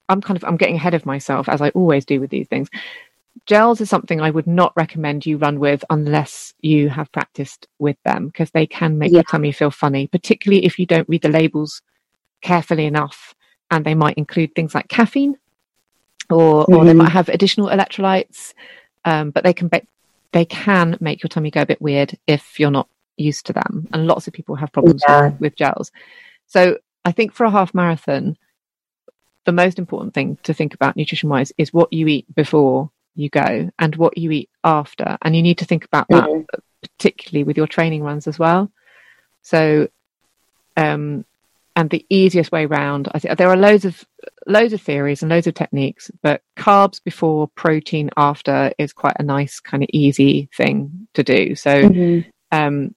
I'm 0.09 0.21
kind 0.21 0.35
of 0.37 0.43
I'm 0.43 0.57
getting 0.57 0.75
ahead 0.75 0.93
of 0.93 1.05
myself 1.05 1.47
as 1.47 1.61
I 1.61 1.69
always 1.69 2.05
do 2.05 2.19
with 2.19 2.29
these 2.29 2.47
things. 2.47 2.69
Gels 3.45 3.79
is 3.79 3.89
something 3.89 4.19
I 4.19 4.31
would 4.31 4.47
not 4.47 4.73
recommend 4.75 5.25
you 5.25 5.37
run 5.37 5.59
with 5.59 5.85
unless 5.89 6.53
you 6.59 6.89
have 6.89 7.11
practiced 7.11 7.67
with 7.79 7.95
them 8.03 8.27
because 8.27 8.51
they 8.51 8.67
can 8.67 8.97
make 8.97 9.11
your 9.11 9.23
tummy 9.23 9.51
feel 9.53 9.71
funny, 9.71 10.07
particularly 10.07 10.65
if 10.65 10.77
you 10.77 10.85
don't 10.85 11.07
read 11.07 11.21
the 11.21 11.29
labels 11.29 11.81
carefully 12.41 12.85
enough 12.85 13.35
and 13.71 13.85
they 13.85 13.95
might 13.95 14.17
include 14.17 14.53
things 14.55 14.73
like 14.73 14.87
caffeine 14.87 15.35
or, 16.29 16.65
or 16.73 16.85
they 16.85 16.93
Mhm. 16.93 16.97
might 16.97 17.09
have 17.11 17.29
additional 17.29 17.69
electrolytes 17.69 18.53
um, 19.05 19.31
but 19.31 19.43
they 19.43 19.53
can 19.53 19.67
be- 19.67 19.87
they 20.31 20.45
can 20.45 20.97
make 20.99 21.23
your 21.23 21.29
tummy 21.29 21.49
go 21.51 21.61
a 21.61 21.65
bit 21.65 21.81
weird 21.81 22.17
if 22.27 22.59
you're 22.59 22.69
not 22.71 22.87
used 23.17 23.45
to 23.47 23.53
them 23.53 23.87
and 23.93 24.07
lots 24.07 24.27
of 24.27 24.33
people 24.33 24.55
have 24.55 24.71
problems 24.71 25.03
Yeah. 25.07 25.29
with, 25.29 25.39
with 25.39 25.55
gels 25.55 25.91
so 26.47 26.77
i 27.05 27.11
think 27.11 27.33
for 27.33 27.45
a 27.45 27.51
half 27.51 27.73
marathon 27.73 28.37
the 29.45 29.51
most 29.51 29.79
important 29.79 30.13
thing 30.13 30.37
to 30.43 30.53
think 30.53 30.73
about 30.73 30.95
nutrition 30.95 31.29
wise 31.29 31.51
is 31.57 31.73
what 31.73 31.91
you 31.91 32.07
eat 32.07 32.25
before 32.35 32.91
you 33.15 33.29
go 33.29 33.69
and 33.79 33.95
what 33.95 34.17
you 34.17 34.31
eat 34.31 34.49
after 34.63 35.17
and 35.23 35.35
you 35.35 35.41
need 35.41 35.57
to 35.57 35.65
think 35.65 35.83
about 35.85 36.07
that 36.09 36.29
Mhm. 36.29 36.45
particularly 36.81 37.43
with 37.43 37.57
your 37.57 37.67
training 37.67 38.03
runs 38.03 38.27
as 38.27 38.37
well 38.39 38.71
so 39.41 39.87
um 40.77 41.25
and 41.79 41.89
the 41.91 42.05
easiest 42.09 42.51
way 42.51 42.65
round 42.65 43.07
i 43.13 43.19
think 43.19 43.37
there 43.37 43.49
are 43.49 43.55
loads 43.55 43.85
of 43.85 44.05
loads 44.47 44.73
of 44.73 44.81
theories 44.81 45.21
and 45.21 45.29
loads 45.31 45.47
of 45.47 45.53
techniques 45.53 46.11
but 46.21 46.41
carbs 46.57 47.01
before 47.03 47.47
protein 47.55 48.09
after 48.17 48.73
is 48.77 48.91
quite 48.91 49.15
a 49.17 49.23
nice 49.23 49.61
kind 49.61 49.81
of 49.81 49.89
easy 49.93 50.49
thing 50.57 51.07
to 51.13 51.23
do 51.23 51.55
so 51.55 51.83
Mhm. 51.83 52.25
um 52.51 52.93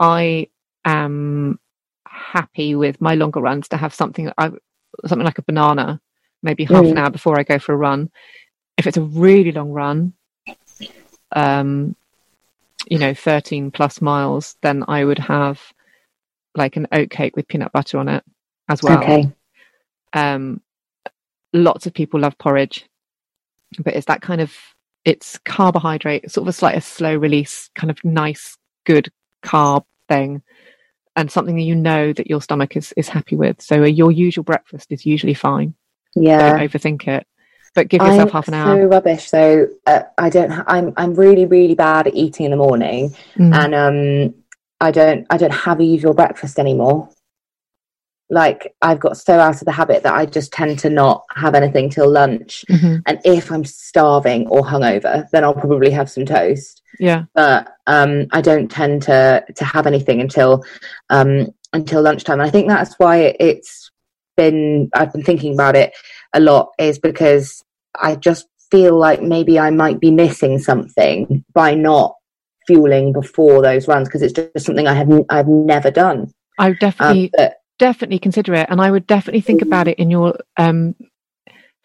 i 0.00 0.48
am 0.86 1.60
happy 2.06 2.74
with 2.74 2.98
my 2.98 3.14
longer 3.14 3.40
runs 3.40 3.68
to 3.68 3.76
have 3.76 3.92
something 3.92 4.32
I, 4.38 4.52
something 5.06 5.26
like 5.26 5.38
a 5.38 5.42
banana 5.42 6.00
maybe 6.42 6.64
half 6.64 6.86
an 6.86 6.94
Mm. 6.94 6.98
hour 6.98 7.10
before 7.10 7.38
i 7.38 7.42
go 7.42 7.58
for 7.58 7.74
a 7.74 7.76
run 7.76 8.10
if 8.78 8.86
it's 8.86 8.96
a 8.96 9.02
really 9.02 9.52
long 9.52 9.70
run 9.70 10.14
um 11.36 11.94
you 12.86 12.98
know 12.98 13.12
13 13.12 13.70
plus 13.70 14.00
miles 14.00 14.56
then 14.62 14.82
i 14.88 15.04
would 15.04 15.18
have 15.18 15.60
like 16.58 16.76
an 16.76 16.86
oat 16.92 17.08
cake 17.10 17.34
with 17.36 17.48
peanut 17.48 17.72
butter 17.72 17.98
on 17.98 18.08
it 18.08 18.22
as 18.68 18.82
well 18.82 18.98
Okay. 19.02 19.30
um 20.12 20.60
lots 21.54 21.86
of 21.86 21.94
people 21.94 22.20
love 22.20 22.36
porridge 22.38 22.84
but 23.78 23.94
it's 23.94 24.06
that 24.06 24.20
kind 24.20 24.40
of 24.40 24.52
it's 25.04 25.38
carbohydrate 25.44 26.30
sort 26.30 26.44
of 26.44 26.48
a 26.48 26.52
slight 26.52 26.76
a 26.76 26.80
slow 26.80 27.16
release 27.16 27.70
kind 27.74 27.90
of 27.90 28.02
nice 28.04 28.56
good 28.84 29.08
carb 29.42 29.84
thing 30.08 30.42
and 31.16 31.30
something 31.30 31.56
that 31.56 31.62
you 31.62 31.74
know 31.74 32.12
that 32.12 32.28
your 32.28 32.42
stomach 32.42 32.76
is 32.76 32.92
is 32.96 33.08
happy 33.08 33.36
with 33.36 33.60
so 33.62 33.82
uh, 33.82 33.86
your 33.86 34.12
usual 34.12 34.44
breakfast 34.44 34.92
is 34.92 35.06
usually 35.06 35.34
fine 35.34 35.74
Yeah. 36.14 36.38
don't 36.56 36.60
overthink 36.68 37.08
it 37.08 37.26
but 37.74 37.88
give 37.88 38.02
yourself 38.02 38.28
I'm 38.30 38.32
half 38.32 38.48
an 38.48 38.54
hour. 38.54 38.76
so 38.76 38.84
rubbish. 38.86 39.28
So 39.30 39.68
uh, 39.86 40.02
I 40.16 40.30
don't. 40.30 40.50
Ha- 40.50 40.64
I'm 40.66 40.92
I'm 40.96 41.14
really 41.14 41.44
really 41.46 41.74
bad 41.76 42.08
at 42.08 42.14
eating 42.14 42.44
in 42.46 42.50
the 42.50 42.56
morning, 42.56 43.14
Mm. 43.36 43.54
and 43.54 43.74
um, 43.74 44.34
I 44.80 44.90
don't 44.90 45.26
I 45.30 45.36
don't 45.36 45.52
have 45.52 45.80
a 45.80 45.84
usual 45.84 46.14
breakfast 46.14 46.58
anymore. 46.58 47.08
Like 48.30 48.74
I've 48.82 49.00
got 49.00 49.16
so 49.16 49.38
out 49.38 49.54
of 49.60 49.64
the 49.64 49.72
habit 49.72 50.02
that 50.02 50.14
I 50.14 50.26
just 50.26 50.52
tend 50.52 50.78
to 50.80 50.90
not 50.90 51.24
have 51.34 51.54
anything 51.54 51.88
till 51.88 52.10
lunch. 52.10 52.64
Mhm. 52.68 53.02
And 53.06 53.18
if 53.24 53.50
I'm 53.50 53.64
starving 53.64 54.46
or 54.48 54.62
hungover, 54.62 55.28
then 55.30 55.44
I'll 55.44 55.54
probably 55.54 55.90
have 55.90 56.10
some 56.10 56.26
toast. 56.26 56.82
yeah 56.98 57.24
But 57.34 57.68
um, 57.86 58.26
I 58.32 58.40
don't 58.42 58.70
tend 58.70 59.02
to 59.02 59.44
to 59.54 59.64
have 59.64 59.86
anything 59.86 60.20
until 60.20 60.62
um, 61.08 61.48
until 61.72 62.02
lunchtime. 62.02 62.40
And 62.40 62.48
I 62.48 62.50
think 62.50 62.68
that's 62.68 62.94
why 62.98 63.34
it's 63.40 63.90
been 64.36 64.90
I've 64.94 65.12
been 65.12 65.24
thinking 65.24 65.54
about 65.54 65.74
it 65.74 65.92
a 66.34 66.40
lot 66.40 66.72
is 66.78 66.98
because 66.98 67.64
I 67.98 68.14
just 68.14 68.46
feel 68.70 68.98
like 68.98 69.22
maybe 69.22 69.58
I 69.58 69.70
might 69.70 70.00
be 70.00 70.10
missing 70.10 70.58
something 70.58 71.44
by 71.54 71.74
not 71.74 72.14
fueling 72.68 73.12
before 73.12 73.62
those 73.62 73.88
runs 73.88 74.06
because 74.08 74.22
it's 74.22 74.32
just 74.34 74.66
something 74.66 74.86
I 74.86 74.94
have 74.94 75.10
I've 75.36 75.48
never 75.48 75.90
done. 75.90 76.20
i 76.58 76.68
would 76.68 76.78
definitely 76.78 77.32
Um, 77.38 77.48
definitely 77.78 78.18
consider 78.18 78.52
it 78.60 78.66
and 78.70 78.80
i 78.86 78.90
would 78.94 79.06
definitely 79.06 79.40
think 79.40 79.60
Mm-hmm. 79.60 79.68
about 79.72 79.88
it 79.88 79.98
in 80.02 80.10
your 80.10 80.28
um 80.64 80.94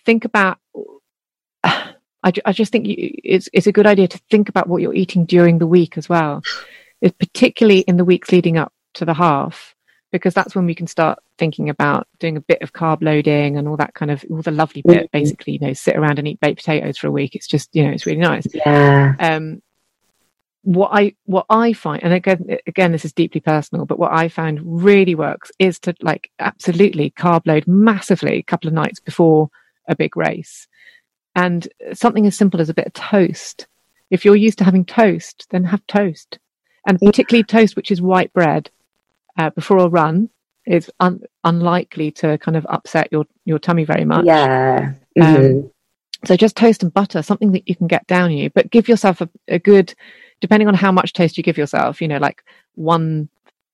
think 0.08 0.26
about 0.26 0.58
I, 2.26 2.32
I 2.46 2.52
just 2.54 2.72
think 2.72 2.88
you, 2.88 2.96
it's 3.24 3.48
it's 3.54 3.68
a 3.68 3.72
good 3.78 3.86
idea 3.94 4.08
to 4.08 4.20
think 4.32 4.50
about 4.50 4.68
what 4.70 4.82
you're 4.82 4.94
eating 5.04 5.26
during 5.26 5.58
the 5.60 5.68
week 5.68 5.98
as 5.98 6.08
well 6.10 6.42
it's 7.02 7.16
particularly 7.26 7.80
in 7.82 7.98
the 7.98 8.06
weeks 8.06 8.32
leading 8.32 8.58
up 8.58 8.72
to 8.96 9.06
the 9.06 9.14
half 9.14 9.76
because 10.12 10.34
that's 10.34 10.56
when 10.56 10.66
we 10.66 10.76
can 10.76 10.88
start 10.88 11.20
thinking 11.38 11.70
about 11.70 12.08
doing 12.20 12.38
a 12.38 12.42
bit 12.42 12.62
of 12.62 12.72
carb 12.72 13.02
loading 13.02 13.58
and 13.58 13.68
all 13.68 13.78
that 13.78 13.94
kind 13.94 14.12
of 14.12 14.24
all 14.32 14.42
the 14.42 14.52
lovely 14.52 14.82
bit 14.86 15.08
Mhm. 15.08 15.12
basically 15.12 15.54
you 15.54 15.60
know 15.60 15.74
sit 15.74 15.96
around 15.98 16.18
and 16.20 16.28
eat 16.28 16.40
baked 16.40 16.60
potatoes 16.64 16.98
for 16.98 17.08
a 17.08 17.12
week 17.20 17.36
it's 17.36 17.48
just 17.48 17.68
you 17.76 17.84
know 17.84 17.92
it's 17.92 18.06
really 18.06 18.20
nice 18.20 18.48
yeah, 18.54 19.16
um, 19.20 19.62
what 20.64 20.90
I 20.94 21.14
what 21.26 21.46
I 21.50 21.74
find, 21.74 22.02
and 22.04 22.14
again 22.14 22.58
again 22.68 22.92
this 22.92 23.06
is 23.06 23.14
deeply 23.14 23.42
personal, 23.42 23.86
but 23.86 24.00
what 24.00 24.12
I 24.14 24.28
found 24.30 24.60
really 24.64 25.16
works 25.16 25.52
is 25.60 25.80
to 25.80 25.94
like 26.02 26.32
absolutely 26.40 27.12
carb 27.12 27.46
load 27.46 27.68
massively 27.68 28.38
a 28.38 28.44
couple 28.44 28.68
of 28.68 28.74
nights 28.74 29.00
before 29.00 29.50
a 29.88 29.96
big 29.96 30.16
race, 30.18 30.68
and 31.36 31.68
something 31.94 32.26
as 32.26 32.36
simple 32.38 32.62
as 32.62 32.70
a 32.70 32.74
bit 32.74 32.88
of 32.88 32.94
toast. 32.94 33.68
If 34.10 34.24
you're 34.26 34.36
used 34.36 34.58
to 34.60 34.64
having 34.64 34.86
toast, 34.86 35.48
then 35.52 35.64
have 35.66 35.86
toast. 35.88 36.40
and 36.86 37.00
particularly 37.00 37.44
toast, 37.44 37.76
which 37.78 37.92
is 37.92 38.02
white 38.02 38.32
bread, 38.34 38.70
uh, 39.38 39.50
before 39.52 39.78
a 39.78 39.88
run 39.88 40.30
is 40.66 40.92
un- 41.00 41.22
unlikely 41.46 42.12
to 42.12 42.38
kind 42.40 42.58
of 42.58 42.66
upset 42.70 43.08
your 43.12 43.26
your 43.46 43.60
tummy 43.60 43.86
very 43.86 44.06
much. 44.06 44.26
Yeah. 44.26 44.94
Um, 45.22 45.36
Mhm. 45.36 45.72
So 46.26 46.38
just 46.38 46.56
toast 46.56 46.84
and 46.84 46.94
butter, 46.94 47.22
something 47.22 47.52
that 47.52 47.68
you 47.68 47.76
can 47.76 47.88
get 47.88 48.08
down 48.08 48.32
you, 48.32 48.50
but 48.50 48.72
give 48.72 48.88
yourself 48.88 49.20
a, 49.20 49.30
a 49.50 49.60
good, 49.60 49.94
depending 50.44 50.68
on 50.68 50.74
how 50.74 50.92
much 50.92 51.14
toast 51.14 51.38
you 51.38 51.42
give 51.44 51.58
yourself, 51.58 52.02
you 52.02 52.08
know, 52.10 52.18
like 52.18 52.44
one 52.76 53.30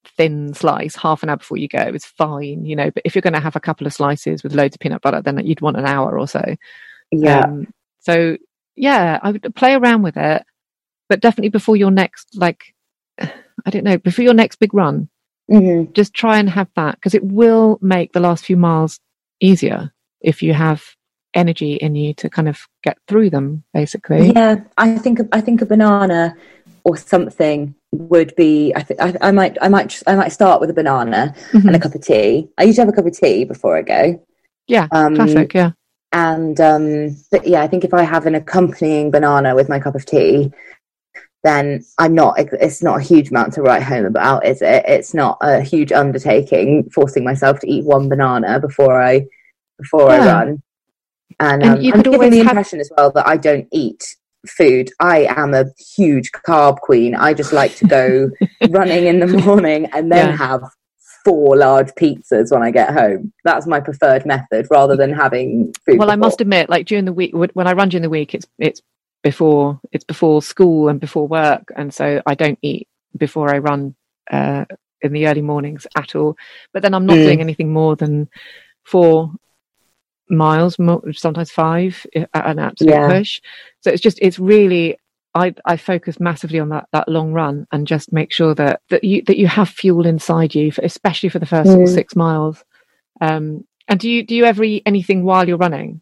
thin 0.05 0.53
slice 0.53 0.95
half 0.95 1.23
an 1.23 1.29
hour 1.29 1.37
before 1.37 1.57
you 1.57 1.67
go 1.67 1.79
is 1.79 2.05
fine, 2.05 2.63
you 2.63 2.75
know, 2.75 2.91
but 2.91 3.01
if 3.05 3.15
you're 3.15 3.23
going 3.23 3.33
to 3.33 3.39
have 3.39 3.55
a 3.55 3.59
couple 3.59 3.87
of 3.87 3.93
slices 3.93 4.43
with 4.43 4.53
loads 4.53 4.75
of 4.75 4.79
peanut 4.79 5.01
butter, 5.01 5.19
then 5.19 5.43
you'd 5.43 5.61
want 5.61 5.77
an 5.77 5.87
hour 5.87 6.19
or 6.19 6.27
so. 6.27 6.43
yeah. 7.11 7.45
Um, 7.45 7.73
so 8.01 8.37
yeah, 8.75 9.17
I 9.23 9.31
would 9.31 9.55
play 9.55 9.73
around 9.73 10.03
with 10.03 10.15
it, 10.15 10.43
but 11.09 11.21
definitely 11.21 11.49
before 11.49 11.75
your 11.75 11.89
next, 11.89 12.37
like, 12.37 12.75
I 13.19 13.69
don't 13.71 13.83
know, 13.83 13.97
before 13.97 14.23
your 14.23 14.35
next 14.35 14.57
big 14.57 14.75
run, 14.75 15.09
Mhm. 15.49 15.91
just 15.93 16.13
try 16.13 16.37
and 16.37 16.51
have 16.51 16.69
that 16.75 16.97
because 16.97 17.15
it 17.15 17.23
will 17.23 17.79
make 17.81 18.13
the 18.13 18.19
last 18.19 18.45
few 18.45 18.57
miles 18.57 18.99
easier 19.39 19.91
if 20.21 20.43
you 20.43 20.53
have 20.53 20.83
energy 21.33 21.73
in 21.73 21.95
you 21.95 22.13
to 22.15 22.29
kind 22.29 22.47
of 22.47 22.67
get 22.83 22.97
through 23.07 23.29
them 23.29 23.63
basically 23.73 24.31
Yeah, 24.33 24.61
I 24.77 24.97
think 24.97 25.19
I 25.31 25.41
think 25.41 25.61
a 25.61 25.65
banana 25.65 26.35
or 26.83 26.97
something 26.97 27.75
would 27.91 28.35
be. 28.35 28.73
I 28.75 28.83
think 28.83 28.99
I, 29.01 29.15
I 29.21 29.31
might 29.31 29.57
I 29.61 29.67
might 29.69 30.01
I 30.07 30.15
might 30.15 30.31
start 30.31 30.61
with 30.61 30.69
a 30.69 30.73
banana 30.73 31.33
Mhm. 31.51 31.65
and 31.67 31.75
a 31.75 31.79
cup 31.79 31.95
of 31.95 32.01
tea. 32.01 32.49
I 32.57 32.63
usually 32.63 32.85
have 32.85 32.93
a 32.93 32.95
cup 32.95 33.05
of 33.05 33.17
tea 33.17 33.43
before 33.45 33.77
I 33.77 33.81
go. 33.81 34.25
yeah 34.67 34.87
Um, 34.91 35.15
classic 35.15 35.53
yeah 35.53 35.71
And 36.11 36.59
um, 36.59 37.15
but 37.31 37.47
yeah, 37.47 37.61
I 37.61 37.67
think 37.67 37.83
if 37.83 37.93
I 37.93 38.03
have 38.03 38.25
an 38.25 38.35
accompanying 38.35 39.11
banana 39.11 39.55
with 39.55 39.69
my 39.69 39.79
cup 39.79 39.95
of 39.95 40.05
tea, 40.05 40.51
then 41.43 41.83
I'm 41.97 42.13
not. 42.15 42.33
It's 42.37 42.83
not 42.83 42.99
a 42.99 43.03
huge 43.03 43.29
amount 43.29 43.53
to 43.53 43.61
write 43.61 43.83
home 43.83 44.05
about, 44.05 44.45
is 44.45 44.61
it? 44.61 44.83
It's 44.87 45.13
not 45.13 45.37
a 45.41 45.61
huge 45.61 45.91
undertaking 45.91 46.89
forcing 46.93 47.23
myself 47.23 47.59
to 47.59 47.69
eat 47.69 47.85
one 47.85 48.09
banana 48.09 48.59
before 48.59 49.01
I 49.01 49.25
before 49.77 50.09
I 50.11 50.17
run. 50.19 50.61
And, 51.39 51.63
And 51.63 51.73
um, 51.77 51.81
you 51.81 51.93
I'm 51.93 52.03
always 52.13 52.31
the 52.31 52.37
have- 52.39 52.47
impression 52.47 52.79
as 52.81 52.91
well 52.95 53.11
that 53.11 53.25
I 53.27 53.37
don't 53.37 53.67
eat 53.71 54.15
food. 54.47 54.91
I 54.99 55.25
am 55.35 55.53
a 55.53 55.65
huge 55.95 56.31
carb 56.31 56.77
queen. 56.79 57.15
I 57.15 57.33
just 57.33 57.53
like 57.53 57.75
to 57.77 57.85
go 57.87 58.29
running 58.69 59.05
in 59.07 59.19
the 59.19 59.27
morning 59.27 59.87
and 59.93 60.11
then 60.11 60.29
Yeah. 60.29 60.37
have 60.37 60.61
four 61.25 61.57
large 61.57 61.89
pizzas 61.95 62.51
when 62.51 62.63
I 62.63 62.71
get 62.71 62.93
home. 62.93 63.33
That's 63.43 63.67
my 63.67 63.79
preferred 63.81 64.25
method 64.25 64.67
rather 64.71 64.95
than 64.95 65.11
having 65.11 65.73
food. 65.85 65.99
well 65.99 66.09
i 66.11 66.15
must 66.15 66.39
admit 66.41 66.69
like 66.69 66.85
during 66.85 67.05
the 67.05 67.13
week 67.13 67.33
when 67.35 67.49
when 67.53 67.67
i 67.67 67.73
run 67.73 67.89
during 67.89 68.03
the 68.03 68.09
week 68.09 68.33
it's 68.33 68.47
it's 68.57 68.81
before 69.21 69.79
it's 69.91 70.05
before 70.05 70.41
school 70.41 70.87
and 70.87 70.99
before 71.01 71.27
work 71.27 71.63
and 71.75 71.93
so 71.93 72.21
i 72.25 72.33
don't 72.35 72.57
eat 72.61 72.87
before 73.17 73.53
i 73.53 73.57
run 73.57 73.93
uh 74.31 74.63
in 75.01 75.11
the 75.11 75.27
early 75.27 75.41
mornings 75.41 75.85
at 75.97 76.15
all 76.15 76.37
but 76.73 76.81
then 76.81 76.93
i'm 76.93 77.05
not 77.05 77.17
Mm. 77.17 77.23
doing 77.25 77.41
anything 77.41 77.73
more 77.73 77.97
than 77.97 78.29
four 78.85 79.31
miles 80.29 80.77
sometimes 81.13 81.51
five 81.51 82.05
at 82.15 82.29
an 82.33 82.59
absolute 82.59 82.93
Yeah. 82.93 83.07
push 83.07 83.41
so 83.81 83.91
it's 83.91 84.01
just 84.01 84.19
it's 84.21 84.39
really 84.39 84.97
I, 85.35 85.53
I 85.65 85.77
focus 85.77 86.19
massively 86.19 86.59
on 86.59 86.69
that, 86.69 86.87
that 86.91 87.07
long 87.07 87.31
run 87.33 87.67
and 87.71 87.87
just 87.87 88.11
make 88.11 88.31
sure 88.31 88.55
that, 88.55 88.81
that 88.89 89.03
you 89.03 89.21
that 89.23 89.37
you 89.37 89.47
have 89.47 89.69
fuel 89.69 90.05
inside 90.05 90.55
you, 90.55 90.71
for, 90.71 90.81
especially 90.81 91.29
for 91.29 91.39
the 91.39 91.45
first 91.45 91.69
Mm. 91.69 91.93
six 91.93 92.15
miles. 92.15 92.63
Um, 93.21 93.65
and 93.87 93.99
do 93.99 94.09
you 94.09 94.23
do 94.23 94.35
you 94.35 94.45
ever 94.45 94.63
eat 94.63 94.83
anything 94.85 95.23
while 95.23 95.47
you're 95.47 95.57
running? 95.57 96.01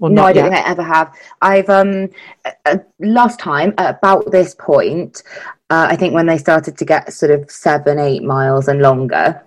Or 0.00 0.08
no, 0.08 0.24
I 0.24 0.32
don't 0.32 0.44
yet? 0.44 0.52
think 0.52 0.66
I 0.66 0.70
ever 0.70 0.82
have. 0.82 1.14
I've 1.42 1.68
um 1.68 2.08
uh, 2.44 2.50
uh, 2.66 2.76
last 3.00 3.40
time 3.40 3.74
at 3.78 3.96
about 3.96 4.30
this 4.30 4.54
point, 4.54 5.24
uh, 5.70 5.88
I 5.90 5.96
think 5.96 6.14
when 6.14 6.26
they 6.26 6.38
started 6.38 6.78
to 6.78 6.84
get 6.84 7.12
sort 7.12 7.32
of 7.32 7.50
seven, 7.50 7.98
eight 7.98 8.22
miles 8.22 8.68
and 8.68 8.80
longer, 8.80 9.42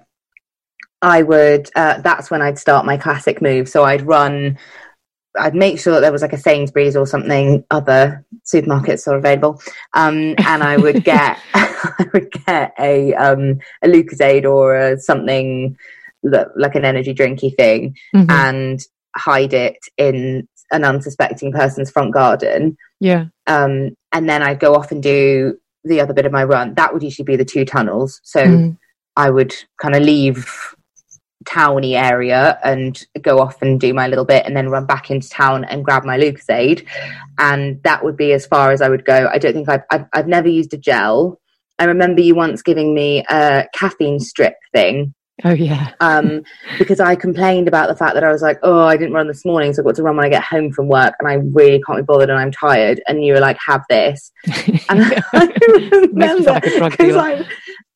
I 1.02 1.24
would. 1.24 1.70
Uh, 1.76 2.00
that's 2.02 2.30
when 2.30 2.42
I'd 2.42 2.60
start 2.60 2.86
my 2.86 2.98
classic 2.98 3.42
move. 3.42 3.68
So 3.70 3.84
I'd 3.84 4.04
run. 4.06 4.58
I'd 5.40 5.56
make 5.56 5.80
sure 5.80 5.94
that 5.94 6.02
there 6.02 6.12
was 6.12 6.22
like 6.22 6.34
a 6.34 6.38
Sainsbury's 6.38 6.96
or 6.96 7.08
something. 7.08 7.64
Other 7.72 8.26
supermarkets 8.46 9.08
are 9.08 9.16
available, 9.18 9.62
um, 9.94 10.36
and 10.38 10.64
I 10.64 10.78
would 10.78 11.04
get. 11.04 11.40
I 11.54 12.06
would 12.14 12.32
get 12.46 12.74
a 12.80 13.14
um 13.16 13.60
a 13.84 13.88
Lucozade 13.88 14.46
or 14.46 14.76
a 14.76 15.00
something 15.00 15.76
that, 16.24 16.50
like 16.56 16.76
an 16.76 16.86
energy 16.86 17.14
drinky 17.16 17.56
thing 17.56 17.96
Mhm. 18.14 18.30
and 18.30 18.80
hide 19.16 19.54
it 19.54 19.78
in 19.98 20.48
an 20.72 20.84
unsuspecting 20.86 21.52
person's 21.52 21.90
front 21.90 22.14
garden. 22.14 22.78
yeah, 23.00 23.26
Um, 23.48 23.90
and 24.14 24.30
then 24.30 24.42
I'd 24.44 24.60
go 24.60 24.76
off 24.76 24.92
and 24.92 25.02
do 25.04 25.58
the 25.84 26.00
other 26.00 26.14
bit 26.14 26.26
of 26.28 26.32
my 26.32 26.44
run. 26.44 26.76
That 26.76 26.94
would 26.94 27.02
usually 27.04 27.26
be 27.26 27.36
the 27.36 27.44
two 27.44 27.66
tunnels. 27.66 28.22
So 28.24 28.46
Mm. 28.46 28.78
I 29.18 29.32
would 29.32 29.54
kind 29.82 29.96
of 29.96 30.04
leave 30.04 30.48
towny 31.46 31.96
area 31.96 32.60
and 32.64 33.06
go 33.22 33.40
off 33.40 33.62
and 33.62 33.80
do 33.80 33.94
my 33.94 34.08
little 34.08 34.26
bit 34.26 34.46
and 34.46 34.56
then 34.56 34.70
run 34.70 34.86
back 34.86 35.10
into 35.10 35.30
town 35.30 35.64
and 35.66 35.84
grab 35.84 36.04
my 36.04 36.18
Lucozade. 36.18 36.86
And 37.38 37.82
that 37.84 38.04
would 38.04 38.18
be 38.18 38.34
as 38.34 38.46
far 38.46 38.72
as 38.72 38.82
I 38.82 38.90
would 38.90 39.06
go. 39.06 39.30
I 39.32 39.38
don't 39.38 39.54
think 39.54 39.70
I've, 39.70 39.84
I've, 39.90 40.06
I've 40.14 40.28
never 40.28 40.48
used 40.48 40.74
a 40.74 40.78
gel. 40.78 41.40
I 41.80 41.86
remember 41.86 42.22
you 42.22 42.36
once 42.36 42.62
giving 42.62 42.94
me 42.94 43.26
a 43.30 43.68
caffeine 43.74 44.20
strip 44.20 44.56
thing 44.72 45.14
oh 45.44 45.54
yeah, 45.54 45.92
um, 46.00 46.44
because 46.78 47.00
I 47.00 47.16
complained 47.16 47.68
about 47.68 47.90
the 47.90 47.96
fact 47.96 48.14
that 48.16 48.24
I 48.24 48.32
was 48.32 48.42
like, 48.42 48.60
oh, 48.64 48.82
I 48.82 48.98
didn't 48.98 49.14
run 49.14 49.28
this 49.28 49.46
morning, 49.46 49.74
so 49.74 49.82
I've 49.82 49.86
got 49.86 49.96
to 49.96 50.04
run 50.04 50.16
when 50.16 50.26
I 50.26 50.30
get 50.30 50.44
home 50.44 50.72
from 50.72 50.88
work, 50.88 51.16
and 51.20 51.28
I 51.28 51.36
really 51.36 51.82
can't 51.82 52.00
be 52.00 52.04
bothered, 52.04 52.30
and 52.30 52.40
I'm 52.40 52.52
tired. 52.52 53.02
And 53.08 53.24
you 53.24 53.34
were 53.34 53.40
like, 53.40 53.58
have 53.66 53.84
this, 53.90 54.32
and 54.90 55.24
I 55.34 55.50
you 56.14 56.44
sound 56.44 56.64
like 57.16 57.48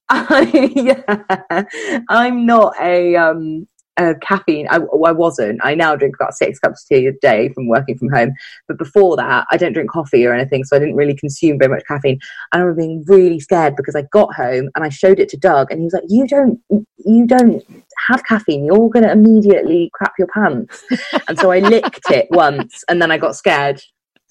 I, 0.10 0.72
yeah, 0.76 1.64
I'm 2.10 2.45
not 2.45 2.76
a 2.80 3.16
um 3.16 3.68
a 3.97 4.16
caffeine. 4.16 4.68
I, 4.70 4.78
I 4.78 5.12
wasn't. 5.12 5.62
I 5.64 5.74
now 5.76 5.95
drink 5.95 6.16
about 6.20 6.34
six 6.34 6.60
cups 6.60 6.84
of 6.84 6.88
tea 6.89 7.08
a 7.08 7.14
day 7.14 7.49
from 7.49 7.68
working 7.68 7.97
from 7.97 8.10
home. 8.10 8.34
But 8.68 8.78
before 8.78 9.16
that, 9.18 9.45
I 9.49 9.58
don't 9.58 9.74
drink 9.74 9.89
coffee 9.89 10.26
or 10.26 10.34
anything, 10.34 10.64
so 10.64 10.76
I 10.76 10.80
didn't 10.80 10.95
really 10.95 11.16
consume 11.16 11.58
very 11.58 11.72
much 11.72 11.84
caffeine. 11.88 12.20
And 12.51 12.62
I 12.62 12.66
was 12.66 12.76
being 12.76 13.03
really 13.08 13.39
scared 13.39 13.76
because 13.76 13.95
I 13.95 14.03
got 14.12 14.34
home 14.36 14.70
and 14.76 14.84
I 14.84 14.89
showed 14.89 15.20
it 15.20 15.30
to 15.30 15.38
Doug, 15.38 15.72
and 15.72 15.80
he 15.80 15.86
was 15.86 15.93
like, 15.93 16.03
"You 16.08 16.28
don't, 16.28 16.60
you 16.97 17.26
don't 17.26 17.64
have 18.08 18.26
caffeine. 18.26 18.66
You're 18.66 18.89
going 18.89 19.03
to 19.03 19.12
immediately 19.12 19.89
crap 19.93 20.14
your 20.18 20.28
pants." 20.28 20.84
And 21.28 21.39
so 21.39 21.51
I 21.51 21.60
licked 21.60 22.12
it 22.12 22.28
once, 22.32 22.84
and 22.89 23.01
then 23.01 23.12
I 23.12 23.18
got 23.18 23.36
scared. 23.36 23.82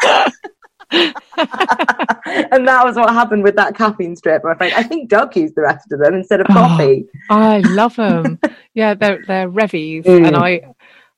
and 1.36 2.66
that 2.68 2.82
was 2.84 2.96
what 2.96 3.10
happened 3.12 3.42
with 3.42 3.56
that 3.56 3.74
caffeine 3.76 4.16
strip. 4.16 4.44
I 4.44 4.54
think 4.54 4.74
I 4.76 4.82
think 4.82 5.08
Doug 5.08 5.36
used 5.36 5.54
the 5.54 5.62
rest 5.62 5.90
of 5.92 6.00
them 6.00 6.14
instead 6.14 6.40
of 6.40 6.46
Oh. 6.50 6.54
coffee. 6.54 7.06
I 7.30 7.58
love 7.60 7.96
them. 7.96 8.38
yeah, 8.74 8.94
they're 8.94 9.22
they're 9.26 9.48
Revvies, 9.50 10.04
Mm. 10.04 10.26
and 10.28 10.36
I 10.36 10.62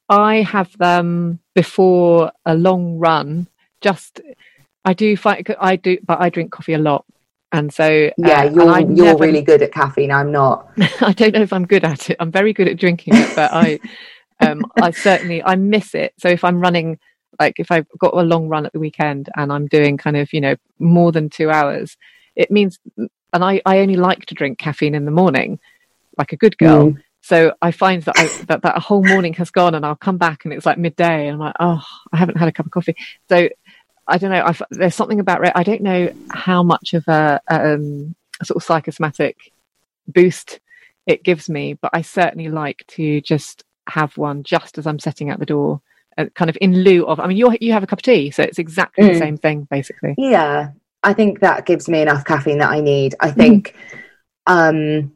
I 0.08 0.42
have 0.42 0.76
them 0.78 1.40
before 1.54 2.32
a 2.44 2.54
long 2.54 2.98
run. 2.98 3.48
Just 3.80 4.20
I 4.84 4.92
do 4.94 5.16
find 5.16 5.46
I 5.60 5.76
do, 5.76 5.98
but 6.06 6.20
I 6.20 6.30
drink 6.30 6.52
coffee 6.52 6.74
a 6.74 6.78
lot, 6.78 7.04
and 7.52 7.72
so 7.72 8.10
Yeah, 8.16 8.40
uh, 8.42 8.44
you're 8.50 8.78
you're 8.80 9.04
never- 9.06 9.24
really 9.24 9.42
good 9.42 9.62
at 9.62 9.72
caffeine. 9.72 10.12
I'm 10.12 10.32
not. 10.32 10.70
I 11.00 11.12
don't 11.12 11.34
know 11.34 11.42
if 11.42 11.52
I'm 11.52 11.66
good 11.66 11.84
at 11.84 12.10
it. 12.10 12.16
I'm 12.20 12.30
very 12.30 12.52
good 12.52 12.68
at 12.68 12.78
drinking 12.78 13.14
it, 13.16 13.34
but 13.36 13.50
I, 13.52 13.78
um, 14.40 14.64
I 14.80 14.90
certainly 14.92 15.42
I 15.42 15.56
miss 15.56 15.94
it. 15.94 16.14
So 16.18 16.28
if 16.28 16.44
I'm 16.44 16.60
running, 16.60 16.98
like 17.38 17.58
if 17.58 17.70
I've 17.70 17.86
got 17.98 18.14
a 18.14 18.22
long 18.22 18.48
run 18.48 18.66
at 18.66 18.72
the 18.72 18.80
weekend 18.80 19.28
and 19.36 19.52
I'm 19.52 19.66
doing 19.66 19.96
kind 19.96 20.16
of 20.16 20.32
you 20.32 20.40
know 20.40 20.56
more 20.78 21.12
than 21.12 21.30
two 21.30 21.50
hours, 21.50 21.96
it 22.34 22.50
means, 22.50 22.78
and 22.96 23.44
I 23.44 23.60
I 23.66 23.78
only 23.78 23.96
like 23.96 24.26
to 24.26 24.34
drink 24.34 24.58
caffeine 24.58 24.94
in 24.94 25.04
the 25.04 25.10
morning, 25.10 25.58
like 26.18 26.32
a 26.32 26.36
good 26.36 26.58
girl. 26.58 26.92
Mm. 26.92 27.02
So 27.22 27.52
I 27.60 27.72
find 27.72 28.02
that 28.04 28.16
I, 28.16 28.28
that 28.44 28.62
that 28.62 28.78
whole 28.78 29.04
morning 29.04 29.32
has 29.34 29.50
gone, 29.50 29.74
and 29.74 29.84
I'll 29.84 29.96
come 29.96 30.16
back 30.16 30.44
and 30.44 30.54
it's 30.54 30.66
like 30.66 30.78
midday, 30.78 31.26
and 31.26 31.34
I'm 31.34 31.40
like, 31.40 31.56
oh, 31.58 31.82
I 32.12 32.16
haven't 32.16 32.38
had 32.38 32.48
a 32.48 32.52
cup 32.52 32.66
of 32.66 32.72
coffee. 32.72 32.94
So 33.28 33.48
I 34.06 34.18
don't 34.18 34.30
know. 34.30 34.44
I've, 34.44 34.62
there's 34.70 34.94
something 34.94 35.20
about 35.20 35.44
it. 35.44 35.52
I 35.54 35.62
don't 35.62 35.82
know 35.82 36.12
how 36.30 36.62
much 36.62 36.94
of 36.94 37.06
a, 37.08 37.40
um, 37.48 38.14
a 38.40 38.44
sort 38.44 38.56
of 38.56 38.62
psychosomatic 38.62 39.52
boost 40.06 40.60
it 41.06 41.24
gives 41.24 41.48
me, 41.48 41.74
but 41.74 41.90
I 41.92 42.02
certainly 42.02 42.48
like 42.48 42.84
to 42.88 43.20
just 43.20 43.64
have 43.88 44.16
one 44.16 44.42
just 44.42 44.78
as 44.78 44.86
I'm 44.86 44.98
setting 44.98 45.30
out 45.30 45.38
the 45.38 45.46
door, 45.46 45.80
kind 46.34 46.48
of 46.48 46.56
in 46.60 46.82
lieu 46.82 47.06
of. 47.06 47.20
I 47.20 47.26
mean, 47.26 47.36
you 47.36 47.56
you 47.60 47.72
have 47.72 47.82
a 47.82 47.86
cup 47.86 47.98
of 47.98 48.02
tea, 48.02 48.30
so 48.30 48.42
it's 48.42 48.58
exactly 48.58 49.04
the 49.06 49.12
Mm. 49.12 49.18
same 49.18 49.36
thing, 49.36 49.68
basically. 49.70 50.14
Yeah, 50.18 50.70
I 51.02 51.12
think 51.12 51.40
that 51.40 51.66
gives 51.66 51.88
me 51.88 52.00
enough 52.02 52.24
caffeine 52.24 52.58
that 52.58 52.70
I 52.70 52.80
need. 52.80 53.14
I 53.20 53.30
think. 53.30 53.74
Um, 54.46 55.12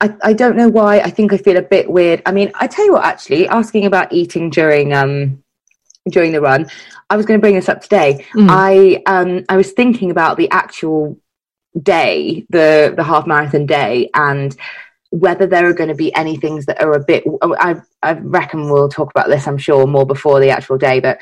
I, 0.00 0.14
I 0.22 0.32
don't 0.32 0.56
know 0.56 0.68
why. 0.68 0.98
I 0.98 1.10
think 1.10 1.32
I 1.32 1.36
feel 1.36 1.56
a 1.56 1.62
bit 1.62 1.90
weird. 1.90 2.22
I 2.26 2.32
mean, 2.32 2.50
I 2.56 2.66
tell 2.66 2.84
you 2.84 2.94
what. 2.94 3.04
Actually, 3.04 3.46
asking 3.48 3.86
about 3.86 4.12
eating 4.12 4.50
during 4.50 4.92
um 4.92 5.42
during 6.10 6.32
the 6.32 6.40
run, 6.40 6.66
I 7.08 7.16
was 7.16 7.24
going 7.26 7.38
to 7.38 7.42
bring 7.42 7.54
this 7.54 7.68
up 7.68 7.82
today. 7.82 8.26
Mm. 8.34 8.46
I 8.50 9.02
um 9.06 9.44
I 9.48 9.56
was 9.56 9.70
thinking 9.72 10.10
about 10.10 10.36
the 10.38 10.50
actual 10.50 11.18
day, 11.80 12.46
the 12.50 12.92
the 12.96 13.04
half 13.04 13.26
marathon 13.26 13.66
day, 13.66 14.10
and 14.12 14.56
whether 15.12 15.46
there 15.46 15.68
are 15.68 15.74
going 15.74 15.90
to 15.90 15.94
be 15.94 16.12
any 16.14 16.36
things 16.36 16.64
that 16.66 16.82
are 16.82 16.92
a 16.94 17.04
bit. 17.04 17.22
Oh, 17.42 17.54
I 17.60 17.76
I 18.02 18.12
reckon 18.14 18.70
we'll 18.70 18.88
talk 18.88 19.10
about 19.10 19.28
this. 19.28 19.46
I'm 19.46 19.58
sure 19.58 19.86
more 19.86 20.06
before 20.06 20.40
the 20.40 20.50
actual 20.50 20.78
day, 20.78 21.00
but 21.00 21.18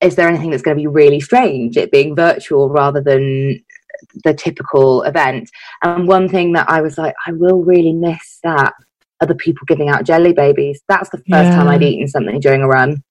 is 0.00 0.16
there 0.16 0.26
anything 0.28 0.50
that's 0.50 0.62
going 0.62 0.76
to 0.76 0.80
be 0.82 0.86
really 0.86 1.20
strange? 1.20 1.76
It 1.76 1.92
being 1.92 2.16
virtual 2.16 2.70
rather 2.70 3.02
than 3.02 3.60
the 4.24 4.32
typical 4.32 5.02
event. 5.02 5.50
And 5.82 6.08
one 6.08 6.28
thing 6.30 6.52
that 6.54 6.70
I 6.70 6.80
was 6.80 6.96
like, 6.96 7.14
I 7.26 7.32
will 7.32 7.62
really 7.62 7.92
miss 7.92 8.38
that 8.42 8.72
other 9.20 9.34
people 9.34 9.66
giving 9.66 9.90
out 9.90 10.04
jelly 10.04 10.32
babies. 10.32 10.80
That's 10.88 11.10
the 11.10 11.18
first 11.18 11.28
Yeah. 11.28 11.54
time 11.56 11.68
I'd 11.68 11.82
eaten 11.82 12.08
something 12.08 12.40
during 12.40 12.62
a 12.62 12.68
run. 12.68 13.02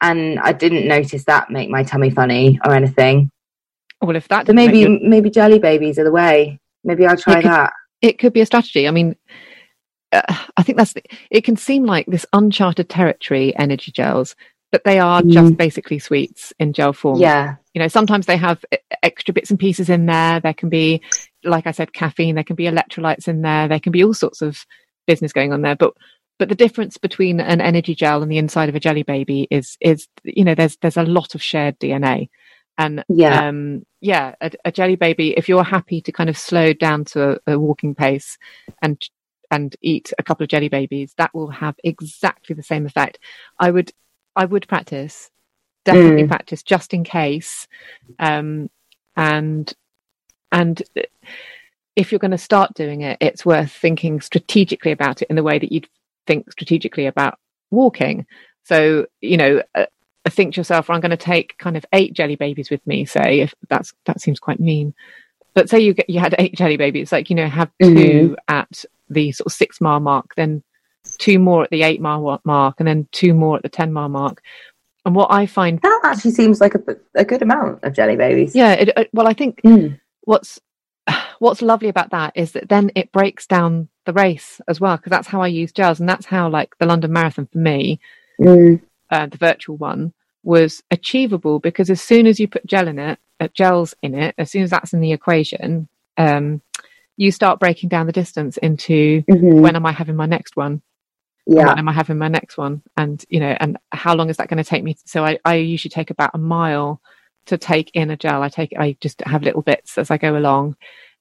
And 0.00 0.38
I 0.40 0.52
didn't 0.52 0.88
notice 0.88 1.24
that 1.26 1.50
make 1.50 1.68
my 1.68 1.82
tummy 1.82 2.08
funny 2.08 2.58
or 2.64 2.72
anything. 2.72 3.30
Well, 4.00 4.16
if 4.16 4.28
that 4.28 4.46
So 4.46 4.54
maybe 4.54 4.88
maybe 5.02 5.28
jelly 5.28 5.58
babies 5.58 5.98
are 5.98 6.04
the 6.04 6.12
way. 6.12 6.58
Maybe 6.84 7.04
I'll 7.06 7.16
try 7.18 7.42
could- 7.42 7.50
that. 7.50 7.72
It 8.02 8.18
could 8.18 8.32
be 8.32 8.40
a 8.40 8.46
strategy. 8.46 8.86
I 8.86 8.90
mean, 8.90 9.16
uh, 10.12 10.22
I 10.56 10.62
think 10.62 10.78
that's 10.78 10.94
it. 11.30 11.44
Can 11.44 11.56
seem 11.56 11.84
like 11.84 12.06
this 12.06 12.26
uncharted 12.32 12.88
territory, 12.88 13.56
energy 13.56 13.92
gels, 13.92 14.34
but 14.70 14.84
they 14.84 14.98
are 14.98 15.22
just 15.22 15.56
basically 15.56 15.98
sweets 15.98 16.52
in 16.58 16.72
gel 16.72 16.92
form. 16.92 17.20
Yeah. 17.20 17.56
you 17.74 17.80
know, 17.80 17.88
sometimes 17.88 18.26
they 18.26 18.36
have 18.36 18.64
e- 18.72 18.78
extra 19.02 19.32
bits 19.32 19.50
and 19.50 19.58
pieces 19.58 19.88
in 19.88 20.06
there. 20.06 20.40
There 20.40 20.54
can 20.54 20.68
be, 20.68 21.02
like 21.42 21.66
I 21.66 21.70
said, 21.70 21.92
caffeine. 21.92 22.34
There 22.34 22.44
can 22.44 22.56
be 22.56 22.64
electrolytes 22.64 23.28
in 23.28 23.42
there. 23.42 23.68
There 23.68 23.80
can 23.80 23.92
be 23.92 24.04
all 24.04 24.14
sorts 24.14 24.42
of 24.42 24.66
business 25.06 25.32
going 25.32 25.52
on 25.52 25.62
there. 25.62 25.76
But 25.76 25.94
but 26.38 26.48
the 26.48 26.54
difference 26.54 26.98
between 26.98 27.40
an 27.40 27.60
energy 27.60 27.94
gel 27.94 28.22
and 28.22 28.30
the 28.30 28.38
inside 28.38 28.68
of 28.68 28.74
a 28.74 28.80
jelly 28.80 29.02
baby 29.02 29.48
is 29.50 29.76
is 29.80 30.06
you 30.22 30.44
know 30.44 30.54
there's 30.54 30.76
there's 30.78 30.96
a 30.96 31.02
lot 31.02 31.34
of 31.34 31.42
shared 31.42 31.78
DNA. 31.78 32.28
And 32.78 33.04
Yeah. 33.08 33.48
um, 33.48 33.84
yeah, 34.00 34.36
a, 34.40 34.52
a 34.64 34.72
jelly 34.72 34.94
baby. 34.96 35.34
If 35.36 35.48
you're 35.48 35.64
happy 35.64 36.00
to 36.02 36.12
kind 36.12 36.30
of 36.30 36.38
slow 36.38 36.72
down 36.72 37.04
to 37.06 37.32
a, 37.46 37.54
a 37.54 37.58
walking 37.58 37.94
pace 37.94 38.38
and 38.80 38.96
and 39.50 39.74
eat 39.80 40.12
a 40.18 40.22
couple 40.22 40.44
of 40.44 40.50
jelly 40.50 40.68
babies, 40.68 41.14
that 41.18 41.34
will 41.34 41.50
have 41.50 41.74
exactly 41.82 42.54
the 42.54 42.62
same 42.62 42.86
effect. 42.86 43.18
I 43.58 43.70
would 43.72 43.90
I 44.36 44.44
would 44.44 44.68
practice, 44.68 45.30
definitely 45.84 46.24
Mm. 46.24 46.28
practice 46.28 46.62
just 46.62 46.94
in 46.94 47.02
case, 47.02 47.66
um, 48.20 48.70
and 49.16 49.72
and 50.52 50.80
if 51.96 52.12
you're 52.12 52.20
going 52.20 52.30
to 52.30 52.38
start 52.38 52.74
doing 52.74 53.00
it, 53.00 53.18
it's 53.20 53.44
worth 53.44 53.72
thinking 53.72 54.20
strategically 54.20 54.92
about 54.92 55.20
it 55.20 55.28
in 55.28 55.34
the 55.36 55.42
way 55.42 55.58
that 55.58 55.72
you'd 55.72 55.88
think 56.28 56.52
strategically 56.52 57.06
about 57.06 57.38
walking. 57.72 58.24
So 58.62 59.06
you 59.20 59.36
know. 59.36 59.62
Uh, 59.74 59.86
think 60.28 60.54
to 60.54 60.60
yourself, 60.60 60.90
I'm 60.90 61.00
going 61.00 61.10
to 61.10 61.16
take 61.16 61.56
kind 61.58 61.76
of 61.76 61.84
eight 61.92 62.12
jelly 62.14 62.36
babies 62.36 62.70
with 62.70 62.86
me. 62.86 63.04
Say, 63.04 63.40
if 63.40 63.54
that's 63.68 63.92
that 64.06 64.20
seems 64.20 64.38
quite 64.40 64.60
mean, 64.60 64.94
but 65.54 65.68
say 65.68 65.80
you 65.80 65.94
get 65.94 66.08
you 66.10 66.20
had 66.20 66.34
eight 66.38 66.54
jelly 66.54 66.76
babies, 66.76 67.02
it's 67.04 67.12
like 67.12 67.30
you 67.30 67.36
know 67.36 67.48
have 67.48 67.70
2 67.82 67.88
Mhm. 67.88 68.34
at 68.48 68.84
the 69.10 69.32
sort 69.32 69.46
of 69.46 69.52
six 69.52 69.80
mile 69.80 70.00
mark, 70.00 70.34
then 70.36 70.62
two 71.18 71.38
more 71.38 71.64
at 71.64 71.70
the 71.70 71.82
eight 71.82 72.00
mile 72.00 72.40
mark, 72.44 72.76
and 72.78 72.86
then 72.86 73.08
two 73.12 73.32
more 73.34 73.56
at 73.56 73.62
the 73.62 73.68
ten 73.68 73.92
mile 73.92 74.08
mark. 74.08 74.42
And 75.04 75.14
what 75.14 75.32
I 75.32 75.46
find, 75.46 75.80
That 75.80 76.00
actually 76.04 76.32
seems 76.32 76.60
like 76.60 76.74
a, 76.74 76.82
a 77.14 77.24
good 77.24 77.40
amount 77.40 77.82
of 77.82 77.94
jelly 77.94 78.16
babies. 78.16 78.54
yeah, 78.54 78.72
it, 78.72 78.88
it- 78.96 79.10
well, 79.14 79.26
I 79.28 79.32
think 79.32 79.60
Mm. 79.62 79.98
what's 80.22 80.60
what's 81.38 81.62
lovely 81.62 81.88
about 81.88 82.10
that 82.10 82.32
is 82.34 82.52
that 82.52 82.68
then 82.68 82.90
it 82.94 83.10
breaks 83.12 83.46
down 83.46 83.88
the 84.04 84.12
race 84.12 84.60
as 84.68 84.80
well 84.80 84.96
because 84.96 85.10
that's 85.10 85.28
how 85.28 85.40
I 85.40 85.46
use 85.46 85.72
gels, 85.72 86.00
and 86.00 86.08
that's 86.08 86.26
how 86.26 86.48
like 86.50 86.76
the 86.78 86.86
London 86.86 87.12
Marathon 87.12 87.46
for 87.50 87.58
me, 87.58 87.98
Mm. 88.40 88.80
uh, 89.10 89.26
the 89.26 89.38
virtual 89.38 89.76
one, 89.78 90.12
was 90.42 90.82
achievable 90.90 91.58
because 91.58 91.90
as 91.90 92.00
soon 92.00 92.26
as 92.26 92.38
you 92.38 92.48
put 92.48 92.66
gel 92.66 92.88
in 92.88 92.98
it, 92.98 93.18
uh, 93.40 93.48
gels 93.54 93.94
in 94.02 94.14
it, 94.14 94.34
as 94.38 94.50
soon 94.50 94.62
as 94.62 94.70
that's 94.70 94.92
in 94.92 95.00
the 95.00 95.12
equation, 95.12 95.88
um, 96.16 96.62
you 97.16 97.30
start 97.32 97.60
breaking 97.60 97.88
down 97.88 98.06
the 98.06 98.12
distance 98.12 98.56
into 98.58 99.22
Mhm. 99.22 99.60
when 99.60 99.76
am 99.76 99.86
I 99.86 99.92
having 99.92 100.16
my 100.16 100.26
next 100.26 100.56
one? 100.56 100.82
Yeah. 101.46 101.66
When 101.66 101.78
am 101.78 101.88
I 101.88 101.92
having 101.92 102.18
my 102.18 102.28
next 102.28 102.58
one? 102.58 102.82
And 102.96 103.24
you 103.28 103.40
know, 103.40 103.56
and 103.58 103.78
how 103.90 104.14
long 104.14 104.30
is 104.30 104.36
that 104.36 104.48
going 104.48 104.62
to 104.62 104.68
take 104.68 104.84
me? 104.84 104.96
So 105.06 105.24
I, 105.24 105.38
I 105.44 105.56
usually 105.56 105.90
take 105.90 106.10
about 106.10 106.30
a 106.34 106.38
mile 106.38 107.00
to 107.46 107.56
take 107.56 107.90
in 107.94 108.10
a 108.10 108.16
gel. 108.16 108.42
I 108.42 108.50
take, 108.50 108.74
I 108.78 108.96
just 109.00 109.22
have 109.22 109.42
little 109.42 109.62
bits 109.62 109.96
as 109.96 110.10
I 110.10 110.18
go 110.18 110.36
along, 110.36 110.76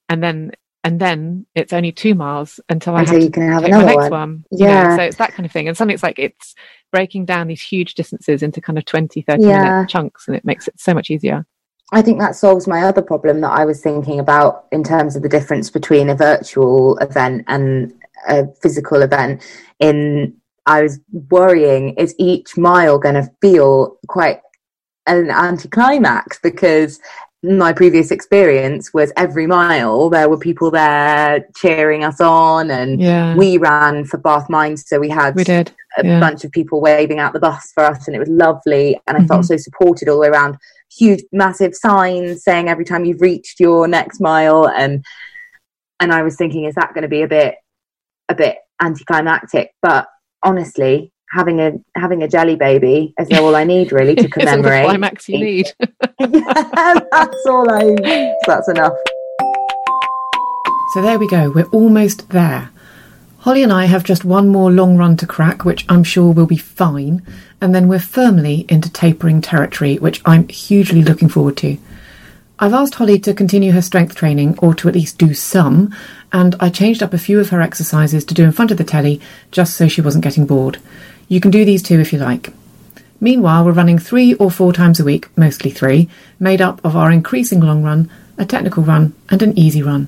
and 0.10 0.22
then 0.22 0.52
and 0.84 1.00
then 1.00 1.46
it's 1.56 1.74
only 1.74 1.92
two 1.92 2.16
miles 2.16 2.60
until 2.70 2.96
I 2.96 3.04
have 3.06 3.22
you 3.22 3.30
can 3.30 3.44
have 3.52 3.64
another 3.64 3.86
next 3.86 3.98
one. 3.98 4.12
one. 4.12 4.46
you 4.52 4.66
know. 4.66 4.72
Yeah. 4.72 4.96
so 4.96 5.04
it's 5.04 5.18
that 5.18 5.34
kind 5.34 5.46
of 5.46 5.52
thing. 5.52 5.68
And 5.68 5.76
something's 5.76 6.04
like 6.04 6.20
it's 6.20 6.56
breaking 6.92 7.26
down 7.26 7.48
these 7.48 7.62
huge 7.62 7.96
distances 7.96 8.42
into 8.42 8.62
kind 8.62 8.78
of 8.78 8.86
20, 8.86 9.22
30 9.22 9.44
Yeah. 9.44 9.64
minute 9.64 9.90
chunks, 9.90 10.28
and 10.28 10.36
it 10.38 10.46
makes 10.46 10.68
it 10.68 10.80
so 10.80 10.94
much 10.94 11.10
easier. 11.10 11.46
I 11.92 12.02
think 12.02 12.20
that 12.20 12.36
solves 12.36 12.68
my 12.68 12.84
other 12.84 13.02
problem 13.02 13.42
that 13.42 13.52
I 13.52 13.64
was 13.66 13.82
thinking 13.82 14.20
about 14.20 14.66
in 14.72 14.84
terms 14.84 15.16
of 15.16 15.24
the 15.24 15.30
difference 15.30 15.70
between 15.70 16.10
a 16.10 16.16
virtual 16.16 16.98
event 16.98 17.46
and 17.48 17.94
a 18.28 18.48
physical 18.62 19.02
event. 19.02 19.42
In 19.80 20.36
I 20.66 20.82
was 20.82 21.00
worrying, 21.30 21.94
is 21.96 22.14
each 22.18 22.58
mile 22.58 23.00
going 23.00 23.16
to 23.16 23.32
feel 23.42 23.98
quite 24.10 24.42
an 25.06 25.32
anticlimax? 25.32 26.40
Because 26.44 27.00
my 27.44 27.72
previous 27.72 28.10
experience 28.12 28.94
was 28.94 29.12
every 29.16 29.46
mile 29.46 30.10
there 30.10 30.28
were 30.28 30.40
people 30.40 30.72
there 30.72 31.46
cheering 31.56 32.04
us 32.04 32.20
on, 32.20 32.72
and 32.72 33.00
Yeah, 33.00 33.36
we 33.36 33.58
ran 33.58 34.06
for 34.06 34.18
Bath 34.18 34.50
Mines, 34.50 34.84
so 34.88 35.00
we 35.00 35.10
had 35.10 35.36
we 35.36 35.44
did. 35.44 35.72
a 35.98 36.06
Yeah. 36.06 36.20
bunch 36.20 36.44
of 36.44 36.52
people 36.52 36.82
waving 36.82 37.20
out 37.20 37.34
the 37.34 37.40
bus 37.40 37.72
for 37.74 37.84
us 37.84 38.08
and 38.08 38.16
it 38.16 38.20
was 38.20 38.30
lovely 38.30 39.00
and 39.08 39.18
i 39.18 39.20
felt 39.26 39.42
Mm-hmm. 39.42 39.54
so 39.54 39.58
supported 39.58 40.08
all 40.10 40.16
the 40.16 40.22
way 40.22 40.28
around 40.28 40.58
huge 40.96 41.24
massive 41.32 41.74
signs 41.76 42.44
saying 42.44 42.70
every 42.70 42.86
time 42.86 43.04
you've 43.06 43.22
reached 43.22 43.60
your 43.60 43.88
next 43.88 44.20
mile 44.22 44.68
and 44.70 45.04
and 46.00 46.12
i 46.12 46.22
was 46.22 46.36
thinking 46.36 46.66
is 46.66 46.76
that 46.76 46.94
going 46.94 47.02
to 47.02 47.08
be 47.08 47.24
a 47.24 47.28
bit 47.28 47.56
a 48.30 48.36
bit 48.36 48.58
anticlimactic 48.82 49.72
but 49.82 50.08
honestly 50.44 51.12
having 51.32 51.60
a 51.60 51.74
having 51.96 52.24
a 52.24 52.28
jelly 52.28 52.56
baby 52.56 53.14
is 53.20 53.38
all 53.38 53.56
i 53.56 53.64
need 53.64 53.92
really 53.92 54.16
to 54.16 54.24
It's 54.26 54.38
all 54.38 54.42
the 54.42 54.46
commemorate 54.46 54.86
climax 54.86 55.28
you 55.30 55.40
need. 55.40 55.68
yeah, 56.20 57.00
that's 57.12 57.46
all 57.46 57.70
i 57.70 58.38
that's 58.46 58.70
enough 58.70 58.94
So 60.94 61.02
there 61.02 61.20
we 61.20 61.28
go, 61.28 61.52
we're 61.52 61.66
almost 61.66 62.30
there. 62.30 62.70
Holly 63.40 63.62
and 63.62 63.72
I 63.72 63.86
have 63.86 64.04
just 64.04 64.26
one 64.26 64.50
more 64.50 64.72
long 64.72 64.98
run 64.98 65.16
to 65.18 65.28
crack, 65.28 65.64
which 65.64 65.86
I'm 65.88 66.04
sure 66.04 66.34
will 66.34 66.48
be 66.48 66.58
fine, 66.58 67.22
and 67.62 67.76
then 67.76 67.88
we're 67.88 68.00
firmly 68.00 68.66
into 68.68 68.90
tapering 68.90 69.42
territory, 69.42 69.98
which 69.98 70.22
I'm 70.26 70.48
hugely 70.48 71.02
looking 71.02 71.30
forward 71.30 71.58
to. 71.58 71.78
I've 72.60 72.74
asked 72.74 72.96
Holly 72.96 73.20
to 73.20 73.34
continue 73.34 73.72
her 73.74 73.82
strength 73.82 74.16
training, 74.16 74.58
or 74.60 74.74
to 74.76 74.88
at 74.88 74.96
least 74.96 75.18
do 75.18 75.34
some, 75.34 75.94
and 76.34 76.56
I 76.60 76.70
changed 76.70 77.04
up 77.04 77.14
a 77.14 77.18
few 77.20 77.40
of 77.40 77.50
her 77.50 77.62
exercises 77.62 78.26
to 78.26 78.34
do 78.34 78.44
in 78.44 78.52
front 78.52 78.72
of 78.72 78.78
the 78.78 78.84
telly, 78.84 79.22
just 79.52 79.76
so 79.78 79.88
she 79.88 80.02
wasn't 80.02 80.24
getting 80.24 80.46
bored. 80.46 80.80
You 81.28 81.40
can 81.40 81.52
do 81.52 81.66
these 81.66 81.84
too 81.84 82.00
if 82.00 82.14
you 82.14 82.20
like. 82.20 82.54
Meanwhile, 83.20 83.66
we're 83.66 83.72
running 83.72 84.00
three 84.00 84.36
or 84.36 84.52
four 84.52 84.74
times 84.74 85.00
a 85.00 85.04
week, 85.04 85.28
mostly 85.38 85.72
three, 85.72 86.08
made 86.40 86.62
up 86.62 86.84
of 86.86 86.96
our 86.96 87.12
increasing 87.12 87.62
long 87.62 87.84
run, 87.84 88.10
a 88.38 88.46
technical 88.46 88.84
run, 88.84 89.14
and 89.30 89.42
an 89.42 89.58
easy 89.58 89.82
run. 89.82 90.08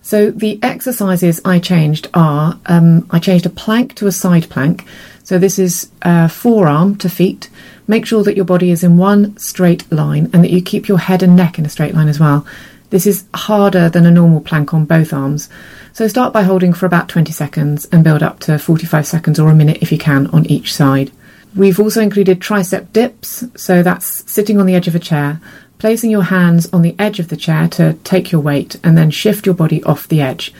So 0.00 0.30
the 0.30 0.58
exercises 0.62 1.40
I 1.44 1.60
changed 1.60 2.08
are 2.12 2.58
um, 2.66 3.06
I 3.10 3.18
changed 3.20 3.46
a 3.46 3.50
plank 3.50 3.94
to 3.96 4.08
a 4.08 4.12
side 4.12 4.50
plank. 4.50 4.84
So 5.22 5.38
this 5.38 5.58
is 5.58 5.90
uh, 6.02 6.26
forearm 6.26 6.96
to 6.98 7.08
feet. 7.08 7.48
Make 7.86 8.06
sure 8.06 8.24
that 8.24 8.34
your 8.34 8.44
body 8.44 8.70
is 8.70 8.82
in 8.82 8.96
one 8.96 9.36
straight 9.36 9.90
line 9.92 10.28
and 10.32 10.42
that 10.42 10.50
you 10.50 10.60
keep 10.60 10.88
your 10.88 10.98
head 10.98 11.22
and 11.22 11.36
neck 11.36 11.58
in 11.58 11.66
a 11.66 11.68
straight 11.68 11.94
line 11.94 12.08
as 12.08 12.18
well. 12.18 12.44
This 12.90 13.06
is 13.06 13.24
harder 13.32 13.88
than 13.88 14.04
a 14.04 14.10
normal 14.10 14.40
plank 14.40 14.74
on 14.74 14.84
both 14.84 15.12
arms. 15.12 15.48
So 15.94 16.08
start 16.08 16.32
by 16.32 16.42
holding 16.42 16.72
for 16.72 16.86
about 16.86 17.10
20 17.10 17.32
seconds 17.32 17.84
and 17.92 18.02
build 18.02 18.22
up 18.22 18.40
to 18.40 18.58
45 18.58 19.06
seconds 19.06 19.38
or 19.38 19.50
a 19.50 19.54
minute 19.54 19.82
if 19.82 19.92
you 19.92 19.98
can 19.98 20.26
on 20.28 20.46
each 20.46 20.72
side. 20.72 21.12
We've 21.54 21.78
also 21.78 22.00
included 22.00 22.40
tricep 22.40 22.94
dips, 22.94 23.44
so 23.56 23.82
that's 23.82 24.30
sitting 24.32 24.58
on 24.58 24.64
the 24.64 24.74
edge 24.74 24.88
of 24.88 24.94
a 24.94 24.98
chair, 24.98 25.38
placing 25.78 26.10
your 26.10 26.22
hands 26.22 26.66
on 26.72 26.80
the 26.80 26.96
edge 26.98 27.20
of 27.20 27.28
the 27.28 27.36
chair 27.36 27.68
to 27.68 27.92
take 28.04 28.32
your 28.32 28.40
weight, 28.40 28.76
and 28.82 28.96
then 28.96 29.10
shift 29.10 29.44
your 29.44 29.54
body 29.54 29.84
off 29.84 30.08
the 30.08 30.22
edge. 30.22 30.54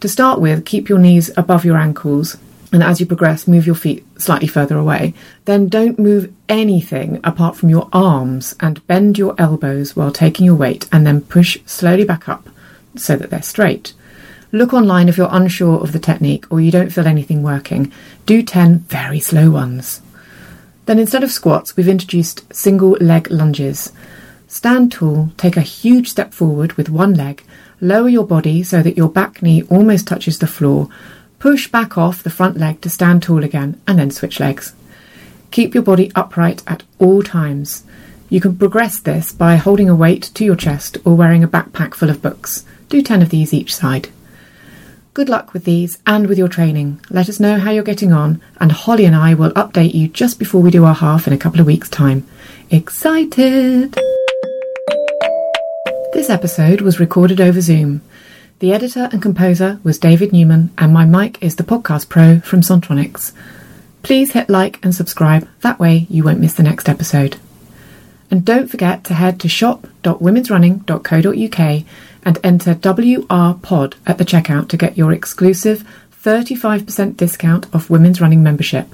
To 0.00 0.08
start 0.08 0.38
with, 0.38 0.66
keep 0.66 0.90
your 0.90 0.98
knees 0.98 1.30
above 1.38 1.64
your 1.64 1.78
ankles, 1.78 2.36
and 2.70 2.82
as 2.82 3.00
you 3.00 3.06
progress, 3.06 3.48
move 3.48 3.64
your 3.64 3.74
feet 3.74 4.04
slightly 4.20 4.48
further 4.48 4.76
away. 4.76 5.14
Then 5.46 5.68
don't 5.70 5.98
move 5.98 6.30
anything 6.46 7.20
apart 7.24 7.56
from 7.56 7.70
your 7.70 7.88
arms 7.90 8.54
and 8.60 8.86
bend 8.86 9.16
your 9.16 9.34
elbows 9.38 9.96
while 9.96 10.12
taking 10.12 10.44
your 10.44 10.56
weight, 10.56 10.86
and 10.92 11.06
then 11.06 11.22
push 11.22 11.58
slowly 11.64 12.04
back 12.04 12.28
up 12.28 12.50
so 12.96 13.16
that 13.16 13.30
they're 13.30 13.40
straight. 13.40 13.94
Look 14.50 14.72
online 14.72 15.10
if 15.10 15.18
you're 15.18 15.28
unsure 15.30 15.78
of 15.78 15.92
the 15.92 15.98
technique 15.98 16.50
or 16.50 16.60
you 16.60 16.70
don't 16.70 16.90
feel 16.90 17.06
anything 17.06 17.42
working. 17.42 17.92
Do 18.24 18.42
10 18.42 18.80
very 18.80 19.20
slow 19.20 19.50
ones. 19.50 20.00
Then 20.86 20.98
instead 20.98 21.22
of 21.22 21.30
squats, 21.30 21.76
we've 21.76 21.86
introduced 21.86 22.54
single 22.54 22.92
leg 22.92 23.30
lunges. 23.30 23.92
Stand 24.46 24.90
tall, 24.90 25.32
take 25.36 25.58
a 25.58 25.60
huge 25.60 26.08
step 26.08 26.32
forward 26.32 26.72
with 26.74 26.88
one 26.88 27.12
leg, 27.12 27.44
lower 27.82 28.08
your 28.08 28.26
body 28.26 28.62
so 28.62 28.82
that 28.82 28.96
your 28.96 29.10
back 29.10 29.42
knee 29.42 29.64
almost 29.64 30.06
touches 30.06 30.38
the 30.38 30.46
floor, 30.46 30.88
push 31.38 31.68
back 31.68 31.98
off 31.98 32.22
the 32.22 32.30
front 32.30 32.56
leg 32.56 32.80
to 32.80 32.88
stand 32.88 33.22
tall 33.22 33.44
again, 33.44 33.78
and 33.86 33.98
then 33.98 34.10
switch 34.10 34.40
legs. 34.40 34.74
Keep 35.50 35.74
your 35.74 35.82
body 35.82 36.10
upright 36.14 36.62
at 36.66 36.84
all 36.98 37.22
times. 37.22 37.84
You 38.30 38.40
can 38.40 38.56
progress 38.56 38.98
this 38.98 39.30
by 39.30 39.56
holding 39.56 39.90
a 39.90 39.94
weight 39.94 40.30
to 40.34 40.44
your 40.44 40.56
chest 40.56 40.96
or 41.04 41.14
wearing 41.14 41.44
a 41.44 41.48
backpack 41.48 41.92
full 41.92 42.08
of 42.08 42.22
books. 42.22 42.64
Do 42.88 43.02
10 43.02 43.20
of 43.20 43.28
these 43.28 43.52
each 43.52 43.74
side. 43.74 44.08
Good 45.18 45.28
luck 45.28 45.52
with 45.52 45.64
these 45.64 45.98
and 46.06 46.28
with 46.28 46.38
your 46.38 46.46
training. 46.46 47.00
Let 47.10 47.28
us 47.28 47.40
know 47.40 47.58
how 47.58 47.72
you're 47.72 47.82
getting 47.82 48.12
on, 48.12 48.40
and 48.60 48.70
Holly 48.70 49.04
and 49.04 49.16
I 49.16 49.34
will 49.34 49.50
update 49.54 49.92
you 49.92 50.06
just 50.06 50.38
before 50.38 50.62
we 50.62 50.70
do 50.70 50.84
our 50.84 50.94
half 50.94 51.26
in 51.26 51.32
a 51.32 51.36
couple 51.36 51.58
of 51.58 51.66
weeks' 51.66 51.88
time. 51.88 52.24
Excited! 52.70 53.98
This 56.12 56.30
episode 56.30 56.82
was 56.82 57.00
recorded 57.00 57.40
over 57.40 57.60
Zoom. 57.60 58.00
The 58.60 58.72
editor 58.72 59.08
and 59.10 59.20
composer 59.20 59.80
was 59.82 59.98
David 59.98 60.32
Newman, 60.32 60.70
and 60.78 60.92
my 60.92 61.04
mic 61.04 61.42
is 61.42 61.56
the 61.56 61.64
Podcast 61.64 62.08
Pro 62.08 62.38
from 62.38 62.60
Sontronics. 62.60 63.32
Please 64.04 64.34
hit 64.34 64.48
like 64.48 64.78
and 64.84 64.94
subscribe, 64.94 65.48
that 65.62 65.80
way 65.80 66.06
you 66.08 66.22
won't 66.22 66.38
miss 66.38 66.54
the 66.54 66.62
next 66.62 66.88
episode. 66.88 67.38
And 68.30 68.44
don't 68.44 68.70
forget 68.70 69.04
to 69.04 69.14
head 69.14 69.40
to 69.40 69.48
shop.womensrunning.co.uk 69.48 71.84
and 72.24 72.38
enter 72.42 72.74
WRPOD 72.74 73.94
at 74.06 74.18
the 74.18 74.24
checkout 74.24 74.68
to 74.68 74.76
get 74.76 74.98
your 74.98 75.12
exclusive 75.12 75.86
35% 76.22 77.16
discount 77.16 77.72
off 77.74 77.90
Women's 77.90 78.20
Running 78.20 78.42
membership. 78.42 78.88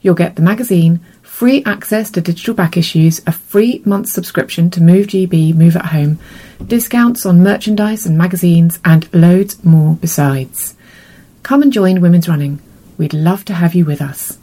You'll 0.00 0.14
get 0.14 0.36
the 0.36 0.42
magazine, 0.42 1.00
free 1.22 1.64
access 1.64 2.10
to 2.10 2.20
digital 2.20 2.54
back 2.54 2.76
issues, 2.76 3.20
a 3.26 3.32
free 3.32 3.82
month 3.84 4.08
subscription 4.08 4.70
to 4.70 4.82
Move 4.82 5.06
GB, 5.06 5.54
Move 5.54 5.76
at 5.76 5.86
Home, 5.86 6.18
discounts 6.64 7.24
on 7.24 7.42
merchandise 7.42 8.04
and 8.06 8.18
magazines, 8.18 8.78
and 8.84 9.12
loads 9.14 9.64
more 9.64 9.96
besides. 9.96 10.76
Come 11.42 11.62
and 11.62 11.72
join 11.72 12.00
Women's 12.00 12.28
Running. 12.28 12.60
We'd 12.98 13.14
love 13.14 13.44
to 13.46 13.54
have 13.54 13.74
you 13.74 13.84
with 13.84 14.02
us. 14.02 14.38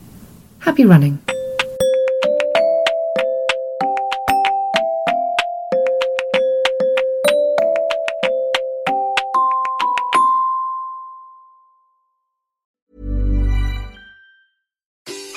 Happy 0.59 0.85
running! 0.85 1.19